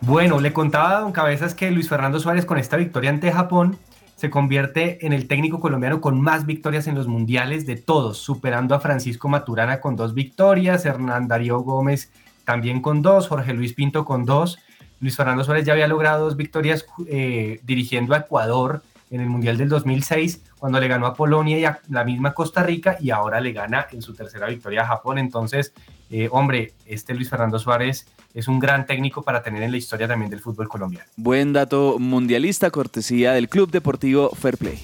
Bueno, 0.00 0.40
le 0.40 0.52
contaba 0.52 0.96
a 0.96 1.00
Don 1.00 1.12
Cabezas 1.12 1.54
que 1.54 1.70
Luis 1.70 1.88
Fernando 1.88 2.18
Suárez 2.20 2.44
con 2.44 2.58
esta 2.58 2.76
victoria 2.76 3.10
ante 3.10 3.30
Japón 3.32 3.78
se 4.18 4.30
convierte 4.30 5.06
en 5.06 5.12
el 5.12 5.28
técnico 5.28 5.60
colombiano 5.60 6.00
con 6.00 6.20
más 6.20 6.44
victorias 6.44 6.88
en 6.88 6.96
los 6.96 7.06
mundiales 7.06 7.66
de 7.66 7.76
todos, 7.76 8.18
superando 8.18 8.74
a 8.74 8.80
Francisco 8.80 9.28
Maturana 9.28 9.80
con 9.80 9.94
dos 9.94 10.12
victorias, 10.12 10.84
Hernán 10.84 11.28
Darío 11.28 11.60
Gómez 11.60 12.10
también 12.44 12.82
con 12.82 13.00
dos, 13.00 13.28
Jorge 13.28 13.54
Luis 13.54 13.74
Pinto 13.74 14.04
con 14.04 14.24
dos. 14.24 14.58
Luis 14.98 15.14
Fernando 15.14 15.44
Suárez 15.44 15.64
ya 15.64 15.72
había 15.72 15.86
logrado 15.86 16.24
dos 16.24 16.36
victorias 16.36 16.84
eh, 17.06 17.60
dirigiendo 17.62 18.12
a 18.12 18.18
Ecuador 18.18 18.82
en 19.12 19.20
el 19.20 19.28
Mundial 19.28 19.56
del 19.56 19.68
2006, 19.68 20.42
cuando 20.58 20.80
le 20.80 20.88
ganó 20.88 21.06
a 21.06 21.14
Polonia 21.14 21.56
y 21.56 21.64
a 21.64 21.80
la 21.88 22.02
misma 22.02 22.34
Costa 22.34 22.64
Rica, 22.64 22.96
y 23.00 23.10
ahora 23.10 23.40
le 23.40 23.52
gana 23.52 23.86
en 23.92 24.02
su 24.02 24.14
tercera 24.14 24.48
victoria 24.48 24.82
a 24.82 24.86
Japón. 24.86 25.18
Entonces, 25.18 25.72
eh, 26.10 26.28
hombre, 26.32 26.72
este 26.86 27.14
Luis 27.14 27.30
Fernando 27.30 27.60
Suárez 27.60 28.08
es 28.34 28.48
un 28.48 28.58
gran 28.58 28.86
técnico 28.86 29.22
para 29.22 29.42
tener 29.42 29.62
en 29.62 29.70
la 29.70 29.76
historia 29.76 30.06
también 30.06 30.30
del 30.30 30.40
fútbol 30.40 30.68
colombiano. 30.68 31.06
Buen 31.16 31.52
dato 31.52 31.98
mundialista, 31.98 32.70
cortesía 32.70 33.32
del 33.32 33.48
Club 33.48 33.70
Deportivo 33.70 34.30
Fair 34.30 34.56
Play. 34.56 34.78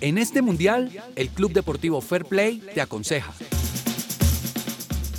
En 0.00 0.16
este 0.16 0.40
mundial, 0.40 0.90
el 1.14 1.28
Club 1.28 1.52
Deportivo 1.52 2.00
Fair 2.00 2.24
Play 2.24 2.62
te 2.74 2.80
aconseja. 2.80 3.34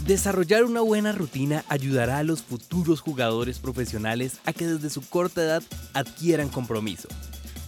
Desarrollar 0.07 0.63
una 0.63 0.81
buena 0.81 1.11
rutina 1.11 1.63
ayudará 1.69 2.17
a 2.17 2.23
los 2.23 2.41
futuros 2.41 3.01
jugadores 3.01 3.59
profesionales 3.59 4.39
a 4.45 4.53
que 4.53 4.65
desde 4.65 4.89
su 4.89 5.07
corta 5.07 5.43
edad 5.43 5.63
adquieran 5.93 6.49
compromiso, 6.49 7.07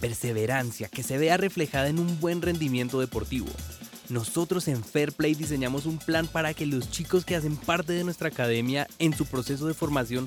perseverancia 0.00 0.88
que 0.88 1.04
se 1.04 1.16
vea 1.16 1.36
reflejada 1.36 1.88
en 1.88 2.00
un 2.00 2.18
buen 2.20 2.42
rendimiento 2.42 2.98
deportivo. 2.98 3.46
Nosotros 4.08 4.68
en 4.68 4.82
Fair 4.84 5.12
Play 5.12 5.34
diseñamos 5.34 5.86
un 5.86 5.98
plan 5.98 6.26
para 6.26 6.52
que 6.52 6.66
los 6.66 6.90
chicos 6.90 7.24
que 7.24 7.36
hacen 7.36 7.56
parte 7.56 7.92
de 7.94 8.04
nuestra 8.04 8.28
academia 8.28 8.86
en 8.98 9.14
su 9.14 9.24
proceso 9.24 9.66
de 9.66 9.74
formación 9.74 10.26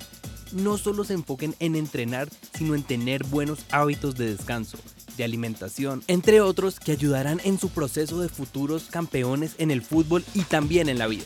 no 0.52 0.78
solo 0.78 1.04
se 1.04 1.14
enfoquen 1.14 1.56
en 1.60 1.76
entrenar, 1.76 2.30
sino 2.58 2.74
en 2.74 2.84
tener 2.84 3.24
buenos 3.26 3.60
hábitos 3.72 4.16
de 4.16 4.36
descanso, 4.36 4.78
de 5.18 5.24
alimentación, 5.24 6.04
entre 6.08 6.42
otros 6.42 6.80
que 6.80 6.94
ayudarán 6.94 7.42
en 7.44 7.60
su 7.60 7.70
proceso 7.70 8.22
de 8.22 8.30
futuros 8.30 8.86
campeones 8.90 9.56
en 9.58 9.72
el 9.72 9.82
fútbol 9.82 10.24
y 10.34 10.42
también 10.42 10.90
en 10.90 10.98
la 10.98 11.08
vida. 11.08 11.26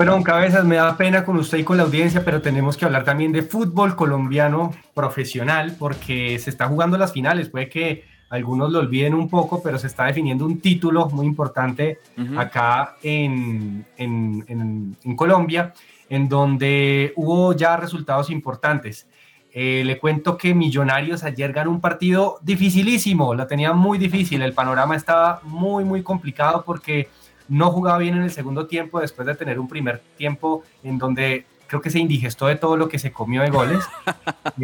Bueno, 0.00 0.22
Cabezas, 0.22 0.64
me 0.64 0.76
da 0.76 0.96
pena 0.96 1.26
con 1.26 1.36
usted 1.36 1.58
y 1.58 1.62
con 1.64 1.76
la 1.76 1.82
audiencia, 1.82 2.24
pero 2.24 2.40
tenemos 2.40 2.74
que 2.78 2.86
hablar 2.86 3.04
también 3.04 3.32
de 3.32 3.42
fútbol 3.42 3.96
colombiano 3.96 4.72
profesional, 4.94 5.76
porque 5.78 6.38
se 6.38 6.48
está 6.48 6.68
jugando 6.68 6.96
las 6.96 7.12
finales. 7.12 7.50
Puede 7.50 7.68
que 7.68 8.04
algunos 8.30 8.72
lo 8.72 8.78
olviden 8.78 9.12
un 9.12 9.28
poco, 9.28 9.62
pero 9.62 9.78
se 9.78 9.88
está 9.88 10.06
definiendo 10.06 10.46
un 10.46 10.58
título 10.62 11.10
muy 11.10 11.26
importante 11.26 11.98
Ujú. 12.16 12.40
acá 12.40 12.96
en, 13.02 13.84
en- 13.98 14.42
en- 14.48 14.96
en 15.04 15.16
Colombia, 15.16 15.74
en 16.08 16.30
donde 16.30 17.12
hubo 17.16 17.52
ya 17.54 17.76
resultados 17.76 18.30
importantes. 18.30 19.06
Eh, 19.52 19.82
le 19.84 19.98
cuento 19.98 20.38
que 20.38 20.54
Millonarios 20.54 21.24
ayer 21.24 21.52
ganó 21.52 21.72
un 21.72 21.80
partido 21.82 22.38
dificilísimo, 22.40 23.34
la 23.34 23.46
tenía 23.46 23.74
muy 23.74 23.98
difícil, 23.98 24.40
el 24.40 24.54
panorama 24.54 24.96
estaba 24.96 25.40
muy, 25.42 25.84
muy 25.84 26.02
complicado 26.02 26.62
porque 26.64 27.10
no 27.50 27.70
jugaba 27.70 27.98
bien 27.98 28.16
en 28.16 28.22
el 28.22 28.30
segundo 28.30 28.66
tiempo 28.66 29.00
después 29.00 29.26
de 29.26 29.34
tener 29.34 29.60
un 29.60 29.68
primer 29.68 30.00
tiempo 30.16 30.62
en 30.82 30.96
donde 30.96 31.44
creo 31.66 31.82
que 31.82 31.90
se 31.90 31.98
indigestó 31.98 32.46
de 32.46 32.56
todo 32.56 32.76
lo 32.76 32.88
que 32.88 32.98
se 32.98 33.12
comió 33.12 33.42
de 33.42 33.50
goles. 33.50 33.84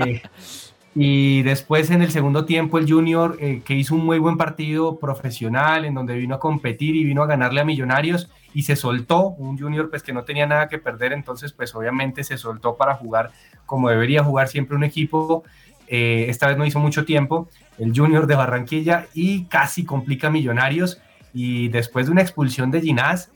Eh, 0.04 0.20
y 0.94 1.42
después 1.42 1.90
en 1.90 2.02
el 2.02 2.10
segundo 2.10 2.44
tiempo 2.44 2.78
el 2.78 2.90
Junior, 2.90 3.36
eh, 3.40 3.62
que 3.64 3.74
hizo 3.74 3.94
un 3.94 4.04
muy 4.04 4.18
buen 4.18 4.36
partido 4.36 4.98
profesional, 4.98 5.84
en 5.84 5.94
donde 5.94 6.16
vino 6.16 6.34
a 6.34 6.40
competir 6.40 6.96
y 6.96 7.04
vino 7.04 7.22
a 7.22 7.26
ganarle 7.26 7.60
a 7.60 7.64
Millonarios 7.64 8.30
y 8.54 8.62
se 8.62 8.76
soltó, 8.76 9.28
un 9.28 9.58
Junior 9.58 9.90
pues 9.90 10.02
que 10.02 10.14
no 10.14 10.24
tenía 10.24 10.46
nada 10.46 10.68
que 10.68 10.78
perder, 10.78 11.12
entonces 11.12 11.52
pues 11.52 11.74
obviamente 11.74 12.24
se 12.24 12.38
soltó 12.38 12.76
para 12.76 12.94
jugar 12.94 13.30
como 13.66 13.90
debería 13.90 14.24
jugar 14.24 14.48
siempre 14.48 14.76
un 14.76 14.84
equipo. 14.84 15.44
Eh, 15.88 16.26
esta 16.28 16.48
vez 16.48 16.56
no 16.56 16.64
hizo 16.64 16.78
mucho 16.78 17.04
tiempo, 17.04 17.48
el 17.78 17.92
Junior 17.94 18.26
de 18.26 18.34
Barranquilla 18.34 19.06
y 19.12 19.44
casi 19.44 19.84
complica 19.84 20.28
a 20.28 20.30
Millonarios. 20.30 21.00
Y 21.38 21.68
después 21.68 22.06
de 22.06 22.12
una 22.12 22.22
expulsión 22.22 22.70
de 22.70 22.80
Ginás, 22.80 23.30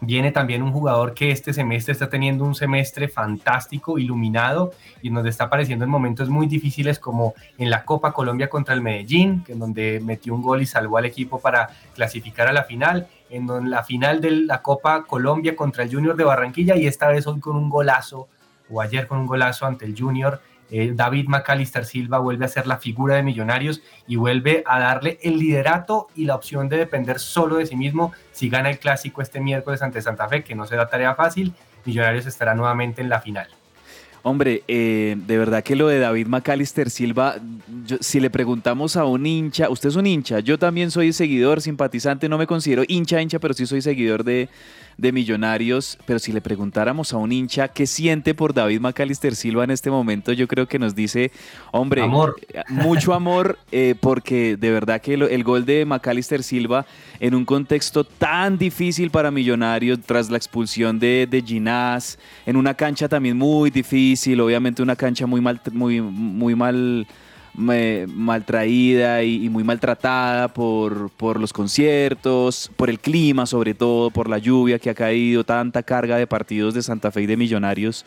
viene 0.00 0.32
también 0.32 0.62
un 0.62 0.72
jugador 0.72 1.12
que 1.12 1.30
este 1.30 1.52
semestre 1.52 1.92
está 1.92 2.08
teniendo 2.08 2.42
un 2.42 2.54
semestre 2.54 3.06
fantástico, 3.06 3.98
iluminado, 3.98 4.72
y 5.02 5.10
donde 5.10 5.28
está 5.28 5.44
apareciendo 5.44 5.84
en 5.84 5.90
momentos 5.90 6.30
muy 6.30 6.46
difíciles 6.46 6.98
como 6.98 7.34
en 7.58 7.68
la 7.68 7.84
Copa 7.84 8.14
Colombia 8.14 8.48
contra 8.48 8.72
el 8.72 8.80
Medellín, 8.80 9.44
que 9.44 9.52
en 9.52 9.58
donde 9.58 10.00
metió 10.02 10.34
un 10.34 10.40
gol 10.40 10.62
y 10.62 10.66
salvó 10.66 10.96
al 10.96 11.04
equipo 11.04 11.38
para 11.38 11.68
clasificar 11.94 12.48
a 12.48 12.52
la 12.54 12.64
final, 12.64 13.08
en 13.28 13.46
la 13.68 13.84
final 13.84 14.22
de 14.22 14.30
la 14.30 14.62
Copa 14.62 15.04
Colombia 15.04 15.54
contra 15.54 15.82
el 15.84 15.94
Junior 15.94 16.16
de 16.16 16.24
Barranquilla, 16.24 16.76
y 16.76 16.86
esta 16.86 17.08
vez 17.08 17.26
hoy 17.26 17.40
con 17.40 17.56
un 17.56 17.68
golazo, 17.68 18.26
o 18.70 18.80
ayer 18.80 19.06
con 19.06 19.18
un 19.18 19.26
golazo 19.26 19.66
ante 19.66 19.84
el 19.84 19.94
Junior. 19.94 20.40
Eh, 20.70 20.92
David 20.94 21.26
McAllister 21.28 21.84
Silva 21.84 22.18
vuelve 22.18 22.44
a 22.44 22.48
ser 22.48 22.66
la 22.66 22.78
figura 22.78 23.16
de 23.16 23.22
Millonarios 23.22 23.82
y 24.06 24.16
vuelve 24.16 24.62
a 24.66 24.78
darle 24.80 25.18
el 25.22 25.38
liderato 25.38 26.08
y 26.14 26.24
la 26.24 26.34
opción 26.34 26.68
de 26.68 26.78
depender 26.78 27.18
solo 27.18 27.56
de 27.56 27.66
sí 27.66 27.76
mismo 27.76 28.12
si 28.32 28.48
gana 28.48 28.70
el 28.70 28.78
clásico 28.78 29.22
este 29.22 29.40
miércoles 29.40 29.82
ante 29.82 30.02
Santa 30.02 30.28
Fe, 30.28 30.42
que 30.42 30.54
no 30.54 30.66
será 30.66 30.88
tarea 30.88 31.14
fácil. 31.14 31.54
Millonarios 31.84 32.26
estará 32.26 32.54
nuevamente 32.54 33.02
en 33.02 33.08
la 33.08 33.20
final. 33.20 33.48
Hombre, 34.26 34.62
eh, 34.68 35.16
de 35.26 35.36
verdad 35.36 35.62
que 35.62 35.76
lo 35.76 35.86
de 35.86 35.98
David 35.98 36.28
McAllister 36.28 36.88
Silva, 36.88 37.36
yo- 37.86 37.98
si 38.00 38.20
le 38.20 38.30
preguntamos 38.30 38.96
a 38.96 39.04
un 39.04 39.26
hincha, 39.26 39.68
usted 39.68 39.90
es 39.90 39.96
un 39.96 40.06
hincha, 40.06 40.40
yo 40.40 40.58
también 40.58 40.90
soy 40.90 41.12
seguidor, 41.12 41.60
simpatizante, 41.60 42.26
no 42.26 42.38
me 42.38 42.46
considero 42.46 42.84
hincha, 42.88 43.20
hincha, 43.20 43.38
pero 43.38 43.52
sí 43.52 43.66
soy 43.66 43.82
seguidor 43.82 44.24
de, 44.24 44.48
de 44.96 45.12
Millonarios, 45.12 45.98
pero 46.06 46.18
si 46.20 46.32
le 46.32 46.40
preguntáramos 46.40 47.12
a 47.12 47.16
un 47.18 47.32
hincha 47.32 47.68
qué 47.68 47.86
siente 47.86 48.32
por 48.32 48.54
David 48.54 48.80
McAllister 48.80 49.34
Silva 49.34 49.64
en 49.64 49.72
este 49.72 49.90
momento, 49.90 50.32
yo 50.32 50.48
creo 50.48 50.68
que 50.68 50.78
nos 50.78 50.94
dice, 50.94 51.30
hombre, 51.72 52.00
Amor. 52.00 52.36
eh, 52.48 52.62
mucho 52.70 53.12
amor, 53.12 53.58
eh, 53.72 53.94
porque 54.00 54.56
de 54.56 54.70
verdad 54.70 55.02
que 55.02 55.16
lo- 55.18 55.28
el 55.28 55.44
gol 55.44 55.66
de 55.66 55.84
McAllister 55.84 56.42
Silva 56.42 56.86
en 57.20 57.34
un 57.34 57.44
contexto 57.44 58.04
tan 58.04 58.56
difícil 58.56 59.10
para 59.10 59.30
Millonarios, 59.30 59.98
tras 60.06 60.30
la 60.30 60.38
expulsión 60.38 60.98
de, 60.98 61.26
de 61.30 61.42
Ginás, 61.42 62.18
en 62.46 62.56
una 62.56 62.72
cancha 62.72 63.06
también 63.08 63.36
muy 63.36 63.68
difícil, 63.70 64.13
obviamente 64.40 64.82
una 64.82 64.96
cancha 64.96 65.26
muy 65.26 65.40
mal, 65.40 65.60
muy, 65.72 66.00
muy 66.00 66.54
mal, 66.54 67.06
maltraída 67.54 69.22
y, 69.22 69.44
y 69.44 69.48
muy 69.48 69.62
maltratada 69.62 70.48
por, 70.48 71.10
por 71.10 71.38
los 71.38 71.52
conciertos, 71.52 72.70
por 72.76 72.90
el 72.90 72.98
clima 72.98 73.46
sobre 73.46 73.74
todo, 73.74 74.10
por 74.10 74.28
la 74.28 74.38
lluvia 74.38 74.78
que 74.78 74.90
ha 74.90 74.94
caído, 74.94 75.44
tanta 75.44 75.82
carga 75.82 76.16
de 76.16 76.26
partidos 76.26 76.74
de 76.74 76.82
Santa 76.82 77.10
Fe 77.12 77.22
y 77.22 77.26
de 77.26 77.36
Millonarios 77.36 78.04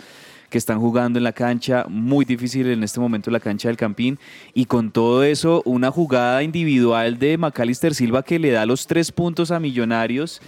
que 0.49 0.57
están 0.57 0.79
jugando 0.79 1.19
en 1.19 1.23
la 1.23 1.33
cancha, 1.33 1.85
muy 1.89 2.23
difícil 2.23 2.67
en 2.67 2.83
este 2.83 2.99
momento 2.99 3.29
la 3.31 3.39
cancha 3.39 3.67
del 3.67 3.77
Campín, 3.77 4.17
y 4.53 4.65
con 4.65 4.91
todo 4.91 5.23
eso, 5.23 5.61
una 5.65 5.91
jugada 5.91 6.41
individual 6.43 7.19
de 7.19 7.37
Macalister 7.37 7.93
Silva 7.93 8.23
que 8.23 8.39
le 8.39 8.51
da 8.51 8.65
los 8.65 8.87
tres 8.87 9.11
puntos 9.11 9.51
a 9.51 9.59
Millonarios, 9.59 10.41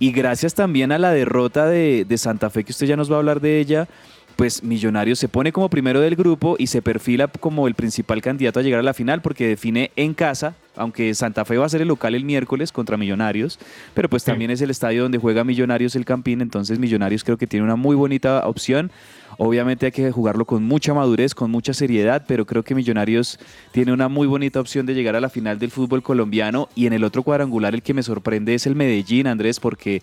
y 0.00 0.10
gracias 0.10 0.54
también 0.54 0.90
a 0.90 0.98
la 0.98 1.12
derrota 1.12 1.66
de, 1.66 2.04
de 2.04 2.18
Santa 2.18 2.50
Fe, 2.50 2.64
que 2.64 2.72
usted 2.72 2.86
ya 2.86 2.96
nos 2.96 3.10
va 3.10 3.16
a 3.16 3.18
hablar 3.18 3.40
de 3.40 3.60
ella, 3.60 3.88
pues 4.36 4.62
Millonarios 4.62 5.18
se 5.18 5.28
pone 5.28 5.52
como 5.52 5.68
primero 5.68 6.00
del 6.00 6.16
grupo 6.16 6.56
y 6.58 6.66
se 6.66 6.82
perfila 6.82 7.28
como 7.28 7.68
el 7.68 7.74
principal 7.74 8.20
candidato 8.20 8.60
a 8.60 8.62
llegar 8.62 8.80
a 8.80 8.84
la 8.84 8.94
final 8.94 9.22
porque 9.22 9.46
define 9.46 9.90
en 9.96 10.14
casa, 10.14 10.54
aunque 10.76 11.14
Santa 11.14 11.44
Fe 11.44 11.56
va 11.56 11.66
a 11.66 11.68
ser 11.68 11.82
el 11.82 11.88
local 11.88 12.14
el 12.14 12.24
miércoles 12.24 12.72
contra 12.72 12.96
Millonarios, 12.96 13.58
pero 13.94 14.08
pues 14.08 14.24
también 14.24 14.50
es 14.50 14.60
el 14.60 14.70
estadio 14.70 15.02
donde 15.02 15.18
juega 15.18 15.44
Millonarios 15.44 15.94
el 15.96 16.04
Campín, 16.04 16.40
entonces 16.40 16.78
Millonarios 16.78 17.24
creo 17.24 17.36
que 17.36 17.46
tiene 17.46 17.64
una 17.64 17.76
muy 17.76 17.96
bonita 17.96 18.46
opción. 18.46 18.90
Obviamente 19.36 19.86
hay 19.86 19.92
que 19.92 20.12
jugarlo 20.12 20.44
con 20.44 20.62
mucha 20.62 20.94
madurez, 20.94 21.34
con 21.34 21.50
mucha 21.50 21.74
seriedad, 21.74 22.24
pero 22.28 22.46
creo 22.46 22.62
que 22.62 22.74
Millonarios 22.74 23.40
tiene 23.72 23.92
una 23.92 24.08
muy 24.08 24.28
bonita 24.28 24.60
opción 24.60 24.86
de 24.86 24.94
llegar 24.94 25.16
a 25.16 25.20
la 25.20 25.28
final 25.28 25.58
del 25.58 25.72
fútbol 25.72 26.02
colombiano 26.02 26.68
y 26.76 26.86
en 26.86 26.92
el 26.92 27.02
otro 27.02 27.24
cuadrangular 27.24 27.74
el 27.74 27.82
que 27.82 27.94
me 27.94 28.02
sorprende 28.04 28.54
es 28.54 28.66
el 28.66 28.76
Medellín, 28.76 29.26
Andrés, 29.26 29.58
porque 29.58 30.02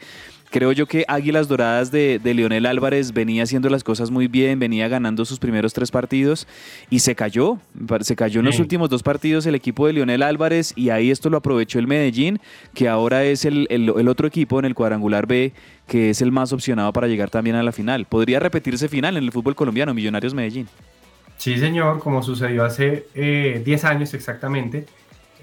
creo 0.52 0.72
yo 0.72 0.86
que 0.86 1.06
Águilas 1.08 1.47
Doradas 1.47 1.91
de, 1.91 2.20
de, 2.20 2.34
Leonel 2.36 2.68
Álvarez 2.68 3.14
venía 3.14 3.43
haciendo 3.43 3.70
las 3.70 3.84
cosas 3.84 4.12
muy 4.12 4.28
bien, 4.28 4.60
venía 4.60 4.88
ganando 4.88 5.26
sus 5.26 5.39
primeros 5.39 5.74
tres 5.74 5.89
partidos 5.89 6.47
y 6.89 6.99
se 6.99 7.16
cayó. 7.16 7.58
Se 8.02 8.16
cayó 8.16 8.41
en 8.41 8.45
los 8.45 8.60
últimos 8.60 8.89
dos 8.89 9.02
partidos 9.02 9.45
el 9.47 9.56
equipo 9.56 9.88
de 9.88 9.93
Leonel 9.93 10.22
Álvarez 10.22 10.74
y 10.76 10.89
ahí 10.89 11.10
esto 11.10 11.30
lo 11.30 11.38
aprovechó 11.38 11.80
el 11.80 11.88
Medellín, 11.88 12.39
que 12.76 12.88
ahora 12.88 13.24
es 13.24 13.45
el, 13.45 13.66
el, 13.72 13.91
el 13.97 14.08
otro 14.08 14.28
equipo 14.28 14.60
en 14.60 14.66
el 14.66 14.76
cuadrangular 14.76 15.26
B 15.26 15.54
que 15.88 16.10
es 16.10 16.22
el 16.22 16.32
más 16.32 16.54
opcionado 16.54 16.93
para 16.93 17.08
llegar 17.08 17.30
también 17.30 17.58
a 17.58 17.64
la 17.64 17.74
final. 17.74 18.06
Podría 18.06 18.39
repetirse 18.39 18.88
final 18.88 19.18
en 19.18 19.24
el 19.24 19.32
fútbol 19.34 19.56
colombiano, 19.56 19.93
Millonarios 19.93 20.34
Medellín. 20.34 20.70
Sí, 21.36 21.58
señor, 21.58 21.99
como 21.99 22.24
sucedió 22.24 22.64
hace 22.64 23.08
10 23.14 23.16
eh, 23.16 23.88
años 23.88 24.14
exactamente. 24.14 24.86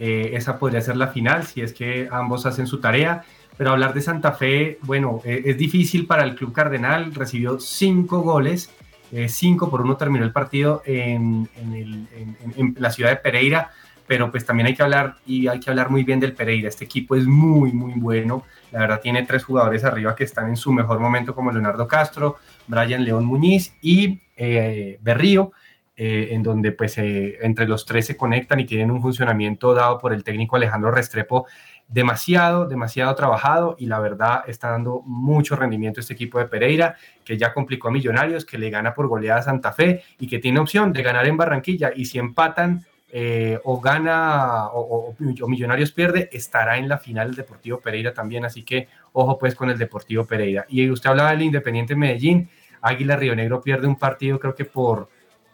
Eh, 0.01 0.31
esa 0.35 0.59
podría 0.59 0.81
ser 0.81 0.97
la 0.97 1.09
final 1.09 1.45
si 1.45 1.61
es 1.61 1.73
que 1.73 2.09
ambos 2.11 2.47
hacen 2.47 2.67
su 2.67 2.81
tarea. 2.81 3.25
Pero 3.59 3.73
hablar 3.73 3.93
de 3.93 4.01
Santa 4.01 4.33
Fe, 4.33 4.79
bueno, 4.83 5.21
eh, 5.25 5.43
es 5.47 5.59
difícil 5.59 6.07
para 6.07 6.23
el 6.23 6.37
Club 6.37 6.53
Cardenal. 6.53 7.13
Recibió 7.13 7.59
cinco 7.59 8.21
goles, 8.21 8.71
eh, 9.11 9.29
cinco 9.29 9.69
por 9.69 9.81
uno 9.81 9.97
terminó 9.97 10.25
el 10.25 10.31
partido 10.31 10.81
en, 10.87 11.49
en, 11.57 12.77
la 12.79 12.93
ciudad 12.93 13.11
de 13.11 13.17
Pereira. 13.17 13.73
Pero 14.07 14.31
pues 14.31 14.47
también 14.47 14.69
hay 14.69 14.75
que 14.75 14.83
hablar 14.83 15.17
y 15.27 15.49
hay 15.49 15.59
que 15.59 15.69
hablar 15.69 15.91
muy 15.91 16.05
bien 16.05 16.21
del 16.21 16.35
Pereira. 16.35 16.69
Este 16.69 16.85
equipo 16.85 17.17
es 17.17 17.27
muy, 17.27 17.73
muy 17.73 17.95
bueno. 17.95 18.45
La 18.71 18.79
verdad 18.79 19.01
tiene 19.03 19.25
tres 19.25 19.43
jugadores 19.43 19.83
arriba 19.83 20.15
que 20.15 20.25
están 20.25 20.49
en 20.49 20.57
su 20.57 20.73
mejor 20.73 21.01
momento 21.01 21.35
como 21.35 21.51
Leonardo 21.51 21.89
Castro, 21.89 22.37
Brian 22.69 23.05
León 23.05 23.25
Muñiz 23.25 23.75
y 23.83 24.21
eh, 24.37 24.99
Berrío. 25.03 25.51
Eh, 26.01 26.29
en 26.31 26.45
donde 26.45 26.71
pues 26.71 26.95
entre 26.97 27.67
los 27.67 27.85
tres 27.85 28.07
se 28.07 28.17
conectan 28.17 28.61
y 28.61 28.65
tienen 28.65 28.93
un 28.93 29.03
funcionamiento 29.03 29.75
dado 29.75 29.99
por 29.99 30.13
el 30.13 30.23
técnico 30.23 30.55
Alejandro 30.55 30.93
Restrepo 30.93 31.49
demasiado, 31.89 32.67
demasiado 32.67 33.15
trabajado 33.15 33.75
y 33.79 33.87
la 33.87 33.99
verdad 33.99 34.45
está 34.47 34.71
dando 34.71 35.03
mucho 35.07 35.57
rendimiento 35.57 36.01
este 36.01 36.13
equipo 36.13 36.39
de 36.39 36.45
Pereira, 36.45 36.97
que 37.25 37.39
ya 37.39 37.55
complicó 37.55 37.89
a 37.89 37.91
Millonarios, 37.91 38.45
que 38.45 38.59
le 38.59 38.71
gana 38.71 38.95
por 38.95 39.09
goleada 39.09 39.41
a 39.41 39.43
Santa 39.43 39.73
Fe 39.73 40.03
y 40.19 40.29
que 40.29 40.39
tiene 40.39 40.61
opción 40.61 40.93
de 40.93 41.03
ganar 41.03 41.27
en 41.27 41.39
Barranquilla. 41.39 41.91
Y 41.97 42.05
si 42.05 42.19
empatan 42.19 42.85
eh, 43.11 43.59
o 43.65 43.81
gana 43.81 44.67
o, 44.67 45.17
Millonarios 45.19 45.93
pierde, 45.93 46.29
estará 46.31 46.77
en 46.77 46.89
la 46.89 46.99
final 46.99 47.31
el 47.31 47.35
Deportivo 47.35 47.81
Pereira 47.81 48.13
también, 48.13 48.45
así 48.45 48.65
que 48.65 48.89
ojo 49.13 49.39
pues 49.39 49.55
con 49.55 49.71
el 49.71 49.79
Deportivo 49.79 50.27
Pereira. 50.27 50.67
Y 50.69 50.91
usted 50.91 51.09
hablaba 51.09 51.31
del 51.31 51.43
Independiente 51.43 51.97
Medellín, 51.97 52.51
Águila 52.83 53.17
Río 53.17 53.35
Negro 53.35 53.63
pierde 53.63 53.87
un 53.87 53.97
partido 53.97 54.39
creo 54.39 54.55
que 54.55 54.67
por 54.67 55.09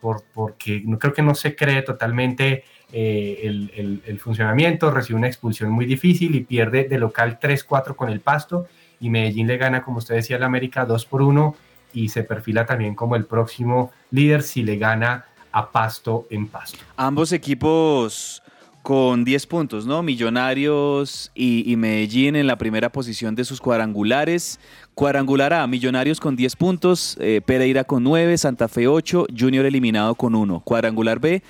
por, 0.05 0.22
porque 0.35 0.85
creo 0.99 1.14
que 1.14 1.22
no 1.22 1.35
se 1.35 1.57
cree 1.57 1.80
totalmente 1.80 2.64
eh, 2.93 3.41
el, 3.45 4.18
funcionamiento, 4.18 4.91
recibe 4.91 5.18
una 5.18 5.26
expulsión 5.26 5.70
muy 5.70 5.87
difícil 5.87 6.35
y 6.35 6.41
pierde 6.41 6.85
de 6.85 6.99
local 6.99 7.39
3-4 7.41 7.97
con 7.97 8.09
el 8.09 8.20
Pasto 8.20 8.66
y 9.01 9.11
Medellín 9.11 9.47
le 9.47 9.57
gana, 9.57 9.82
como 9.82 9.99
usted 9.99 10.14
decía, 10.14 10.37
al 10.37 10.45
América 10.45 10.85
2 10.85 11.05
por 11.07 11.22
1 11.22 11.57
y 11.93 12.09
se 12.09 12.22
perfila 12.22 12.66
también 12.66 12.95
como 12.95 13.16
el 13.16 13.24
próximo 13.24 13.93
líder 14.11 14.43
si 14.43 14.62
le 14.62 14.76
gana 14.76 15.24
a 15.53 15.70
Pasto 15.70 16.26
en 16.30 16.49
Pasto. 16.49 16.78
Ambos 16.97 17.32
equipos 17.32 18.43
con 18.85 19.24
10 19.24 19.47
puntos, 19.47 19.87
¿no? 19.87 20.03
Millonarios 20.03 21.32
y, 21.35 21.70
y, 21.72 21.74
Medellín 21.74 22.37
en 22.37 22.47
la 22.47 22.59
primera 22.59 22.91
posición 22.91 23.35
de 23.35 23.47
sus 23.47 23.59
cuadrangulares. 23.59 24.61
Cuadrangular 24.95 25.55
A, 25.55 25.66
Millonarios 25.66 26.20
con 26.20 26.37
10 26.37 26.55
puntos, 26.57 27.16
eh, 27.18 27.41
Pereira 27.45 27.85
con 27.85 28.05
9, 28.05 28.37
Santa 28.37 28.68
Fe 28.68 28.87
8, 28.87 29.26
Junior 29.37 29.64
eliminado 29.64 30.14
con 30.14 30.35
1. 30.35 30.61
Cuadrangular 30.61 31.18
B, 31.18 31.43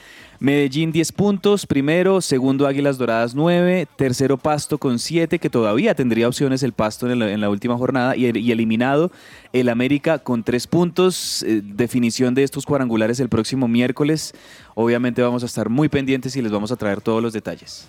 Medellín 0.44 0.92
10 0.92 1.12
puntos, 1.12 1.64
primero, 1.64 2.20
segundo 2.20 2.66
Águilas 2.66 2.98
Doradas 2.98 3.34
9, 3.34 3.88
tercero 3.96 4.36
Pasto 4.36 4.76
con 4.76 4.98
7, 4.98 5.38
que 5.38 5.48
todavía 5.48 5.94
tendría 5.94 6.28
opciones 6.28 6.62
el 6.62 6.74
Pasto 6.74 7.10
en 7.10 7.40
la, 7.40 7.48
última 7.48 7.78
jornada, 7.78 8.14
y, 8.14 8.26
y, 8.38 8.52
eliminado 8.52 9.10
el 9.54 9.70
América 9.70 10.18
con 10.18 10.44
3 10.44 10.66
puntos, 10.66 11.42
eh, 11.44 11.62
definición 11.64 12.34
de 12.34 12.42
estos 12.42 12.66
cuadrangulares 12.66 13.20
el 13.20 13.30
próximo 13.30 13.68
miércoles. 13.68 14.34
Obviamente 14.74 15.22
vamos 15.22 15.42
a 15.44 15.46
estar 15.46 15.70
muy 15.70 15.88
pendientes 15.88 16.36
y 16.36 16.42
les 16.42 16.52
vamos 16.52 16.70
a 16.70 16.76
traer 16.76 17.00
todos 17.00 17.22
los 17.22 17.32
detalles. 17.32 17.88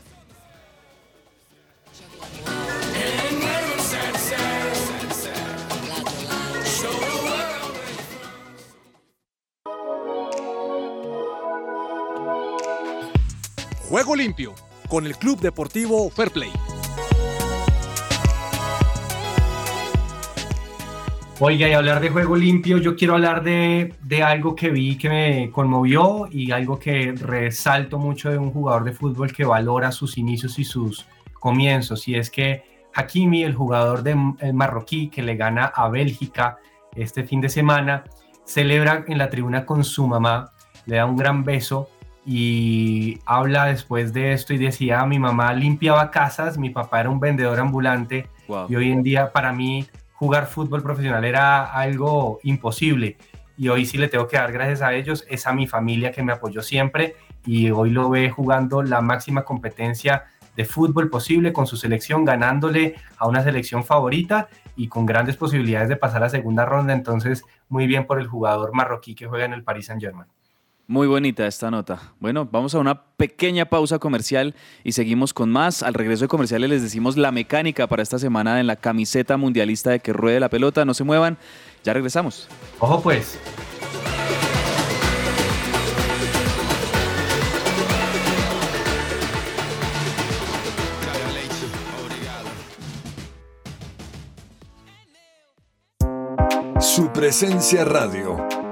Juego 13.96 14.18
limpio 14.18 14.54
con 14.89 15.06
el 15.06 15.16
Club 15.16 15.39
Deportivo 15.39 16.10
Fair 16.10 16.30
Play. 16.30 16.52
Oiga, 21.39 21.70
y 21.70 21.72
hablar 21.72 22.02
de 22.02 22.10
juego 22.10 22.36
limpio, 22.36 22.78
yo 22.80 22.98
quiero 22.98 23.14
hablar 23.14 23.41
de, 23.41 23.96
de, 24.04 24.22
algo 24.22 24.54
que 24.54 24.70
vi 24.70 24.98
que 24.98 25.08
me 25.08 25.50
conmovió 25.50 26.28
y 26.30 26.52
algo 26.52 26.78
que 26.78 27.14
resalto 27.14 27.98
mucho 27.98 28.30
de 28.30 28.38
un 28.38 28.52
jugador 28.52 28.84
de 28.84 28.91
fútbol 28.91 29.32
que 29.32 29.46
valora 29.46 29.93
sus 29.93 30.18
inicios 30.18 30.60
y 30.60 30.66
sus 30.66 31.06
comienzos. 31.39 32.06
Y 32.10 32.16
es 32.16 32.30
que 32.30 32.64
Hakimi, 32.93 33.43
el 33.43 33.56
jugador 33.56 34.04
de, 34.04 34.18
el 34.41 34.54
marroquí 34.54 35.08
que 35.08 35.24
le 35.24 35.38
gana 35.38 35.68
a 35.68 35.88
Bélgica 35.88 36.58
este 36.98 37.24
fin 37.24 37.39
de 37.39 37.48
semana, 37.48 38.04
celebra 38.43 39.06
en 39.08 39.18
la 39.18 39.30
tribuna 39.30 39.66
con 39.66 39.86
su 39.86 40.06
mamá, 40.06 40.52
le 40.86 40.98
da 40.98 41.06
un 41.06 41.16
gran 41.16 41.46
beso 41.46 41.91
y 42.26 43.19
habla 43.26 43.65
después 43.65 44.11
de 44.11 44.34
esto 44.34 44.53
y 44.53 44.57
decía, 44.57 45.05
mi 45.05 45.19
mamá 45.19 45.53
limpiaba 45.53 46.09
casas, 46.09 46.57
mi 46.57 46.71
papá 46.71 47.01
era 47.01 47.09
un 47.09 47.19
vendedor 47.19 47.59
ambulante 47.59 48.30
wow. 48.47 48.65
y 48.67 48.76
hoy 48.76 48.91
en 48.91 49.03
día 49.03 49.32
para 49.32 49.53
mí 49.53 49.88
jugar 50.13 50.47
fútbol 50.47 50.82
profesional 50.82 51.23
era 51.23 51.71
algo 51.71 52.39
imposible 52.43 53.17
y 53.57 53.69
hoy 53.69 53.86
sí 53.86 53.97
le 53.97 54.07
tengo 54.07 54.28
que 54.28 54.38
dar 54.38 54.51
gracias 54.51 54.82
a 54.82 54.93
ellos, 54.93 55.26
es 55.30 55.45
a 55.47 55.53
mi 55.53 55.67
familia 55.67 56.11
que 56.11 56.23
me 56.23 56.34
apoyó 56.34 56.61
siempre 56.61 57.15
y 57.45 57.69
hoy 57.69 57.91
lo 57.91 58.09
ve 58.09 58.30
jugando 58.30 58.82
la 58.82 59.01
máxima 59.01 59.43
competencia 59.43 60.26
de 60.55 60.65
fútbol 60.65 61.09
posible 61.09 61.53
con 61.53 61.67
su 61.67 61.78
selección, 61.78 62.26
ganándole 62.26 62.95
a 63.17 63.28
una 63.28 63.43
selección 63.43 63.84
favorita 63.84 64.47
y 64.76 64.88
con 64.88 65.05
grandes 65.05 65.38
posibilidades 65.38 65.89
de 65.89 65.97
pasar 65.97 66.23
a 66.23 66.30
segunda 66.30 66.65
ronda, 66.65 66.93
entonces 66.93 67.43
muy 67.69 67.88
bien 67.88 68.07
por 68.07 68.19
el 68.19 68.28
jugador 68.28 68.73
marroquí 68.73 69.15
que 69.15 69.28
juega 69.28 69.45
en 69.45 69.53
el 69.53 69.63
Paris 69.63 69.88
Saint 69.88 70.01
Germain. 70.01 70.30
Muy 70.88 71.07
bonita 71.07 71.47
esta 71.47 71.71
nota. 71.71 72.13
Bueno, 72.19 72.47
vamos 72.51 72.75
a 72.75 72.79
una 72.79 73.01
pequeña 73.17 73.65
pausa 73.65 73.97
comercial 73.97 74.53
y 74.83 74.91
seguimos 74.91 75.33
con 75.33 75.51
más. 75.51 75.81
Al 75.81 75.95
regreso 75.95 76.25
de 76.25 76.27
comerciales 76.27 76.69
les 76.69 76.83
decimos 76.83 77.17
la 77.17 77.31
mecánica 77.31 77.88
para 77.88 78.03
esta 78.03 78.19
semana 78.19 78.59
en 78.59 78.67
la 78.67 78.75
camiseta 78.75 79.36
mundialista 79.36 79.89
de 79.89 79.99
que 79.99 80.13
ruede 80.13 80.39
la 80.39 80.49
pelota. 80.49 80.86
No 80.86 80.93
se 80.93 81.03
muevan, 81.03 81.39
ya 81.83 81.93
regresamos. 81.93 82.47
Ojo 82.79 83.01
pues. 83.01 83.39
Su 96.79 97.11
presencia 97.11 97.83
radio 97.83 98.64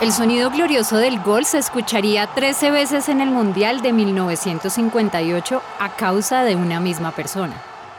El 0.00 0.12
sonido 0.12 0.50
glorioso 0.50 0.96
del 0.96 1.20
gol 1.20 1.44
se 1.44 1.58
escucharía 1.58 2.26
13 2.26 2.70
veces 2.70 3.10
en 3.10 3.20
el 3.20 3.28
Mundial 3.28 3.82
de 3.82 3.92
1958 3.92 5.60
a 5.78 5.94
causa 5.94 6.42
de 6.42 6.56
una 6.56 6.80
misma 6.80 7.10
persona. 7.10 7.54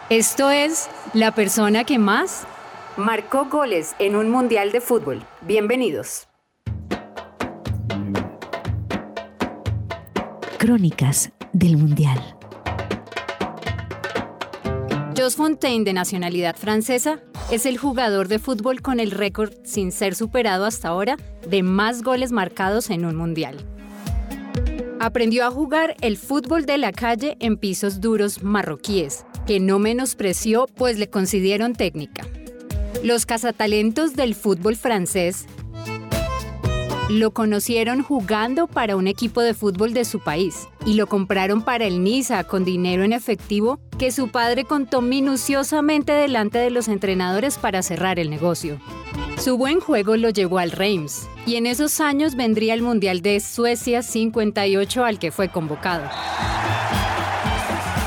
Esto 0.10 0.50
es 0.50 0.90
la 1.14 1.36
persona 1.36 1.84
que 1.84 2.00
más 2.00 2.48
marcó 2.98 3.46
goles 3.46 3.96
en 4.00 4.16
un 4.16 4.32
Mundial 4.32 4.72
de 4.72 4.82
fútbol. 4.82 5.22
Bienvenidos. 5.42 6.28
Crónicas 10.58 11.30
del 11.54 11.78
Mundial. 11.78 12.41
Jos 15.22 15.36
Fontaine, 15.36 15.86
de 15.86 15.94
nacionalidad 15.94 16.56
francesa, 16.56 17.20
es 17.52 17.68
el 17.68 17.78
jugador 17.78 18.28
de 18.28 18.40
fútbol 18.40 18.82
con 18.82 19.00
el 19.00 19.12
récord, 19.12 19.54
sin 19.64 19.92
ser 19.92 20.16
superado 20.16 20.66
hasta 20.66 20.88
ahora, 20.88 21.16
de 21.48 21.62
más 21.62 22.02
goles 22.02 22.32
marcados 22.32 22.90
en 22.90 23.06
un 23.06 23.16
mundial. 23.16 23.64
Aprendió 25.00 25.46
a 25.46 25.52
jugar 25.52 25.96
el 26.02 26.18
fútbol 26.18 26.66
de 26.66 26.80
la 26.80 26.92
calle 26.92 27.38
en 27.40 27.58
pisos 27.58 28.02
duros 28.02 28.42
marroquíes, 28.42 29.24
que 29.46 29.60
no 29.60 29.78
menospreció 29.78 30.66
pues 30.74 30.98
le 30.98 31.08
concedieron 31.08 31.76
técnica. 31.76 32.26
Los 33.04 33.28
cazatalentos 33.28 34.16
del 34.16 34.34
fútbol 34.34 34.76
francés 34.76 35.46
lo 37.12 37.32
conocieron 37.32 38.04
jugando 38.04 38.68
para 38.68 38.96
un 38.96 39.06
equipo 39.06 39.42
de 39.42 39.54
fútbol 39.54 39.94
de 39.94 40.06
su 40.06 40.20
país 40.20 40.70
y 40.86 40.94
lo 40.94 41.08
compraron 41.08 41.62
para 41.62 41.86
el 41.86 42.04
Niza 42.04 42.46
con 42.46 42.64
dinero 42.64 43.04
en 43.04 43.12
efectivo 43.12 43.80
que 44.00 44.12
su 44.12 44.30
padre 44.30 44.64
contó 44.64 45.02
minuciosamente 45.02 46.14
delante 46.14 46.58
de 46.58 46.72
los 46.72 46.88
entrenadores 46.88 47.58
para 47.58 47.84
cerrar 47.84 48.18
el 48.18 48.30
negocio. 48.30 48.80
Su 49.38 49.58
buen 49.58 49.82
juego 49.82 50.16
lo 50.16 50.30
llevó 50.30 50.60
al 50.60 50.72
Reims 50.72 51.28
y 51.46 51.56
en 51.56 51.66
esos 51.66 52.00
años 52.00 52.36
vendría 52.36 52.74
el 52.74 52.82
Mundial 52.82 53.22
de 53.22 53.42
Suecia 53.42 54.04
58 54.04 55.04
al 55.04 55.20
que 55.20 55.32
fue 55.32 55.50
convocado. 55.50 56.10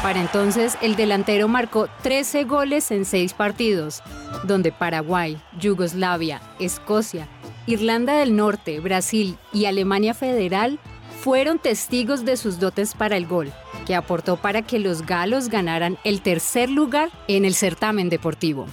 Para 0.02 0.20
entonces, 0.20 0.78
el 0.80 0.96
delantero 0.96 1.48
marcó 1.48 1.88
13 2.02 2.44
goles 2.44 2.90
en 2.90 3.04
6 3.04 3.34
partidos, 3.34 4.02
donde 4.44 4.70
Paraguay, 4.70 5.40
Yugoslavia, 5.58 6.42
Escocia, 6.58 7.28
Irlanda 7.66 8.18
del 8.18 8.36
Norte, 8.36 8.80
Brasil 8.80 9.38
y 9.52 9.64
Alemania 9.64 10.12
Federal 10.12 10.78
fueron 11.20 11.58
testigos 11.58 12.26
de 12.26 12.36
sus 12.36 12.60
dotes 12.60 12.94
para 12.94 13.16
el 13.16 13.26
gol, 13.26 13.52
que 13.86 13.94
aportó 13.94 14.36
para 14.36 14.62
que 14.62 14.78
los 14.78 15.06
galos 15.06 15.48
ganaran 15.48 15.96
el 16.04 16.20
tercer 16.20 16.68
lugar 16.68 17.10
en 17.26 17.46
el 17.46 17.54
certamen 17.54 18.10
deportivo. 18.10 18.66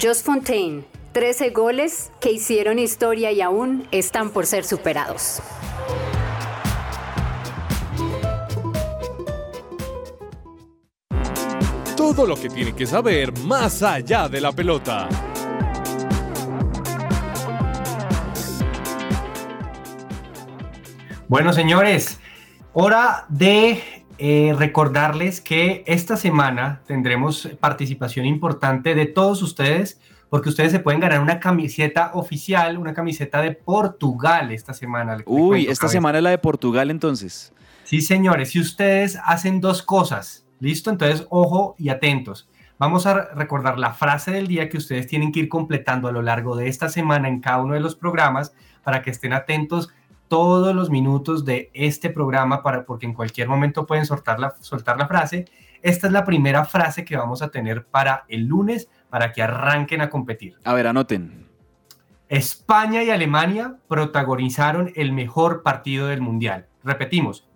Jos 0.00 0.22
Fontaine, 0.22 0.84
13 1.12 1.50
goles 1.50 2.10
que 2.20 2.32
hicieron 2.32 2.78
historia 2.78 3.32
y 3.32 3.42
aún 3.42 3.86
están 3.90 4.30
por 4.30 4.46
ser 4.46 4.64
superados. 4.64 5.42
Todo 11.94 12.26
lo 12.26 12.36
que 12.36 12.48
tiene 12.48 12.74
que 12.74 12.86
saber 12.86 13.38
más 13.40 13.82
allá 13.82 14.28
de 14.28 14.40
la 14.40 14.52
pelota. 14.52 15.31
Bueno, 21.32 21.54
señores, 21.54 22.20
hora 22.74 23.24
de 23.30 23.82
eh, 24.18 24.54
recordarles 24.58 25.40
que 25.40 25.82
esta 25.86 26.18
semana 26.18 26.82
tendremos 26.86 27.48
participación 27.58 28.26
importante 28.26 28.94
de 28.94 29.06
todos 29.06 29.40
ustedes, 29.40 29.98
porque 30.28 30.50
ustedes 30.50 30.72
se 30.72 30.78
pueden 30.78 31.00
ganar 31.00 31.20
una 31.20 31.40
camiseta 31.40 32.10
oficial, 32.12 32.76
una 32.76 32.92
camiseta 32.92 33.40
de 33.40 33.52
Portugal 33.52 34.52
esta 34.52 34.74
semana. 34.74 35.16
Uy, 35.24 35.68
esta 35.68 35.88
semana 35.88 36.18
es 36.18 36.24
la 36.24 36.28
de 36.28 36.36
Portugal 36.36 36.90
entonces. 36.90 37.54
Sí, 37.84 38.02
señores, 38.02 38.50
si 38.50 38.60
ustedes 38.60 39.18
hacen 39.24 39.62
dos 39.62 39.82
cosas, 39.82 40.44
¿listo? 40.60 40.90
Entonces, 40.90 41.26
ojo 41.30 41.76
y 41.78 41.88
atentos. 41.88 42.46
Vamos 42.76 43.06
a 43.06 43.32
recordar 43.34 43.78
la 43.78 43.94
frase 43.94 44.32
del 44.32 44.48
día 44.48 44.68
que 44.68 44.76
ustedes 44.76 45.06
tienen 45.06 45.32
que 45.32 45.40
ir 45.40 45.48
completando 45.48 46.08
a 46.08 46.12
lo 46.12 46.20
largo 46.20 46.56
de 46.56 46.68
esta 46.68 46.90
semana 46.90 47.28
en 47.28 47.40
cada 47.40 47.62
uno 47.62 47.72
de 47.72 47.80
los 47.80 47.94
programas 47.94 48.52
para 48.82 49.00
que 49.00 49.10
estén 49.10 49.32
atentos 49.32 49.90
todos 50.32 50.74
los 50.74 50.88
minutos 50.88 51.44
de 51.44 51.70
este 51.74 52.08
programa 52.08 52.62
para, 52.62 52.86
porque 52.86 53.04
en 53.04 53.12
cualquier 53.12 53.48
momento 53.48 53.84
pueden 53.84 54.06
soltar 54.06 54.40
la, 54.40 54.54
soltar 54.60 54.96
la 54.96 55.06
frase. 55.06 55.44
Esta 55.82 56.06
es 56.06 56.12
la 56.14 56.24
primera 56.24 56.64
frase 56.64 57.04
que 57.04 57.18
vamos 57.18 57.42
a 57.42 57.50
tener 57.50 57.84
para 57.84 58.24
el 58.28 58.46
lunes 58.46 58.88
para 59.10 59.30
que 59.30 59.42
arranquen 59.42 60.00
a 60.00 60.08
competir. 60.08 60.56
A 60.64 60.72
ver, 60.72 60.86
anoten. 60.86 61.46
España 62.30 63.02
y 63.02 63.10
Alemania 63.10 63.76
protagonizaron 63.88 64.90
el 64.96 65.12
mejor 65.12 65.62
partido 65.62 66.06
del 66.06 66.22
Mundial. 66.22 66.66
Repetimos, 66.82 67.46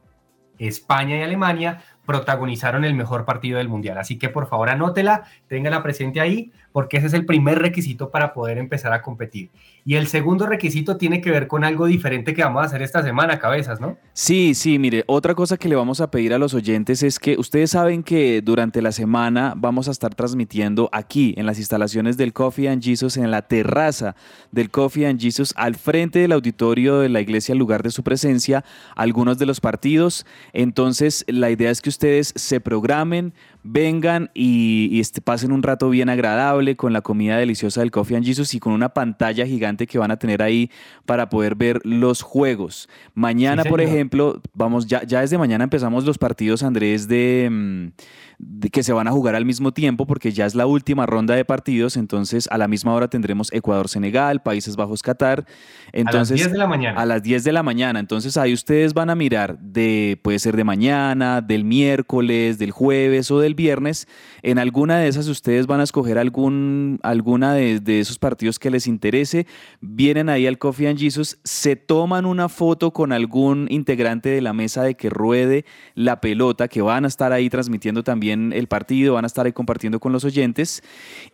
España 0.59 1.17
y 1.17 1.23
Alemania 1.23 1.83
protagonizaron 2.05 2.85
el 2.85 2.93
mejor 2.93 3.25
partido 3.25 3.57
del 3.57 3.71
Mundial. 3.71 3.97
Así 3.97 4.19
que 4.19 4.29
por 4.29 4.49
favor 4.49 4.69
anótela, 4.69 5.25
téngala 5.49 5.83
presente 5.83 6.21
ahí, 6.21 6.53
porque 6.77 6.99
ese 6.99 7.07
es 7.07 7.15
el 7.15 7.25
primer 7.25 7.59
requisito 7.59 8.11
para 8.11 8.35
poder 8.35 8.59
empezar 8.59 8.93
a 8.93 9.01
competir. 9.01 9.49
Y 9.87 9.95
el 9.95 10.09
segundo 10.09 10.45
requisito 10.45 10.99
tiene 10.99 11.23
que 11.23 11.31
ver 11.31 11.47
con 11.47 11.65
algo 11.65 11.87
diferente 11.87 12.35
que 12.35 12.43
vamos 12.43 12.63
a 12.63 12.67
hacer 12.67 12.83
esta 12.83 13.03
semana, 13.03 13.39
cabezas, 13.39 13.81
¿no? 13.81 13.97
Sí, 14.13 14.55
sí, 14.55 14.79
mire, 14.79 15.03
otra 15.07 15.35
cosa 15.35 15.57
que 15.57 15.71
le 15.71 15.75
vamos 15.75 16.03
a 16.03 16.11
pedir 16.11 16.35
a 16.35 16.39
los 16.39 16.53
oyentes 16.53 17.03
es 17.03 17.19
que 17.19 17.39
ustedes 17.39 17.71
saben 17.71 18.03
que 18.03 18.43
durante 18.43 18.83
la 18.83 18.93
semana 18.93 19.55
vamos 19.57 19.89
a 19.89 19.91
estar 19.91 20.15
transmitiendo 20.15 20.91
aquí 20.93 21.33
en 21.39 21.47
las 21.47 21.59
instalaciones 21.59 22.19
del 22.19 22.35
Coffee 22.35 22.69
and 22.69 22.83
Jesus, 22.83 23.17
en 23.17 23.31
la 23.31 23.41
terraza 23.49 24.15
del 24.53 24.71
Coffee 24.71 25.07
and 25.07 25.19
Jesus, 25.19 25.55
al 25.57 25.77
frente 25.77 26.19
del 26.19 26.33
auditorio 26.33 26.99
de 26.99 27.09
la 27.09 27.23
iglesia, 27.23 27.55
al 27.55 27.59
lugar 27.59 27.83
de 27.85 27.91
su 27.91 28.03
presencia, 28.03 28.67
algunos 28.97 29.39
de 29.39 29.47
los 29.47 29.61
partidos. 29.61 30.27
Entonces, 30.53 31.25
la 31.27 31.49
idea 31.49 31.71
es 31.71 31.81
que 31.81 31.89
ustedes 31.89 32.35
se 32.37 32.61
programen, 32.61 33.33
vengan 33.67 34.31
y, 34.35 34.89
y 34.91 35.01
este, 35.01 35.21
pasen 35.21 35.53
un 35.53 35.63
rato 35.63 35.91
bien 35.91 36.09
agradable 36.09 36.77
con 36.77 36.93
la 36.93 37.03
comida 37.03 37.37
deliciosa 37.37 37.81
del 37.81 37.91
Coffee 37.91 38.17
and 38.17 38.25
Jesus 38.25 38.55
y 38.55 38.61
con 38.61 38.73
una 38.73 38.91
pantalla 38.91 39.47
gigante 39.47 39.87
que 39.87 39.99
van 39.99 40.11
a 40.11 40.19
tener 40.19 40.43
ahí 40.43 40.71
para 41.05 41.29
poder 41.29 41.55
ver 41.55 41.81
los 41.85 42.23
juegos. 42.23 42.89
Mañana, 43.15 43.63
Sí, 43.63 43.69
por 43.69 43.81
ejemplo, 43.81 44.41
vamos, 44.55 44.87
ya, 44.87 45.03
ya 45.05 45.21
desde 45.21 45.39
mañana 45.39 45.65
empezamos 45.65 46.05
los 46.05 46.19
partidos, 46.19 46.63
Andrés, 46.63 47.09
de, 47.09 47.49
mm, 47.51 47.87
de 48.36 48.36
que 48.71 48.83
se 48.83 48.93
van 48.93 49.09
a 49.09 49.13
jugar 49.13 49.35
al 49.35 49.47
mismo 49.47 49.73
tiempo 49.73 50.07
porque 50.07 50.31
ya 50.31 50.45
es 50.45 50.55
la 50.55 50.67
última 50.67 51.07
ronda 51.07 51.35
de 51.35 51.45
partidos, 51.45 51.97
entonces 51.97 52.49
a 52.51 52.59
la 52.59 52.69
misma 52.69 52.93
hora 52.93 53.09
tendremos 53.09 53.51
Ecuador-Senegal, 53.53 54.43
Países 54.43 54.77
Bajos-Qatar. 54.77 55.47
Entonces, 55.93 56.37
10 56.37 56.53
de 56.53 56.59
la 56.59 56.67
mañana. 56.67 57.01
A 57.01 57.07
las 57.07 57.23
10 57.23 57.45
de 57.45 57.53
la 57.53 57.63
mañana. 57.63 57.99
Entonces 57.99 58.37
ahí 58.37 58.53
ustedes 58.53 58.93
van 58.93 59.09
a 59.09 59.15
mirar 59.15 59.59
de, 59.59 60.21
puede 60.23 60.39
ser 60.39 60.57
de 60.57 60.65
mañana, 60.65 61.41
del 61.41 61.65
miércoles, 61.65 62.59
del 62.59 62.73
jueves 62.73 63.31
o 63.31 63.41
del 63.41 63.55
viernes. 63.55 64.07
En 64.43 64.59
alguna 64.59 64.99
de 64.99 65.09
esas 65.09 65.29
ustedes 65.29 65.67
van 65.67 65.81
a 65.81 65.85
escoger 65.85 66.19
algún, 66.19 66.99
alguna 67.03 67.55
de, 67.55 67.81
de 67.81 68.01
esos 68.01 68.19
partidos 68.19 68.59
que 68.59 68.71
les 68.71 68.87
interese. 68.87 69.47
Vienen 69.81 70.29
ahí 70.29 70.47
al 70.47 70.59
Coffee 70.59 70.89
and 70.89 70.99
Jesus, 70.99 71.39
se 71.45 71.77
toman 71.77 72.27
una 72.27 72.49
foto 72.51 72.93
con 72.93 73.13
algún 73.13 73.67
integrante 73.71 74.29
de 74.29 74.43
la 74.43 74.53
mesa 74.53 74.83
de 74.83 74.95
que 74.95 75.09
ruede 75.09 75.65
la 75.95 76.21
pelota, 76.21 76.69
que 76.69 76.83
van 76.83 77.05
a 77.05 77.09
estar 77.09 77.33
ahí 77.33 77.49
transmitiendo 77.49 78.03
también 78.03 78.26
el 78.31 78.67
partido, 78.67 79.15
van 79.15 79.25
a 79.25 79.27
estar 79.27 79.47
ahí 79.47 79.53
compartiendo 79.53 80.01
con 80.01 80.13
los 80.13 80.25
oyentes. 80.25 80.83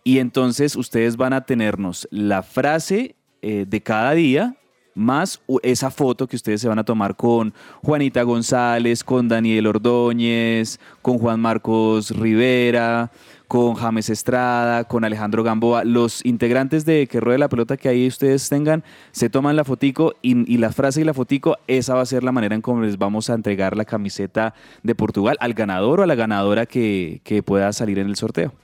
Y 0.05 0.19
entonces 0.19 0.77
ustedes 0.77 1.17
van 1.17 1.33
a 1.33 1.43
tenernos 1.43 2.09
la 2.11 2.43
frase 2.43 3.17
eh, 3.43 3.65
de 3.69 3.83
cada 3.83 4.13
día, 4.13 4.57
más 4.95 5.41
esa 5.63 5.91
foto 5.91 6.27
que 6.27 6.37
ustedes 6.37 6.61
se 6.61 6.69
van 6.69 6.79
a 6.79 6.85
tomar 6.85 7.17
con 7.17 7.55
Juanita 7.83 8.23
González, 8.23 9.03
con 9.03 9.29
Daniel 9.29 9.67
Ordóñez, 9.67 10.79
con 11.01 11.19
Juan 11.19 11.41
Marcos 11.41 12.11
Rivera, 12.11 13.11
con 13.53 13.75
James 13.75 14.09
Estrada, 14.09 14.85
con 14.85 15.05
Alejandro 15.05 15.43
Gamboa, 15.43 15.85
los 15.85 16.25
integrantes 16.25 16.87
de 16.87 17.07
Que 17.07 17.21
Ruede 17.21 17.37
la 17.37 17.51
Pelota 17.51 17.77
que 17.77 17.91
ahí 17.91 18.07
ustedes 18.07 18.49
tengan, 18.49 18.83
se 19.11 19.29
toman 19.29 19.57
la 19.57 19.65
fotico 19.65 20.15
y, 20.23 20.51
y 20.51 20.57
la 20.57 20.73
frase 20.73 21.03
y 21.03 21.05
la 21.05 21.13
fotico, 21.13 21.59
esa 21.67 21.95
va 21.95 22.01
a 22.01 22.07
ser 22.07 22.25
la 22.25 22.33
manera 22.33 22.55
en 22.55 22.63
cómo 22.63 22.81
les 22.81 22.97
vamos 22.97 23.29
a 23.29 23.35
entregar 23.35 23.77
la 23.77 23.85
camiseta 23.85 24.55
de 24.83 24.95
Portugal 24.95 25.37
al 25.39 25.53
ganador 25.53 26.01
o 26.01 26.03
a 26.03 26.07
la 26.07 26.15
ganadora 26.15 26.65
que, 26.65 27.21
que 27.25 27.43
pueda 27.43 27.71
salir 27.75 27.99
en 27.99 28.07
el 28.07 28.17
sorteo. 28.17 28.55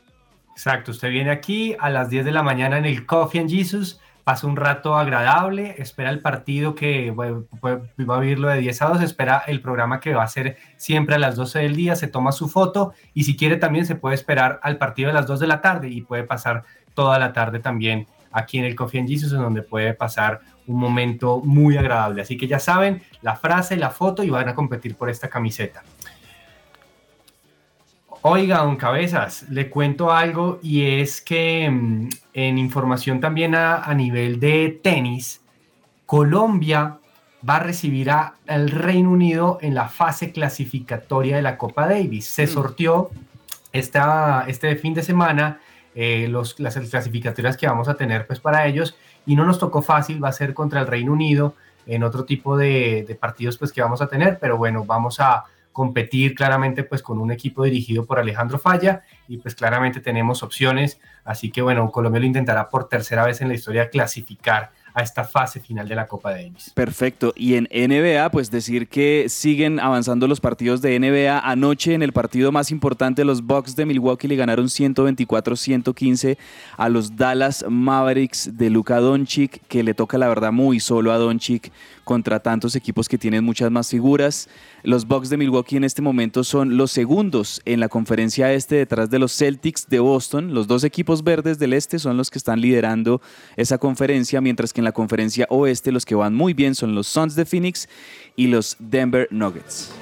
Exacto, 0.53 0.93
usted 0.93 1.11
viene 1.11 1.32
aquí 1.32 1.76
a 1.78 1.91
las 1.91 2.09
10 2.09 2.24
de 2.24 2.32
la 2.32 2.43
mañana 2.43 2.78
en 2.78 2.86
el 2.86 3.05
Coffee 3.05 3.43
and 3.43 3.51
Jesus, 3.51 4.01
pasa 4.29 4.47
un 4.47 4.57
rato 4.57 4.95
agradable, 4.95 5.76
espera 5.79 6.11
el 6.11 6.20
partido 6.20 6.74
que 6.74 7.12
va 7.12 8.14
a 8.14 8.20
vivirlo 8.20 8.49
de 8.49 8.59
10 8.59 8.83
a 8.83 8.89
2, 8.89 9.01
espera 9.01 9.43
el 9.47 9.62
programa 9.62 10.01
que 10.01 10.12
va 10.12 10.22
a 10.22 10.29
ser 10.29 10.59
siempre 10.76 11.14
a 11.14 11.18
las 11.18 11.35
12 11.35 11.61
del 11.61 11.74
día, 11.74 11.97
se 11.97 12.09
toma 12.09 12.31
su 12.33 12.47
foto 12.51 12.93
y 13.14 13.24
si 13.24 13.39
quiere 13.39 13.57
también 13.57 13.87
se 13.87 13.95
puede 13.95 14.16
esperar 14.16 14.61
al 14.62 14.76
partido 14.76 15.07
de 15.07 15.14
las 15.14 15.26
2 15.26 15.41
de 15.41 15.47
la 15.47 15.62
tarde 15.62 15.89
y 15.89 16.03
puede 16.03 16.24
pasar 16.24 16.64
toda 16.93 17.18
la 17.18 17.33
tarde 17.33 17.59
también 17.61 18.07
aquí 18.31 18.59
en 18.59 18.66
el 18.66 18.76
Coffee 18.76 19.01
and 19.01 19.09
Jesus, 19.09 19.33
en 19.33 19.41
donde 19.41 19.62
puede 19.62 19.95
pasar 19.95 20.41
un 20.66 20.79
momento 20.79 21.41
muy 21.43 21.79
agradable. 21.79 22.20
Así 22.20 22.37
que 22.37 22.47
ya 22.47 22.59
saben, 22.59 23.01
la 23.22 23.35
frase, 23.35 23.76
la 23.76 23.89
foto 23.89 24.22
y 24.24 24.29
van 24.29 24.51
a 24.51 24.55
competir 24.55 24.95
por 24.95 25.09
esta 25.09 25.31
camiseta. 25.31 25.83
Oiga, 28.22 28.58
don 28.58 28.76
Cabezas, 28.76 29.44
le 29.48 29.70
cuento 29.70 30.10
algo 30.12 30.58
y 30.62 31.00
es 31.00 31.20
que 31.20 31.68
mm, 31.70 32.08
en 32.34 32.58
información 32.58 33.20
también 33.20 33.54
a, 33.54 33.76
a 33.76 33.94
nivel 33.94 34.40
de 34.40 34.80
tenis, 34.82 35.40
Colombia 36.04 36.98
va 37.48 37.56
a 37.56 37.60
recibir 37.60 38.10
a- 38.10 38.34
al 38.48 38.70
Reino 38.70 39.10
Unido 39.10 39.58
en 39.60 39.74
la 39.74 39.88
fase 39.88 40.32
clasificatoria 40.32 41.36
de 41.36 41.42
la 41.42 41.56
Copa 41.56 41.86
Davis. 41.86 42.26
Se 42.26 42.46
sortió 42.48 43.10
esta, 43.72 44.44
este 44.48 44.74
fin 44.76 44.94
de 44.94 45.02
semana 45.02 45.60
eh, 45.94 46.26
los, 46.28 46.58
las 46.58 46.76
clasificatorias 46.76 47.56
que 47.56 47.66
vamos 47.68 47.88
a 47.88 47.94
tener 47.94 48.26
pues 48.26 48.40
para 48.40 48.66
ellos 48.66 48.96
y 49.26 49.36
no 49.36 49.44
nos 49.44 49.58
tocó 49.58 49.80
fácil, 49.82 50.22
va 50.22 50.28
a 50.30 50.32
ser 50.32 50.54
contra 50.54 50.80
el 50.80 50.86
Reino 50.86 51.12
Unido 51.12 51.54
en 51.86 52.02
otro 52.02 52.24
tipo 52.24 52.56
de, 52.56 53.04
de 53.06 53.14
partidos 53.14 53.56
pues 53.58 53.72
que 53.72 53.80
vamos 53.80 54.02
a 54.02 54.08
tener, 54.08 54.38
pero 54.40 54.56
bueno, 54.58 54.84
vamos 54.84 55.20
a, 55.20 55.44
competir 55.79 56.35
claramente 56.35 56.83
pues 56.83 57.03
con 57.03 57.20
un 57.20 57.31
equipo 57.31 57.62
dirigido 57.62 58.05
por 58.05 58.18
Alejandro 58.18 58.59
Falla 58.59 59.03
y 59.29 59.37
pues 59.37 59.55
claramente 59.55 60.01
tenemos 60.01 60.43
opciones, 60.43 60.99
así 61.24 61.53
que 61.53 61.62
bueno, 61.62 61.93
Colombia 61.93 62.18
lo 62.18 62.26
intentará 62.26 62.68
por 62.68 62.89
tercera 62.89 63.24
vez 63.24 63.43
en 63.43 63.47
la 63.47 63.55
historia 63.55 63.89
clasificar 63.89 64.72
a 64.93 65.03
esta 65.03 65.22
fase 65.22 65.61
final 65.61 65.87
de 65.87 65.95
la 65.95 66.09
Copa 66.09 66.33
Davis. 66.33 66.72
Perfecto. 66.74 67.33
Y 67.37 67.55
en 67.55 67.68
NBA, 67.70 68.29
pues 68.33 68.51
decir 68.51 68.89
que 68.89 69.26
siguen 69.29 69.79
avanzando 69.79 70.26
los 70.26 70.41
partidos 70.41 70.83
de 70.83 70.99
NBA. 70.99 71.39
Anoche 71.39 71.95
en 71.95 72.03
el 72.03 72.12
partido 72.12 72.51
más 72.51 72.72
importante, 72.72 73.24
los 73.24 73.43
Bucks 73.43 73.76
de 73.76 73.87
Milwaukee 73.87 74.26
le 74.26 74.35
ganaron 74.35 74.66
124-115 74.66 76.37
a 76.76 76.89
los 76.89 77.14
Dallas 77.14 77.64
Mavericks 77.68 78.59
de 78.59 78.70
Luka 78.70 78.99
Doncic, 78.99 79.61
que 79.68 79.85
le 79.85 79.95
toca 79.95 80.18
la 80.18 80.26
verdad 80.26 80.51
muy 80.51 80.81
solo 80.81 81.12
a 81.12 81.18
Doncic 81.18 81.70
contra 82.09 82.40
tantos 82.40 82.74
equipos 82.74 83.06
que 83.06 83.18
tienen 83.18 83.44
muchas 83.44 83.70
más 83.70 83.90
figuras. 83.90 84.48
Los 84.82 85.06
Bucks 85.06 85.28
de 85.28 85.36
Milwaukee 85.36 85.76
en 85.76 85.84
este 85.84 86.00
momento 86.00 86.42
son 86.42 86.78
los 86.78 86.90
segundos 86.90 87.61
en 87.66 87.80
la 87.80 87.90
conferencia 87.90 88.50
este 88.54 88.76
detrás 88.76 89.11
de 89.11 89.18
los 89.18 89.36
Celtics 89.36 89.86
de 89.90 89.98
Boston. 89.98 90.54
Los 90.54 90.66
dos 90.66 90.84
equipos 90.84 91.22
verdes 91.22 91.59
del 91.59 91.74
este 91.74 91.98
son 91.98 92.16
los 92.16 92.30
que 92.30 92.38
están 92.38 92.62
liderando 92.62 93.20
esa 93.56 93.76
conferencia, 93.76 94.40
mientras 94.40 94.72
que 94.72 94.80
en 94.80 94.86
la 94.86 94.92
conferencia 94.92 95.46
oeste 95.50 95.92
los 95.92 96.06
que 96.06 96.14
van 96.14 96.34
muy 96.34 96.54
bien 96.54 96.74
son 96.74 96.94
los 96.94 97.09
Suns 97.09 97.34
de 97.34 97.44
Phoenix 97.44 97.90
y 98.36 98.46
los 98.46 98.76
Denver 98.78 99.28
Nuggets. 99.30 99.92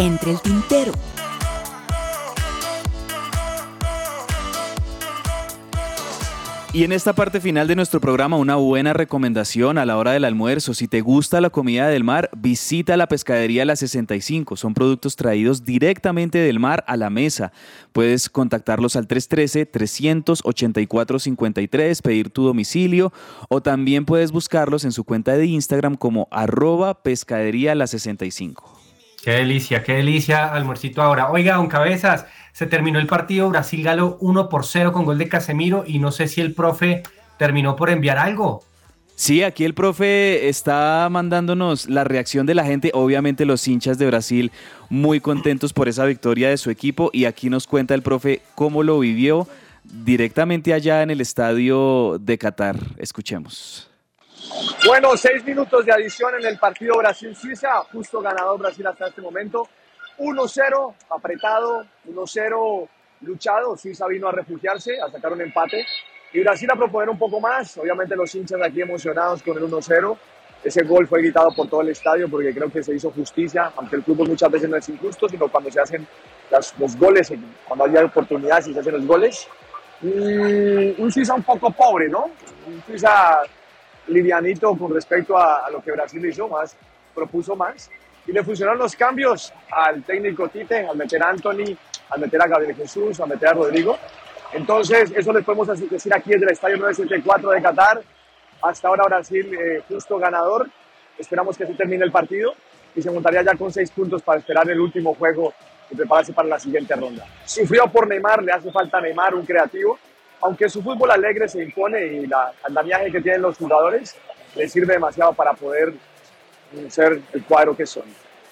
Entre 0.00 0.30
el 0.30 0.40
tintero. 0.40 0.92
Y 6.72 6.84
en 6.84 6.92
esta 6.92 7.12
parte 7.12 7.42
final 7.42 7.68
de 7.68 7.76
nuestro 7.76 8.00
programa, 8.00 8.38
una 8.38 8.56
buena 8.56 8.94
recomendación 8.94 9.76
a 9.76 9.84
la 9.84 9.98
hora 9.98 10.12
del 10.12 10.24
almuerzo. 10.24 10.72
Si 10.72 10.88
te 10.88 11.02
gusta 11.02 11.42
la 11.42 11.50
comida 11.50 11.88
del 11.88 12.02
mar, 12.02 12.30
visita 12.34 12.96
la 12.96 13.08
pescadería 13.08 13.66
La 13.66 13.76
65. 13.76 14.56
Son 14.56 14.72
productos 14.72 15.16
traídos 15.16 15.66
directamente 15.66 16.38
del 16.38 16.60
mar 16.60 16.82
a 16.86 16.96
la 16.96 17.10
mesa. 17.10 17.52
Puedes 17.92 18.30
contactarlos 18.30 18.96
al 18.96 19.06
313-384-53, 19.06 22.00
pedir 22.00 22.30
tu 22.30 22.44
domicilio 22.44 23.12
o 23.50 23.60
también 23.60 24.06
puedes 24.06 24.32
buscarlos 24.32 24.86
en 24.86 24.92
su 24.92 25.04
cuenta 25.04 25.36
de 25.36 25.44
Instagram 25.44 25.96
como 25.96 26.26
arroba 26.30 27.02
pescadería 27.02 27.74
La 27.74 27.86
65. 27.86 28.79
Qué 29.22 29.32
delicia, 29.32 29.82
qué 29.82 29.94
delicia, 29.94 30.52
almuercito 30.52 31.02
ahora. 31.02 31.30
Oiga, 31.30 31.56
don 31.56 31.68
Cabezas, 31.68 32.26
se 32.52 32.66
terminó 32.66 32.98
el 32.98 33.06
partido, 33.06 33.50
Brasil 33.50 33.82
galó 33.82 34.16
1 34.20 34.48
por 34.48 34.64
0 34.64 34.92
con 34.92 35.04
gol 35.04 35.18
de 35.18 35.28
Casemiro 35.28 35.84
y 35.86 35.98
no 35.98 36.10
sé 36.10 36.26
si 36.26 36.40
el 36.40 36.54
profe 36.54 37.02
terminó 37.36 37.76
por 37.76 37.90
enviar 37.90 38.18
algo. 38.18 38.62
Sí, 39.14 39.42
aquí 39.42 39.66
el 39.66 39.74
profe 39.74 40.48
está 40.48 41.06
mandándonos 41.10 41.90
la 41.90 42.04
reacción 42.04 42.46
de 42.46 42.54
la 42.54 42.64
gente, 42.64 42.90
obviamente 42.94 43.44
los 43.44 43.68
hinchas 43.68 43.98
de 43.98 44.06
Brasil 44.06 44.50
muy 44.88 45.20
contentos 45.20 45.74
por 45.74 45.90
esa 45.90 46.06
victoria 46.06 46.48
de 46.48 46.56
su 46.56 46.70
equipo 46.70 47.10
y 47.12 47.26
aquí 47.26 47.50
nos 47.50 47.66
cuenta 47.66 47.94
el 47.94 48.00
profe 48.00 48.40
cómo 48.54 48.82
lo 48.82 48.98
vivió 48.98 49.46
directamente 49.84 50.72
allá 50.72 51.02
en 51.02 51.10
el 51.10 51.20
estadio 51.20 52.16
de 52.18 52.38
Qatar. 52.38 52.78
Escuchemos. 52.96 53.89
Bueno, 54.86 55.16
seis 55.16 55.44
minutos 55.44 55.84
de 55.84 55.92
adición 55.92 56.34
en 56.38 56.46
el 56.46 56.58
partido 56.58 56.96
Brasil-Suiza, 56.96 57.84
justo 57.92 58.20
ganador 58.20 58.58
Brasil 58.58 58.86
hasta 58.86 59.08
este 59.08 59.20
momento. 59.20 59.68
1-0, 60.18 60.94
apretado, 61.10 61.84
1-0 62.08 62.88
luchado. 63.22 63.76
Suiza 63.76 64.06
vino 64.06 64.28
a 64.28 64.32
refugiarse, 64.32 65.00
a 65.00 65.10
sacar 65.10 65.32
un 65.32 65.40
empate. 65.42 65.86
Y 66.32 66.40
Brasil 66.40 66.68
a 66.72 66.76
proponer 66.76 67.08
un 67.08 67.18
poco 67.18 67.40
más. 67.40 67.76
Obviamente 67.78 68.16
los 68.16 68.34
hinchas 68.34 68.60
aquí 68.62 68.82
emocionados 68.82 69.42
con 69.42 69.56
el 69.56 69.64
1-0. 69.64 70.16
Ese 70.62 70.82
gol 70.84 71.06
fue 71.06 71.20
gritado 71.20 71.50
por 71.54 71.68
todo 71.68 71.80
el 71.80 71.88
estadio 71.88 72.28
porque 72.28 72.52
creo 72.54 72.70
que 72.70 72.82
se 72.82 72.94
hizo 72.94 73.10
justicia, 73.10 73.72
aunque 73.76 73.96
el 73.96 74.02
fútbol 74.02 74.28
muchas 74.28 74.50
veces 74.50 74.68
no 74.68 74.76
es 74.76 74.88
injusto, 74.90 75.26
sino 75.26 75.48
cuando 75.48 75.70
se 75.70 75.80
hacen 75.80 76.06
las, 76.50 76.78
los 76.78 76.96
goles, 76.96 77.32
cuando 77.66 77.84
hay 77.86 78.04
oportunidades 78.04 78.68
y 78.68 78.74
se 78.74 78.80
hacen 78.80 78.92
los 78.92 79.06
goles. 79.06 79.48
Y 80.02 81.00
un 81.00 81.10
Suiza 81.10 81.34
un 81.34 81.42
poco 81.42 81.70
pobre, 81.70 82.08
¿no? 82.08 82.30
Un 82.66 82.82
Suiza 82.86 83.40
livianito 84.12 84.76
con 84.76 84.92
respecto 84.92 85.36
a, 85.36 85.66
a, 85.66 85.70
lo 85.70 85.82
que 85.82 85.92
Brasil 85.92 86.24
hizo, 86.24 86.48
más 86.48 86.76
propuso 87.14 87.56
más. 87.56 87.90
Y 88.26 88.32
le 88.32 88.44
funcionaron 88.44 88.78
los 88.78 88.94
cambios 88.94 89.52
al 89.70 90.02
técnico 90.04 90.48
Tite, 90.48 90.86
al 90.86 90.96
meter 90.96 91.22
a 91.22 91.30
Anthony, 91.30 91.76
al 92.10 92.20
meter 92.20 92.42
a 92.42 92.46
Gabriel 92.46 92.74
Jesús, 92.76 93.18
al 93.20 93.28
meter 93.28 93.48
a 93.48 93.52
Rodrigo. 93.52 93.98
Entonces, 94.52 95.12
eso 95.16 95.32
les 95.32 95.44
podemos 95.44 95.68
decir 95.68 96.12
aquí 96.12 96.30
desde 96.30 96.44
el 96.44 96.52
Estadio 96.52 96.76
974 96.76 97.50
de 97.50 97.62
Qatar. 97.62 98.02
Hasta 98.62 98.88
ahora 98.88 99.04
Brasil 99.04 99.54
eh, 99.54 99.82
justo 99.88 100.18
ganador. 100.18 100.68
Esperamos 101.18 101.56
que 101.56 101.66
se 101.66 101.74
termine 101.74 102.04
el 102.04 102.12
partido 102.12 102.54
y 102.94 103.02
se 103.02 103.10
montaría 103.10 103.42
ya 103.42 103.54
con 103.54 103.72
seis 103.72 103.90
puntos 103.90 104.22
para 104.22 104.40
esperar 104.40 104.68
el 104.70 104.80
último 104.80 105.14
juego 105.14 105.54
y 105.90 105.94
prepararse 105.94 106.32
para 106.32 106.48
la 106.48 106.58
siguiente 106.58 106.94
ronda. 106.94 107.26
Sufrió 107.44 107.86
por 107.86 108.06
Neymar, 108.08 108.42
le 108.42 108.52
hace 108.52 108.70
falta 108.70 109.00
Neymar, 109.00 109.34
un 109.34 109.46
creativo 109.46 109.98
aunque 110.40 110.68
su 110.68 110.82
fútbol 110.82 111.10
alegre 111.10 111.48
se 111.48 111.62
impone 111.62 112.04
y 112.06 112.26
la 112.26 112.52
andamiaje 112.64 113.10
que 113.10 113.20
tienen 113.20 113.42
los 113.42 113.56
jugadores 113.56 114.16
le 114.54 114.68
sirve 114.68 114.94
demasiado 114.94 115.32
para 115.32 115.52
poder 115.52 115.92
ser 116.88 117.20
el 117.32 117.44
cuadro 117.44 117.76
que 117.76 117.86
son. 117.86 118.04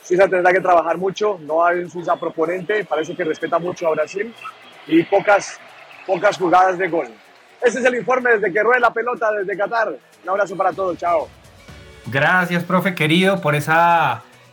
Suiza 0.03 0.29
tendrá 0.29 0.53
que 0.53 0.61
trabajar 0.61 0.97
mucho, 0.97 1.39
no 1.43 1.65
hay 1.65 1.81
un 1.81 1.91
Suiza 1.91 2.17
proponente, 2.17 2.85
parece 2.85 3.15
que 3.15 3.25
respeta 3.25 3.59
mucho 3.59 3.89
a 3.89 3.91
Brasil 3.91 4.33
y 4.87 5.03
pocas, 5.03 5.59
pocas 6.07 6.37
jugadas 6.39 6.79
de 6.79 6.89
gol. 6.89 7.09
Ese 7.61 7.81
es 7.81 7.85
el 7.85 7.97
informe 7.97 8.31
desde 8.33 8.53
que 8.53 8.63
ruede 8.63 8.81
la 8.81 8.93
pelota 8.93 9.31
desde 9.33 9.57
Qatar. 9.57 9.89
Un 10.23 10.29
abrazo 10.31 10.57
para 10.57 10.73
todos, 10.73 10.97
chao. 10.97 11.29
Gracias, 12.07 12.65
profe 12.65 12.95
querido, 12.95 13.41
por 13.41 13.55
ese 13.55 13.73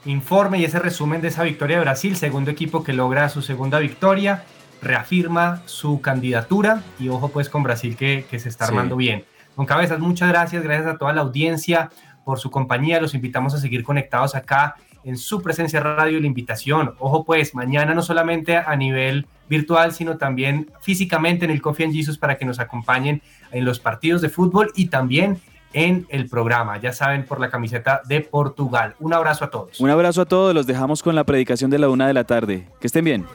informe 0.05 0.57
y 0.59 0.65
ese 0.65 0.79
resumen 0.79 1.21
de 1.21 1.29
esa 1.29 1.43
victoria 1.43 1.77
de 1.77 1.83
Brasil, 1.83 2.15
segundo 2.15 2.51
equipo 2.51 2.83
que 2.83 2.93
logra 2.93 3.29
su 3.29 3.41
segunda 3.41 3.79
victoria 3.79 4.43
reafirma 4.81 5.61
su 5.65 6.01
candidatura 6.01 6.83
y 6.99 7.09
ojo 7.09 7.29
pues 7.29 7.49
con 7.49 7.63
Brasil 7.63 7.95
que, 7.95 8.25
que 8.29 8.39
se 8.39 8.49
está 8.49 8.65
armando 8.65 8.95
Sí. 8.95 8.99
bien. 8.99 9.23
Con 9.55 9.65
Cabezas, 9.65 9.99
muchas 9.99 10.29
gracias, 10.29 10.63
gracias 10.63 10.87
a 10.93 10.97
toda 10.97 11.13
la 11.13 11.21
audiencia 11.21 11.89
por 12.25 12.39
su 12.39 12.51
compañía, 12.51 12.99
los 12.99 13.13
invitamos 13.13 13.53
a 13.53 13.59
seguir 13.59 13.83
conectados 13.83 14.35
acá 14.35 14.75
en 15.03 15.17
su 15.17 15.41
presencia 15.41 15.79
radio 15.79 16.19
la 16.19 16.25
invitación. 16.27 16.95
Ojo 16.97 17.23
pues, 17.23 17.53
mañana 17.53 17.93
no 17.93 18.01
solamente 18.01 18.57
a 18.57 18.75
nivel 18.75 19.27
virtual, 19.47 19.93
sino 19.93 20.17
también 20.17 20.71
físicamente 20.81 21.45
en 21.45 21.51
el 21.51 21.61
Coffee 21.61 21.85
and 21.85 21.93
Jesus 21.93 22.17
para 22.17 22.37
que 22.37 22.45
nos 22.45 22.59
acompañen 22.59 23.21
en 23.51 23.63
los 23.63 23.79
partidos 23.79 24.21
de 24.21 24.29
fútbol 24.29 24.71
y 24.75 24.87
también 24.87 25.39
en 25.73 26.07
el 26.09 26.27
programa, 26.27 26.79
ya 26.79 26.93
saben, 26.93 27.25
por 27.25 27.39
la 27.39 27.49
camiseta 27.49 28.01
de 28.07 28.21
Portugal. 28.21 28.95
Un 28.99 29.13
abrazo 29.13 29.45
a 29.45 29.49
todos. 29.51 29.79
Un 29.79 29.89
abrazo 29.89 30.21
a 30.21 30.25
todos, 30.25 30.55
los 30.55 30.65
dejamos 30.65 31.03
con 31.03 31.13
la 31.15 31.23
predicación 31.25 31.69
de 31.69 31.77
la 31.79 31.89
una 31.89 32.07
de 32.07 32.13
la 32.13 32.23
tarde. 32.23 32.67
Que 32.79 32.87
estén 32.87 33.05
bien. 33.05 33.25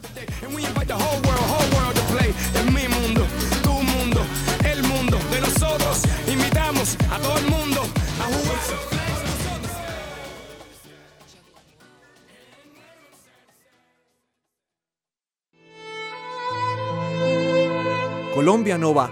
Colombia 18.41 18.79
no 18.79 18.95
va. 18.95 19.11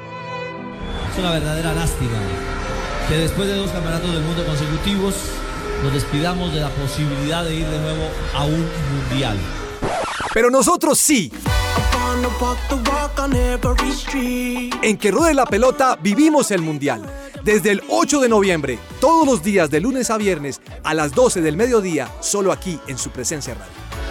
Es 1.13 1.19
una 1.19 1.33
verdadera 1.33 1.75
lástima 1.75 2.19
que 3.11 3.17
después 3.17 3.47
de 3.47 3.57
dos 3.57 3.71
campeonatos 3.71 4.11
del 4.11 4.23
mundo 4.23 4.43
consecutivos 4.47 5.17
nos 5.85 5.93
despidamos 5.93 6.55
de 6.55 6.61
la 6.61 6.71
posibilidad 6.71 7.45
de 7.45 7.57
ir 7.57 7.67
de 7.67 7.79
nuevo 7.79 8.05
a 8.35 8.47
un 8.47 8.67
mundial. 9.11 9.37
Pero 10.33 10.49
nosotros 10.49 10.99
sí. 10.99 11.31
En 14.81 14.97
que 14.97 15.11
ruede 15.11 15.35
la 15.35 15.45
pelota 15.45 15.99
vivimos 16.01 16.51
el 16.51 16.63
mundial. 16.63 17.03
Desde 17.45 17.73
el 17.73 17.83
8 17.91 18.21
de 18.21 18.31
noviembre, 18.31 18.79
todos 18.99 19.27
los 19.27 19.43
días 19.43 19.69
de 19.69 19.81
lunes 19.81 20.09
a 20.09 20.17
viernes 20.17 20.63
a 20.83 20.95
las 20.95 21.13
12 21.13 21.43
del 21.43 21.59
mediodía, 21.59 22.11
solo 22.21 22.51
aquí 22.51 22.81
en 22.87 22.97
su 22.97 23.11
presencia 23.11 23.53
radio. 23.53 24.08